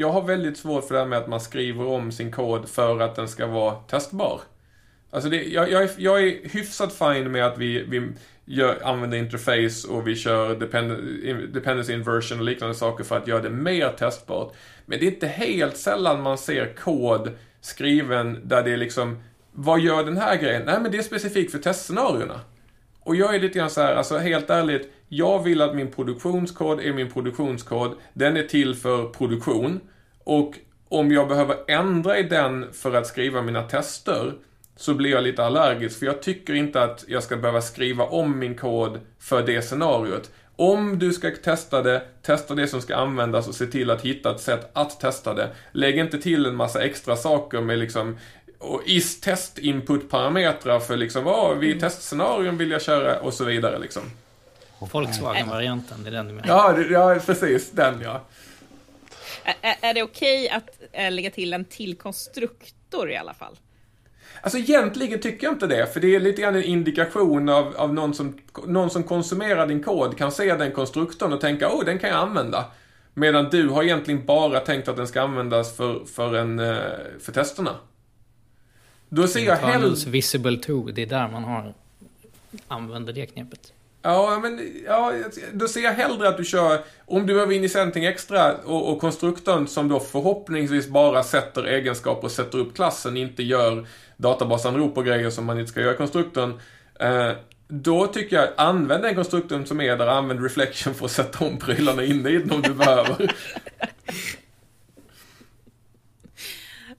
jag 0.00 0.10
har 0.10 0.22
väldigt 0.22 0.56
svårt 0.56 0.84
för 0.84 0.94
det 0.94 1.00
här 1.00 1.06
med 1.06 1.18
att 1.18 1.28
man 1.28 1.40
skriver 1.40 1.86
om 1.86 2.12
sin 2.12 2.32
kod 2.32 2.68
för 2.68 3.00
att 3.00 3.16
den 3.16 3.28
ska 3.28 3.46
vara 3.46 3.74
testbar. 3.74 4.40
Alltså 5.10 5.30
det, 5.30 5.44
jag, 5.44 5.70
jag, 5.70 5.82
är, 5.82 5.90
jag 5.96 6.22
är 6.22 6.48
hyfsat 6.48 6.92
fine 6.92 7.32
med 7.32 7.46
att 7.46 7.58
vi, 7.58 7.82
vi 7.82 8.08
gör, 8.44 8.78
använder 8.84 9.18
interface 9.18 9.88
och 9.88 10.08
vi 10.08 10.16
kör 10.16 10.56
depend, 10.56 10.92
dependency 11.52 11.92
inversion 11.92 12.38
och 12.38 12.44
liknande 12.44 12.74
saker 12.74 13.04
för 13.04 13.16
att 13.16 13.26
göra 13.28 13.42
det 13.42 13.50
mer 13.50 13.88
testbart. 13.88 14.54
Men 14.86 14.98
det 14.98 15.06
är 15.06 15.10
inte 15.10 15.26
helt 15.26 15.76
sällan 15.76 16.22
man 16.22 16.38
ser 16.38 16.74
kod 16.74 17.30
skriven 17.60 18.48
där 18.48 18.62
det 18.62 18.70
är 18.70 18.76
liksom, 18.76 19.22
vad 19.52 19.80
gör 19.80 20.04
den 20.04 20.16
här 20.16 20.36
grejen? 20.36 20.62
Nej 20.66 20.80
men 20.80 20.92
det 20.92 20.98
är 20.98 21.02
specifikt 21.02 21.52
för 21.52 21.58
testscenarierna. 21.58 22.40
Och 23.04 23.16
jag 23.16 23.34
är 23.34 23.40
lite 23.40 23.58
grann 23.58 23.70
så 23.70 23.80
här, 23.80 23.94
alltså 23.94 24.18
helt 24.18 24.50
ärligt, 24.50 24.92
jag 25.08 25.42
vill 25.42 25.62
att 25.62 25.76
min 25.76 25.90
produktionskod 25.90 26.80
är 26.80 26.92
min 26.92 27.10
produktionskod. 27.10 27.94
Den 28.14 28.36
är 28.36 28.42
till 28.42 28.74
för 28.74 29.04
produktion. 29.04 29.80
Och 30.24 30.54
om 30.88 31.12
jag 31.12 31.28
behöver 31.28 31.56
ändra 31.68 32.18
i 32.18 32.22
den 32.22 32.72
för 32.72 32.94
att 32.94 33.06
skriva 33.06 33.42
mina 33.42 33.62
tester 33.62 34.32
så 34.76 34.94
blir 34.94 35.10
jag 35.10 35.22
lite 35.22 35.44
allergisk. 35.44 35.98
För 35.98 36.06
jag 36.06 36.22
tycker 36.22 36.54
inte 36.54 36.82
att 36.82 37.04
jag 37.08 37.22
ska 37.22 37.36
behöva 37.36 37.60
skriva 37.60 38.04
om 38.04 38.38
min 38.38 38.54
kod 38.54 39.00
för 39.18 39.42
det 39.42 39.62
scenariot. 39.62 40.30
Om 40.56 40.98
du 40.98 41.12
ska 41.12 41.30
testa 41.30 41.82
det, 41.82 42.02
testa 42.22 42.54
det 42.54 42.66
som 42.66 42.80
ska 42.80 42.96
användas 42.96 43.48
och 43.48 43.54
se 43.54 43.66
till 43.66 43.90
att 43.90 44.02
hitta 44.02 44.30
ett 44.34 44.40
sätt 44.40 44.70
att 44.72 45.00
testa 45.00 45.34
det. 45.34 45.48
Lägg 45.72 45.98
inte 45.98 46.18
till 46.18 46.46
en 46.46 46.56
massa 46.56 46.82
extra 46.82 47.16
saker 47.16 47.60
med 47.60 47.78
liksom 47.78 48.18
och 48.60 48.82
is 48.86 49.20
test 49.20 49.58
input 49.58 50.10
parametrar 50.10 50.80
för 50.80 50.96
liksom, 50.96 51.24
vad 51.24 51.58
vid 51.58 51.80
testscenarion 51.80 52.56
vill 52.58 52.70
jag 52.70 52.82
köra 52.82 53.20
och 53.20 53.34
så 53.34 53.44
vidare 53.44 53.78
liksom. 53.78 54.02
Volkswagen-varianten, 54.92 56.02
det 56.02 56.08
är 56.10 56.12
den 56.12 56.26
du 56.28 56.32
menar? 56.34 56.48
Ja, 56.48 56.72
det- 56.72 56.88
ja 56.88 57.18
precis, 57.26 57.70
den 57.70 58.00
ja. 58.00 58.20
Är 59.62 59.94
det 59.94 60.02
okej 60.02 60.48
att 60.50 60.68
äh, 60.92 61.10
lägga 61.12 61.30
till 61.30 61.52
en 61.52 61.64
till 61.64 61.94
konstruktor 61.96 63.10
i 63.10 63.16
alla 63.16 63.34
fall? 63.34 63.56
Alltså 64.42 64.58
egentligen 64.58 65.20
tycker 65.20 65.46
jag 65.46 65.54
inte 65.54 65.66
det, 65.66 65.92
för 65.92 66.00
det 66.00 66.14
är 66.14 66.20
lite 66.20 66.42
grann 66.42 66.54
en 66.56 66.62
indikation 66.62 67.48
av, 67.48 67.76
av 67.76 67.94
någon, 67.94 68.14
som, 68.14 68.38
någon 68.66 68.90
som 68.90 69.02
konsumerar 69.02 69.66
din 69.66 69.82
kod 69.82 70.18
kan 70.18 70.32
se 70.32 70.54
den 70.54 70.72
konstruktorn 70.72 71.32
och 71.32 71.40
tänka 71.40 71.68
oh, 71.68 71.84
den 71.84 71.98
kan 71.98 72.10
jag 72.10 72.18
använda. 72.18 72.64
Medan 73.14 73.48
du 73.50 73.68
har 73.68 73.82
egentligen 73.82 74.26
bara 74.26 74.60
tänkt 74.60 74.88
att 74.88 74.96
den 74.96 75.08
ska 75.08 75.20
användas 75.22 75.76
för, 75.76 76.04
för, 76.04 76.34
en, 76.34 76.58
eh, 76.58 76.76
för 77.20 77.32
testerna. 77.32 77.74
Då 79.10 79.26
ser 79.26 79.40
jag 79.40 79.56
hellre... 79.56 80.10
Visible 80.10 80.56
to, 80.56 80.90
det 80.90 81.02
är 81.02 81.06
där 81.06 81.28
man 81.28 81.44
har 81.44 81.74
använder 82.68 83.12
det 83.12 83.26
knepet. 83.26 83.72
Ja, 84.02 84.38
men 84.42 84.82
ja, 84.86 85.12
då 85.52 85.68
ser 85.68 85.80
jag 85.80 85.92
hellre 85.92 86.28
att 86.28 86.36
du 86.36 86.44
kör, 86.44 86.80
om 87.06 87.26
du 87.26 87.34
behöver 87.34 87.54
in 87.54 87.64
i 87.64 87.70
någonting 87.74 88.04
extra 88.04 88.56
och, 88.56 88.92
och 88.92 89.00
konstruktorn 89.00 89.66
som 89.66 89.88
då 89.88 90.00
förhoppningsvis 90.00 90.88
bara 90.88 91.22
sätter 91.22 91.64
egenskaper 91.64 92.24
och 92.24 92.30
sätter 92.30 92.58
upp 92.58 92.74
klassen, 92.74 93.16
inte 93.16 93.42
gör 93.42 93.86
databasanrop 94.16 94.98
och 94.98 95.04
grejer 95.04 95.30
som 95.30 95.44
man 95.44 95.58
inte 95.58 95.70
ska 95.70 95.80
göra 95.80 95.94
i 95.94 95.96
konstruktorn. 95.96 96.60
Eh, 97.00 97.32
då 97.68 98.06
tycker 98.06 98.36
jag, 98.36 98.48
använd 98.56 99.02
den 99.02 99.14
konstruktorn 99.14 99.66
som 99.66 99.80
är 99.80 99.96
där, 99.96 100.06
använd 100.06 100.42
reflection 100.42 100.94
för 100.94 101.04
att 101.04 101.10
sätta 101.10 101.44
om 101.44 101.58
prylarna 101.58 102.04
inne 102.04 102.30
i 102.30 102.38
den 102.38 102.50
om 102.50 102.62
du 102.62 102.74
behöver. 102.74 103.34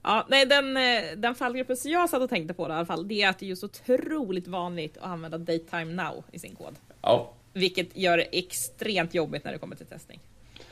Ja, 0.02 0.26
nej, 0.28 0.46
den, 0.46 0.76
eh, 0.76 0.82
den 1.16 1.34
fallgruppen 1.34 1.76
som 1.76 1.90
jag 1.90 2.10
satt 2.10 2.22
och 2.22 2.30
tänkte 2.30 2.54
på 2.54 2.68
i 2.68 2.72
alla 2.72 2.86
fall, 2.86 3.08
det 3.08 3.22
är 3.22 3.28
att 3.28 3.38
det 3.38 3.46
är 3.46 3.48
just 3.48 3.64
otroligt 3.64 4.48
vanligt 4.48 4.98
att 4.98 5.04
använda 5.04 5.38
Daytime 5.38 5.84
Now 5.84 6.24
i 6.32 6.38
sin 6.38 6.54
kod. 6.54 6.74
Ja. 7.02 7.32
Vilket 7.52 7.96
gör 7.96 8.16
det 8.16 8.38
extremt 8.38 9.14
jobbigt 9.14 9.44
när 9.44 9.52
det 9.52 9.58
kommer 9.58 9.76
till 9.76 9.86
testning. 9.86 10.20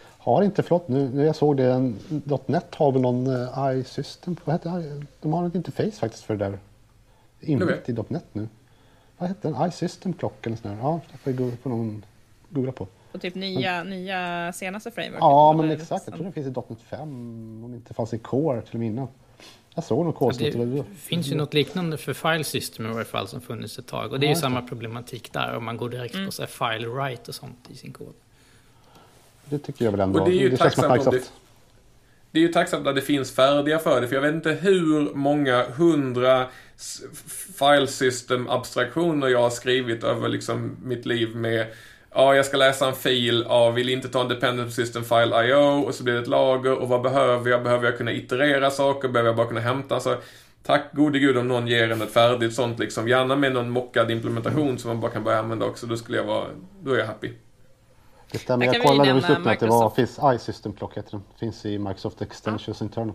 Har 0.02 0.42
inte, 0.42 0.62
förlåt, 0.62 0.88
nu, 0.88 1.08
nu 1.08 1.24
jag 1.24 1.36
såg 1.36 1.56
det, 1.56 1.72
en, 1.72 1.98
.NET 2.46 2.74
har 2.74 2.92
väl 2.92 3.02
någon 3.02 3.26
uh, 3.26 3.80
iSystem, 3.80 4.36
vad 4.44 4.54
heter 4.54 4.78
det? 4.78 5.06
De 5.20 5.32
har 5.32 5.46
ett 5.46 5.54
interface 5.54 5.92
faktiskt 5.92 6.24
för 6.24 6.36
det 6.36 6.44
där. 6.44 6.58
Inbyggt 7.40 7.88
i 7.88 7.96
.NET 8.08 8.24
nu. 8.32 8.48
Vad 9.18 9.28
heter 9.28 9.50
den? 9.50 9.68
iSystem 9.68 10.12
Clock 10.12 10.46
eller 10.46 10.56
sån 10.56 10.70
där. 10.70 10.78
Ja, 10.82 11.00
det 11.12 11.18
får, 11.18 11.32
jag 11.32 11.58
får 11.62 11.70
någon 11.70 12.04
googla 12.48 12.72
på. 12.72 12.86
Och 13.12 13.20
typ 13.20 13.34
nya, 13.34 13.82
nya 13.84 14.52
senaste 14.52 14.90
frameworket. 14.90 15.20
Ja, 15.20 15.52
men 15.52 15.70
exakt. 15.70 16.04
Jag 16.06 16.14
tror 16.14 16.26
det 16.26 16.32
finns 16.32 16.46
i 16.46 16.50
.NET 16.50 16.78
5, 16.90 17.00
om 17.64 17.70
det 17.70 17.76
inte 17.76 17.94
fanns 17.94 18.14
i 18.14 18.18
Core 18.18 18.62
till 18.62 18.74
och 18.74 18.78
med 18.80 18.86
innan. 18.88 19.08
Jag 19.74 19.84
såg 19.84 20.04
någon 20.04 20.12
kodsnitt. 20.12 20.52
Det 20.54 20.84
finns 20.98 21.26
ju 21.26 21.34
något 21.36 21.54
liknande 21.54 21.96
för 21.98 22.12
file 22.14 22.44
system 22.44 22.86
i 22.86 22.92
varje 22.92 23.04
fall 23.04 23.28
som 23.28 23.40
funnits 23.40 23.78
ett 23.78 23.86
tag. 23.86 24.12
Och 24.12 24.20
det 24.20 24.24
är 24.24 24.26
Ja, 24.26 24.30
ju 24.30 24.32
just 24.32 24.40
samma 24.40 24.62
problematik 24.62 25.32
där 25.32 25.56
om 25.56 25.64
man 25.64 25.76
går 25.76 25.88
direkt 25.88 26.14
på 26.26 26.32
så 26.32 26.42
här 26.42 26.46
file 26.78 26.88
write 26.88 27.22
och 27.28 27.34
sånt 27.34 27.58
i 27.70 27.74
sin 27.76 27.92
kod. 27.92 28.14
Det 29.44 29.58
tycker 29.58 29.84
jag 29.84 29.92
väl 29.92 30.00
ändå. 30.00 30.20
Och 30.20 30.28
det 30.30 30.34
är 30.36 30.40
ju 30.40 30.52
att 30.52 30.58
tacksamt 30.58 30.86
om 30.86 30.92
Microsoft- 30.98 31.32
det 32.32 32.38
är 32.38 32.42
ju 32.42 32.48
tacksamt 32.52 32.86
att 32.86 32.94
det 32.94 33.00
finns 33.02 33.32
färdiga 33.34 33.78
för 33.78 34.00
det, 34.00 34.08
för 34.08 34.14
jag 34.14 34.22
vet 34.22 34.34
inte 34.34 34.50
hur 34.52 35.14
många 35.14 35.64
hundra 35.76 36.46
s- 36.76 37.02
file 37.58 37.86
system 37.86 38.48
abstraktioner 38.48 39.28
jag 39.28 39.42
har 39.42 39.50
skrivit 39.50 40.04
över 40.04 40.28
liksom 40.28 40.76
mitt 40.82 41.06
liv 41.06 41.36
med 41.36 41.66
Ja, 42.14 42.34
jag 42.34 42.46
ska 42.46 42.56
läsa 42.56 42.88
en 42.88 42.94
fil, 42.94 43.46
ja, 43.48 43.70
vill 43.70 43.88
inte 43.88 44.08
ta 44.08 44.20
en 44.20 44.28
dependent 44.28 44.72
system 44.72 45.04
file 45.04 45.46
IO 45.46 45.82
och 45.86 45.94
så 45.94 46.04
blir 46.04 46.14
det 46.14 46.20
ett 46.20 46.26
lager 46.26 46.72
och 46.78 46.88
vad 46.88 47.02
behöver 47.02 47.50
jag? 47.50 47.62
Behöver 47.62 47.84
jag 47.84 47.98
kunna 47.98 48.12
iterera 48.12 48.70
saker? 48.70 49.08
Behöver 49.08 49.28
jag 49.28 49.36
bara 49.36 49.46
kunna 49.46 49.60
hämta? 49.60 49.94
Alltså, 49.94 50.18
tack 50.62 50.92
gode 50.92 51.18
gud 51.18 51.38
om 51.38 51.48
någon 51.48 51.66
ger 51.66 51.90
en 51.90 52.02
ett 52.02 52.12
färdigt 52.12 52.54
sånt 52.54 52.78
liksom, 52.78 53.08
gärna 53.08 53.36
med 53.36 53.52
någon 53.52 53.70
mockad 53.70 54.10
implementation 54.10 54.78
som 54.78 54.88
man 54.88 55.00
bara 55.00 55.10
kan 55.10 55.24
börja 55.24 55.38
använda 55.38 55.66
också, 55.66 55.86
då 55.86 55.96
skulle 55.96 56.16
jag 56.18 56.24
vara, 56.24 56.46
då 56.82 56.92
är 56.92 56.98
jag 56.98 57.06
happy. 57.06 57.32
Det 58.32 58.38
stämmer, 58.38 58.66
Där 58.66 58.74
jag 58.74 58.82
kollade 58.82 59.10
just 59.10 59.30
upp 59.30 59.46
att 59.46 59.60
det 59.60 59.66
var, 59.66 59.90
finns 59.90 60.18
iSystem 60.24 60.72
Clock 60.72 60.96
heter 60.96 61.10
den. 61.10 61.22
Finns 61.38 61.66
i 61.66 61.78
Microsoft 61.78 62.22
Extensions 62.22 62.82
internal. 62.82 63.12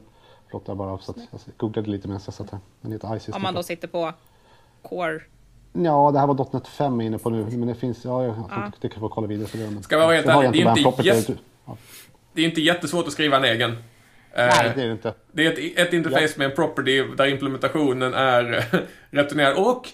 Förlåt, 0.48 0.64
jag 0.68 0.78
bara 0.78 0.98
så 0.98 1.12
att, 1.12 1.18
jag 1.32 1.40
googlade 1.58 1.90
lite 1.90 2.08
medan 2.08 2.22
jag 2.26 2.34
satt 2.34 2.52
här. 2.52 2.60
Den 2.82 2.92
heter 2.92 3.16
iSystem 3.16 3.36
Om 3.36 3.42
man 3.42 3.54
då 3.54 3.64
sitter 3.64 3.88
på 3.88 4.14
Core. 4.82 5.22
Ja, 5.84 6.12
det 6.14 6.20
här 6.20 6.28
var 6.28 6.48
.NET 6.54 6.68
5 6.68 6.94
jag 6.94 7.02
är 7.04 7.08
inne 7.08 7.18
på 7.18 7.30
nu. 7.30 7.46
Men 7.58 7.68
det 7.68 7.76
finns, 7.76 8.06
ja, 8.06 8.24
jag, 8.24 8.36
jag 8.38 8.72
det 8.82 8.90
kan 8.90 9.00
få 9.00 9.10
kolla 9.10 9.28
vidare 9.28 9.48
på 9.48 9.58
det. 9.58 9.70
Men 9.72 9.84
Ska 9.84 9.96
jag 9.96 10.06
vara 10.06 10.16
helt 10.16 10.28
ärlig, 10.40 10.52
det 10.54 10.58
är 10.60 10.66
inte 10.90 11.02
jätte- 11.08 11.42
Det 12.34 12.42
är 12.42 12.46
inte 12.46 12.62
jättesvårt 12.62 13.08
att 13.08 13.14
skriva 13.14 13.38
en 13.38 13.44
egen. 13.44 13.72
Eh, 13.72 13.78
Nej, 14.34 14.72
det 14.76 14.82
är 14.82 14.86
det 14.86 14.92
inte. 14.92 15.14
Det 15.32 15.46
är 15.46 15.52
ett, 15.52 15.78
ett 15.88 15.94
interface 15.94 16.34
med 16.38 16.46
en 16.50 16.56
property 16.56 17.04
där 17.18 17.26
implementationen 17.28 18.14
är 18.14 18.66
returnerad. 19.10 19.58
Och 19.58 19.88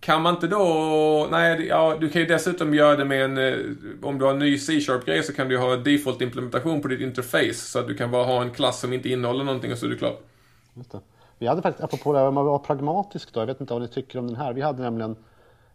kan 0.00 0.22
man 0.22 0.34
inte 0.34 0.46
då... 0.46 1.28
Nej, 1.30 1.66
ja, 1.66 1.96
du 2.00 2.08
kan 2.08 2.20
ju 2.22 2.26
dessutom 2.28 2.74
göra 2.74 2.96
det 2.96 3.04
med 3.04 3.24
en... 3.24 3.38
eh, 3.38 3.54
Om 4.02 4.18
du 4.18 4.24
har 4.24 4.32
en 4.32 4.38
ny 4.38 4.58
C-sharp-grej 4.58 5.22
så 5.22 5.32
kan 5.32 5.48
du 5.48 5.58
ha 5.58 5.76
default-implementation 5.76 6.82
på 6.82 6.88
ditt 6.88 7.00
interface. 7.00 7.54
Så 7.54 7.78
att 7.78 7.88
du 7.88 7.94
kan 7.96 8.10
bara 8.10 8.24
ha 8.24 8.42
en 8.42 8.50
klass 8.50 8.80
som 8.80 8.92
inte 8.92 9.08
innehåller 9.08 9.44
någonting 9.44 9.72
och 9.72 9.78
så 9.78 9.86
är 9.86 9.90
du 9.90 9.98
klar. 9.98 10.16
Just 10.74 10.92
det. 10.92 11.00
Vi 11.40 11.46
hade 11.46 11.62
faktiskt, 11.62 11.84
apropå 11.84 12.12
det 12.12 12.18
här, 12.18 12.26
om 12.26 12.34
man 12.34 12.44
var 12.44 12.58
pragmatisk 12.58 13.34
då, 13.34 13.40
jag 13.40 13.46
vet 13.46 13.60
inte 13.60 13.72
vad 13.72 13.82
ni 13.82 13.88
tycker 13.88 14.18
om 14.18 14.26
den 14.26 14.36
här. 14.36 14.52
Vi 14.52 14.60
hade 14.60 14.82
nämligen 14.82 15.16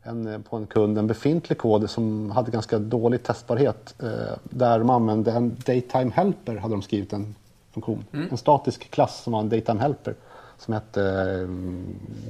en, 0.03 0.27
eh, 0.27 0.39
på 0.39 0.57
en 0.57 0.67
kund 0.67 0.97
en 0.97 1.07
befintlig 1.07 1.57
kod 1.57 1.89
som 1.89 2.31
hade 2.31 2.51
ganska 2.51 2.79
dålig 2.79 3.23
testbarhet. 3.23 3.95
Eh, 4.03 4.37
där 4.43 4.79
de 4.79 4.89
använde 4.89 5.31
en 5.31 5.55
daytime 5.65 6.11
helper, 6.11 6.55
hade 6.55 6.73
de 6.73 6.81
skrivit 6.81 7.13
en 7.13 7.35
funktion. 7.71 8.05
En 8.31 8.37
statisk 8.37 8.89
klass 8.91 9.23
som 9.23 9.33
var 9.33 9.39
en 9.39 9.49
daytime 9.49 9.79
helper. 9.79 10.15
Som 10.57 10.73
hette 10.73 11.01
eh, 11.01 11.49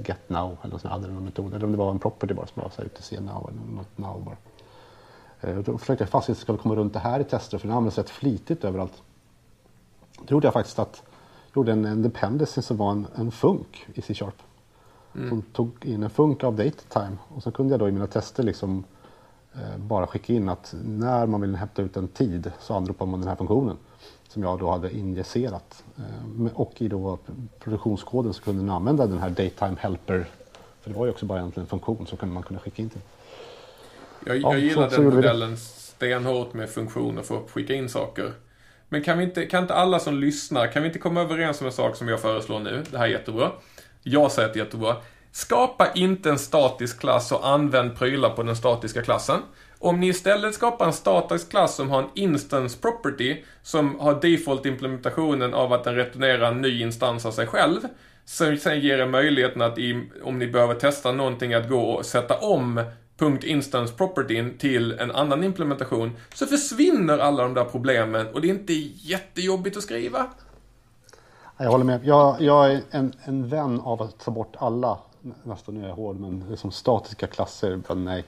get 0.07 0.29
now, 0.29 0.57
eller 0.63 0.77
så 0.77 0.87
hade 0.87 1.07
de 1.07 1.13
någon 1.13 1.25
metod. 1.25 1.53
Eller 1.53 1.65
om 1.65 1.71
det 1.71 1.77
var 1.77 1.91
en 1.91 1.99
property 1.99 2.33
bara 2.33 2.47
som 2.47 2.61
var 2.61 2.69
så 2.69 2.81
här 2.81 2.85
UTC 2.85 3.19
now 3.19 3.49
eller 3.49 3.75
något 3.75 3.97
now 3.97 4.23
bara. 4.23 4.37
Eh, 5.41 5.57
då 5.57 5.77
försökte 5.77 6.03
jag 6.03 6.09
fast 6.09 6.49
att 6.49 6.61
komma 6.61 6.75
runt 6.75 6.93
det 6.93 6.99
här 6.99 7.19
i 7.19 7.23
tester 7.23 7.57
för 7.57 7.67
den 7.67 7.77
används 7.77 7.97
rätt 7.97 8.09
flitigt 8.09 8.63
överallt. 8.63 9.01
Då 10.25 10.35
gjorde 10.35 10.47
jag 10.47 10.53
faktiskt 10.53 10.79
att 10.79 11.03
gjorde 11.55 11.71
en, 11.71 11.85
en 11.85 12.01
dependency 12.01 12.61
som 12.61 12.77
var 12.77 12.91
en, 12.91 13.07
en 13.15 13.31
funk 13.31 13.85
i 13.93 14.01
C-sharp. 14.01 14.35
Som 15.29 15.41
tog 15.41 15.85
in 15.85 16.03
en 16.03 16.09
funk 16.09 16.43
av 16.43 16.55
datetime 16.55 17.17
och 17.27 17.43
så 17.43 17.51
kunde 17.51 17.73
jag 17.73 17.79
då 17.79 17.87
i 17.89 17.91
mina 17.91 18.07
tester 18.07 18.43
liksom 18.43 18.83
eh, 19.53 19.77
bara 19.77 20.07
skicka 20.07 20.33
in 20.33 20.49
att 20.49 20.75
när 20.85 21.25
man 21.27 21.41
vill 21.41 21.55
hämta 21.55 21.81
ut 21.81 21.97
en 21.97 22.07
tid 22.07 22.51
så 22.59 22.73
anropar 22.73 23.05
man 23.05 23.19
den 23.19 23.29
här 23.29 23.35
funktionen 23.35 23.77
som 24.29 24.43
jag 24.43 24.59
då 24.59 24.71
hade 24.71 24.97
injicerat. 24.97 25.83
Eh, 25.97 26.45
och 26.53 26.81
i 26.81 26.87
då 26.87 27.17
produktionskoden 27.59 28.33
så 28.33 28.41
kunde 28.43 28.63
man 28.63 28.75
använda 28.75 29.07
den 29.07 29.17
här 29.19 29.29
datetime 29.29 29.75
helper 29.79 30.29
för 30.81 30.89
det 30.91 30.97
var 30.97 31.05
ju 31.05 31.11
också 31.11 31.25
bara 31.25 31.39
egentligen 31.39 31.63
en 31.65 31.69
funktion 31.69 32.07
som 32.07 32.17
kunde 32.17 32.33
man 32.33 32.43
kunde 32.43 32.59
skicka 32.63 32.81
in 32.81 32.89
till. 32.89 33.01
Jag, 34.25 34.37
Ja, 34.37 34.51
jag 34.51 34.59
gillar 34.59 34.89
så- 34.89 34.95
så 34.95 35.01
den 35.01 35.09
det. 35.09 35.15
modellen 35.15 35.57
stenhårt 35.57 36.53
med 36.53 36.69
funktioner 36.69 37.21
för 37.21 37.37
att 37.37 37.51
skicka 37.51 37.73
in 37.73 37.89
saker. 37.89 38.33
Men 38.89 39.03
kan, 39.03 39.17
vi 39.17 39.23
inte, 39.23 39.45
kan 39.45 39.61
inte 39.61 39.73
alla 39.73 39.99
som 39.99 40.19
lyssnar, 40.19 40.67
kan 40.67 40.81
vi 40.81 40.87
inte 40.87 40.99
komma 40.99 41.21
överens 41.21 41.61
om 41.61 41.67
en 41.67 41.73
sak 41.73 41.95
som 41.95 42.07
jag 42.07 42.21
föreslår 42.21 42.59
nu? 42.59 42.83
Det 42.91 42.97
här 42.97 43.05
är 43.05 43.09
jättebra. 43.09 43.51
Jag 44.03 44.31
säger 44.31 44.47
att 44.47 44.53
det 44.53 44.59
är 44.59 44.63
jättebra. 44.63 44.95
Skapa 45.31 45.91
inte 45.95 46.29
en 46.29 46.39
statisk 46.39 46.99
klass 46.99 47.31
och 47.31 47.47
använd 47.47 47.97
prylar 47.97 48.29
på 48.29 48.43
den 48.43 48.55
statiska 48.55 49.01
klassen. 49.01 49.41
Om 49.79 49.99
ni 49.99 50.07
istället 50.07 50.53
skapar 50.53 50.85
en 50.85 50.93
statisk 50.93 51.49
klass 51.49 51.75
som 51.75 51.89
har 51.89 51.99
en 51.99 52.09
instance 52.13 52.77
property 52.81 53.43
som 53.61 53.99
har 53.99 54.21
default-implementationen 54.21 55.53
av 55.53 55.73
att 55.73 55.83
den 55.83 55.95
returnerar 55.95 56.51
en 56.51 56.61
ny 56.61 56.81
instans 56.81 57.25
av 57.25 57.31
sig 57.31 57.47
själv. 57.47 57.79
Som 58.25 58.57
sen 58.57 58.79
ger 58.79 58.97
er 58.97 59.07
möjligheten 59.07 59.61
att 59.61 59.77
i, 59.77 60.09
om 60.23 60.39
ni 60.39 60.47
behöver 60.47 60.73
testa 60.73 61.11
någonting 61.11 61.53
att 61.53 61.69
gå 61.69 61.81
och 61.81 62.05
sätta 62.05 62.37
om 62.37 62.83
.instance 63.19 63.93
propertyn 63.93 64.57
till 64.57 64.91
en 64.91 65.11
annan 65.11 65.43
implementation 65.43 66.11
så 66.33 66.45
försvinner 66.45 67.17
alla 67.17 67.43
de 67.43 67.53
där 67.53 67.65
problemen 67.65 68.27
och 68.27 68.41
det 68.41 68.47
är 68.47 68.49
inte 68.49 68.73
jättejobbigt 68.73 69.77
att 69.77 69.83
skriva. 69.83 70.27
Jag 71.57 71.71
håller 71.71 71.85
med. 71.85 72.05
Jag, 72.05 72.41
jag 72.41 72.71
är 72.71 72.81
en, 72.91 73.13
en 73.23 73.47
vän 73.47 73.79
av 73.79 74.01
att 74.01 74.19
ta 74.19 74.31
bort 74.31 74.55
alla, 74.57 74.97
nästan 75.43 75.75
nu 75.75 75.83
är 75.83 75.87
jag 75.87 75.95
hård, 75.95 76.19
men 76.19 76.57
som 76.57 76.71
statiska 76.71 77.27
klasser, 77.27 77.81
men 77.87 78.05
nej. 78.05 78.25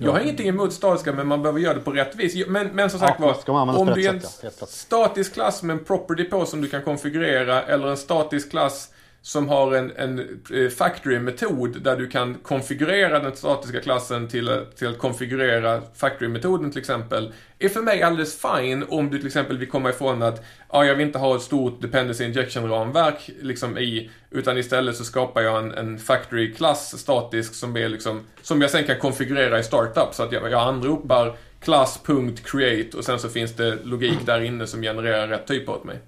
Jag 0.00 0.12
har 0.12 0.20
ingenting 0.20 0.48
emot 0.48 0.72
statiska 0.72 1.12
men 1.12 1.26
man 1.26 1.42
behöver 1.42 1.60
göra 1.60 1.74
det 1.74 1.80
på 1.80 1.92
rätt 1.92 2.16
vis. 2.16 2.46
Men, 2.48 2.68
men 2.68 2.90
som 2.90 3.00
sagt 3.00 3.20
Ja, 3.20 3.34
var, 3.46 3.78
om 3.78 3.86
du 3.86 4.04
är 4.04 4.14
en 4.14 4.20
sätt, 4.20 4.56
ja, 4.60 4.66
statisk 4.66 5.34
klass 5.34 5.62
med 5.62 5.78
en 5.78 5.84
property 5.84 6.24
på 6.24 6.46
som 6.46 6.60
du 6.60 6.68
kan 6.68 6.82
konfigurera 6.82 7.62
eller 7.62 7.88
en 7.88 7.96
statisk 7.96 8.50
klass 8.50 8.90
som 9.26 9.48
har 9.48 9.74
en, 9.74 9.92
en 9.96 10.18
eh, 10.54 10.68
factory-metod 10.70 11.82
där 11.82 11.96
du 11.96 12.06
kan 12.08 12.34
konfigurera 12.34 13.18
den 13.18 13.36
statiska 13.36 13.80
klassen 13.80 14.28
till, 14.28 14.48
att- 14.48 14.76
till 14.76 14.88
att 14.88 14.98
konfigurera 14.98 15.82
factory-metoden 15.94 16.70
till 16.70 16.80
exempel, 16.80 17.32
är 17.58 17.68
för 17.68 17.80
mig 17.82 18.02
alldeles 18.02 18.40
fine 18.42 18.84
om 18.88 19.10
du 19.10 19.18
till 19.18 19.26
exempel 19.26 19.58
vill 19.58 19.68
komma 19.70 19.90
ifrån 19.90 20.22
att 20.22 20.44
ja, 20.72 20.84
jag 20.84 20.94
vill 20.94 21.06
inte 21.06 21.18
ha 21.18 21.36
ett 21.36 21.42
stort 21.42 21.82
dependency 21.82 22.24
injection-ramverk 22.24 23.30
liksom 23.42 23.78
i, 23.78 24.10
utan 24.30 24.58
istället 24.58 24.96
så 24.96 25.04
skapar 25.04 25.40
jag 25.42 25.58
en, 25.58 25.72
en 25.74 25.98
factory-klass 25.98 26.98
statisk 26.98 27.54
som 27.54 27.76
är 27.76 27.88
liksom, 27.88 28.20
som 28.42 28.60
jag 28.62 28.70
sen 28.70 28.84
kan 28.84 28.98
konfigurera 28.98 29.58
i 29.58 29.62
startup 29.62 30.08
så 30.14 30.22
att 30.22 30.32
jag, 30.32 30.50
jag 30.50 30.68
anropar 30.68 31.36
class.create 31.60 32.96
och 32.96 33.04
sen 33.04 33.18
så 33.18 33.28
finns 33.28 33.52
det 33.56 33.78
logik 33.84 34.18
där 34.26 34.40
inne 34.40 34.66
som 34.66 34.82
genererar 34.82 35.28
rätt 35.28 35.46
typ 35.46 35.68
åt 35.68 35.84
mig. 35.84 35.98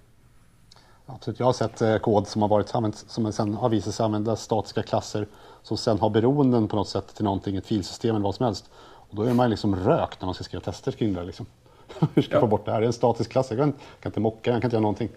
Absolut. 1.14 1.38
Jag 1.40 1.46
har 1.46 1.52
sett 1.52 1.80
eh, 1.82 1.98
kod 1.98 2.26
som 2.28 2.42
har 2.42 2.48
varit 2.48 2.74
använt, 2.74 3.04
som 3.08 3.32
sen 3.32 3.54
har 3.54 3.68
visat 3.68 3.94
sig 3.94 4.04
använda 4.04 4.36
statiska 4.36 4.82
klasser 4.82 5.26
som 5.62 5.76
sen 5.76 5.98
har 6.00 6.10
beroenden 6.10 6.68
på 6.68 6.76
något 6.76 6.88
sätt 6.88 7.14
till 7.14 7.24
någonting, 7.24 7.56
ett 7.56 7.66
filsystem 7.66 8.16
eller 8.16 8.24
vad 8.24 8.34
som 8.34 8.46
helst. 8.46 8.70
Och 8.80 9.16
då 9.16 9.22
är 9.22 9.34
man 9.34 9.50
liksom 9.50 9.76
rökt 9.76 10.20
när 10.20 10.26
man 10.26 10.34
ska 10.34 10.44
skriva 10.44 10.64
tester 10.64 10.92
kring 10.92 11.14
det. 11.14 11.24
Liksom. 11.24 11.46
Hur 12.14 12.22
ska 12.22 12.32
jag 12.34 12.38
Ja. 12.38 12.40
få 12.40 12.46
bort 12.46 12.64
det 12.64 12.72
här? 12.72 12.80
Det 12.80 12.84
är 12.84 12.86
en 12.86 12.92
statisk 12.92 13.30
klass, 13.30 13.46
jag 13.50 13.58
kan, 13.58 13.72
kan 13.72 14.10
inte 14.10 14.20
mocka, 14.20 14.50
jag 14.50 14.60
kan 14.62 14.66
inte 14.68 14.74
göra 14.76 14.82
någonting. 14.82 15.08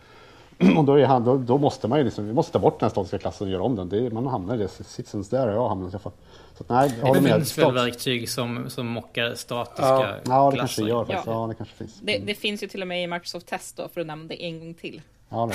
Och 0.77 0.83
då, 0.85 0.93
är 0.99 1.05
han, 1.05 1.23
då, 1.23 1.37
då 1.37 1.57
måste 1.57 1.87
man 1.87 1.97
ju 1.99 2.03
liksom, 2.05 2.27
vi 2.27 2.33
måste 2.33 2.51
ta 2.51 2.59
bort 2.59 2.79
den 2.79 2.85
här 2.85 2.91
statiska 2.91 3.17
klassen 3.17 3.47
och 3.47 3.53
göra 3.53 3.63
om 3.63 3.75
den. 3.75 3.89
Det 3.89 4.05
är, 4.05 4.11
man 4.11 4.27
hamnar 4.27 4.55
i 4.55 4.57
det 4.57 4.67
sitsens 4.67 5.29
där 5.29 5.47
har 5.47 5.53
jag 5.53 5.69
hamnat 5.69 5.91
i 5.93 5.95
alla 5.95 5.99
fall. 5.99 6.11
Så 6.57 6.63
att, 6.63 6.69
nej, 6.69 6.95
jag 7.03 7.15
Det 7.15 7.21
finns 7.33 7.57
väl 7.57 7.73
verktyg 7.73 8.29
som, 8.29 8.69
som 8.69 8.87
mockar 8.87 9.33
statiska 9.35 9.85
Ja. 9.87 10.07
Ja, 10.25 10.51
det 10.51 10.57
klasser. 10.57 10.57
kanske 10.57 10.81
gör 10.83 11.05
faktiskt. 11.05 11.27
Ja. 11.27 11.41
Ja, 11.41 11.47
det 11.47 11.53
kanske 11.55 11.75
finns. 11.75 11.99
Det, 12.01 12.17
det 12.17 12.35
finns 12.35 12.63
ju 12.63 12.67
till 12.67 12.81
och 12.81 12.87
med 12.87 13.03
i 13.03 13.07
Microsoft 13.07 13.47
Test 13.47 13.77
då, 13.77 13.87
för 13.87 14.01
att 14.01 14.07
nämna 14.07 14.27
det 14.27 14.43
en 14.45 14.59
gång 14.59 14.73
till. 14.73 15.01
Ja, 15.31 15.51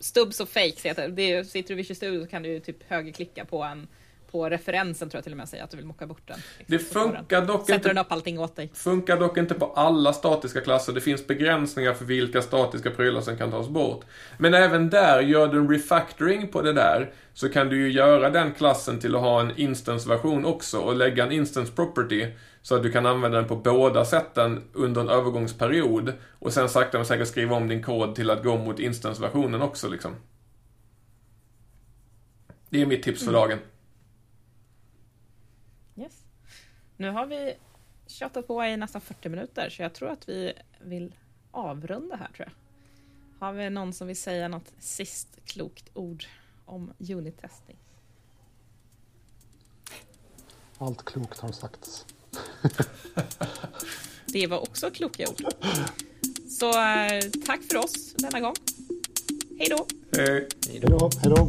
Stubbs 0.00 0.40
och 0.40 0.48
fakes 0.48 0.86
heter 0.86 1.08
det. 1.08 1.44
Sitter 1.44 1.68
du 1.68 1.74
i 1.74 1.76
Visual 1.76 1.96
Studio 1.96 2.20
så 2.24 2.30
kan 2.30 2.42
du 2.42 2.48
ju 2.48 2.60
typ 2.60 2.82
högerklicka 2.88 3.44
på 3.44 3.62
en 3.62 3.88
på 4.32 4.48
referensen 4.48 5.10
tror 5.10 5.18
jag 5.18 5.24
till 5.24 5.32
och 5.32 5.36
med 5.36 5.48
säga 5.48 5.64
att 5.64 5.70
du 5.70 5.76
vill 5.76 5.86
mocka 5.86 6.06
bort 6.06 6.22
den. 6.26 6.38
Det 6.66 6.78
får 6.78 7.00
den. 7.00 7.16
funkar 7.16 7.46
dock 7.46 7.60
Sätter 7.60 7.74
inte 7.74 7.88
den 7.88 7.98
upp 7.98 8.12
allting 8.12 8.40
åt 8.40 8.56
dig. 8.56 8.70
Funkar 8.74 9.20
dock 9.20 9.38
inte 9.38 9.54
på 9.54 9.66
alla 9.66 10.12
statiska 10.12 10.60
klasser. 10.60 10.92
Det 10.92 11.00
finns 11.00 11.26
begränsningar 11.26 11.94
för 11.94 12.04
vilka 12.04 12.42
statiska 12.42 12.90
prylar 12.90 13.20
som 13.20 13.36
kan 13.36 13.50
tas 13.50 13.68
bort. 13.68 14.04
Men 14.38 14.54
även 14.54 14.90
där, 14.90 15.20
gör 15.20 15.48
du 15.48 15.58
en 15.58 15.70
refactoring 15.70 16.48
på 16.48 16.62
det 16.62 16.72
där, 16.72 17.12
så 17.34 17.48
kan 17.48 17.68
du 17.68 17.80
ju 17.80 17.92
göra 17.92 18.30
den 18.30 18.52
klassen 18.52 18.98
till 18.98 19.14
att 19.14 19.20
ha 19.20 19.40
en 19.40 19.52
instance-version 19.56 20.44
också 20.44 20.78
och 20.78 20.96
lägga 20.96 21.24
en 21.24 21.32
instance 21.32 21.72
property 21.72 22.26
så 22.62 22.76
att 22.76 22.82
du 22.82 22.92
kan 22.92 23.06
använda 23.06 23.38
den 23.38 23.48
på 23.48 23.56
båda 23.56 24.04
sätten 24.04 24.62
under 24.72 25.00
en 25.00 25.08
övergångsperiod 25.08 26.12
och 26.38 26.52
sen 26.52 26.68
sakta 26.68 26.98
men 26.98 27.06
säkert 27.06 27.28
skriva 27.28 27.56
om 27.56 27.68
din 27.68 27.82
kod 27.82 28.14
till 28.14 28.30
att 28.30 28.44
gå 28.44 28.56
mot 28.56 28.78
instance-versionen 28.78 29.62
också 29.62 29.88
liksom. 29.88 30.14
Det 32.70 32.82
är 32.82 32.86
mitt 32.86 33.02
tips 33.02 33.24
för 33.24 33.32
dagen. 33.32 33.58
Yes. 33.58 33.60
Nu 37.02 37.10
har 37.10 37.26
vi 37.26 37.54
tjatat 38.06 38.46
på 38.46 38.64
i 38.64 38.76
nästan 38.76 39.00
40 39.00 39.28
minuter 39.28 39.70
så 39.70 39.82
jag 39.82 39.94
tror 39.94 40.10
att 40.10 40.28
vi 40.28 40.52
vill 40.80 41.14
avrunda 41.50 42.16
här 42.16 42.28
tror 42.36 42.48
jag. 42.48 42.52
Har 43.46 43.52
vi 43.52 43.70
någon 43.70 43.92
som 43.92 44.06
vill 44.06 44.16
säga 44.16 44.48
något 44.48 44.72
sist 44.78 45.28
klokt 45.44 45.90
ord 45.94 46.24
om 46.64 46.92
unit-testing? 46.98 47.76
Allt 50.78 51.04
klokt 51.04 51.38
har 51.38 51.52
sagts. 51.52 52.06
Det 54.26 54.46
var 54.46 54.58
också 54.58 54.90
kloka 54.90 55.24
ord. 55.28 55.44
Så 56.48 56.68
eh, 56.68 57.20
tack 57.46 57.60
för 57.70 57.76
oss 57.76 58.14
denna 58.14 58.40
gång. 58.40 58.54
Hej 59.58 59.68
då! 59.70 59.86
Hej 60.16 60.80
då, 60.82 61.10
hej 61.22 61.34
då. 61.36 61.48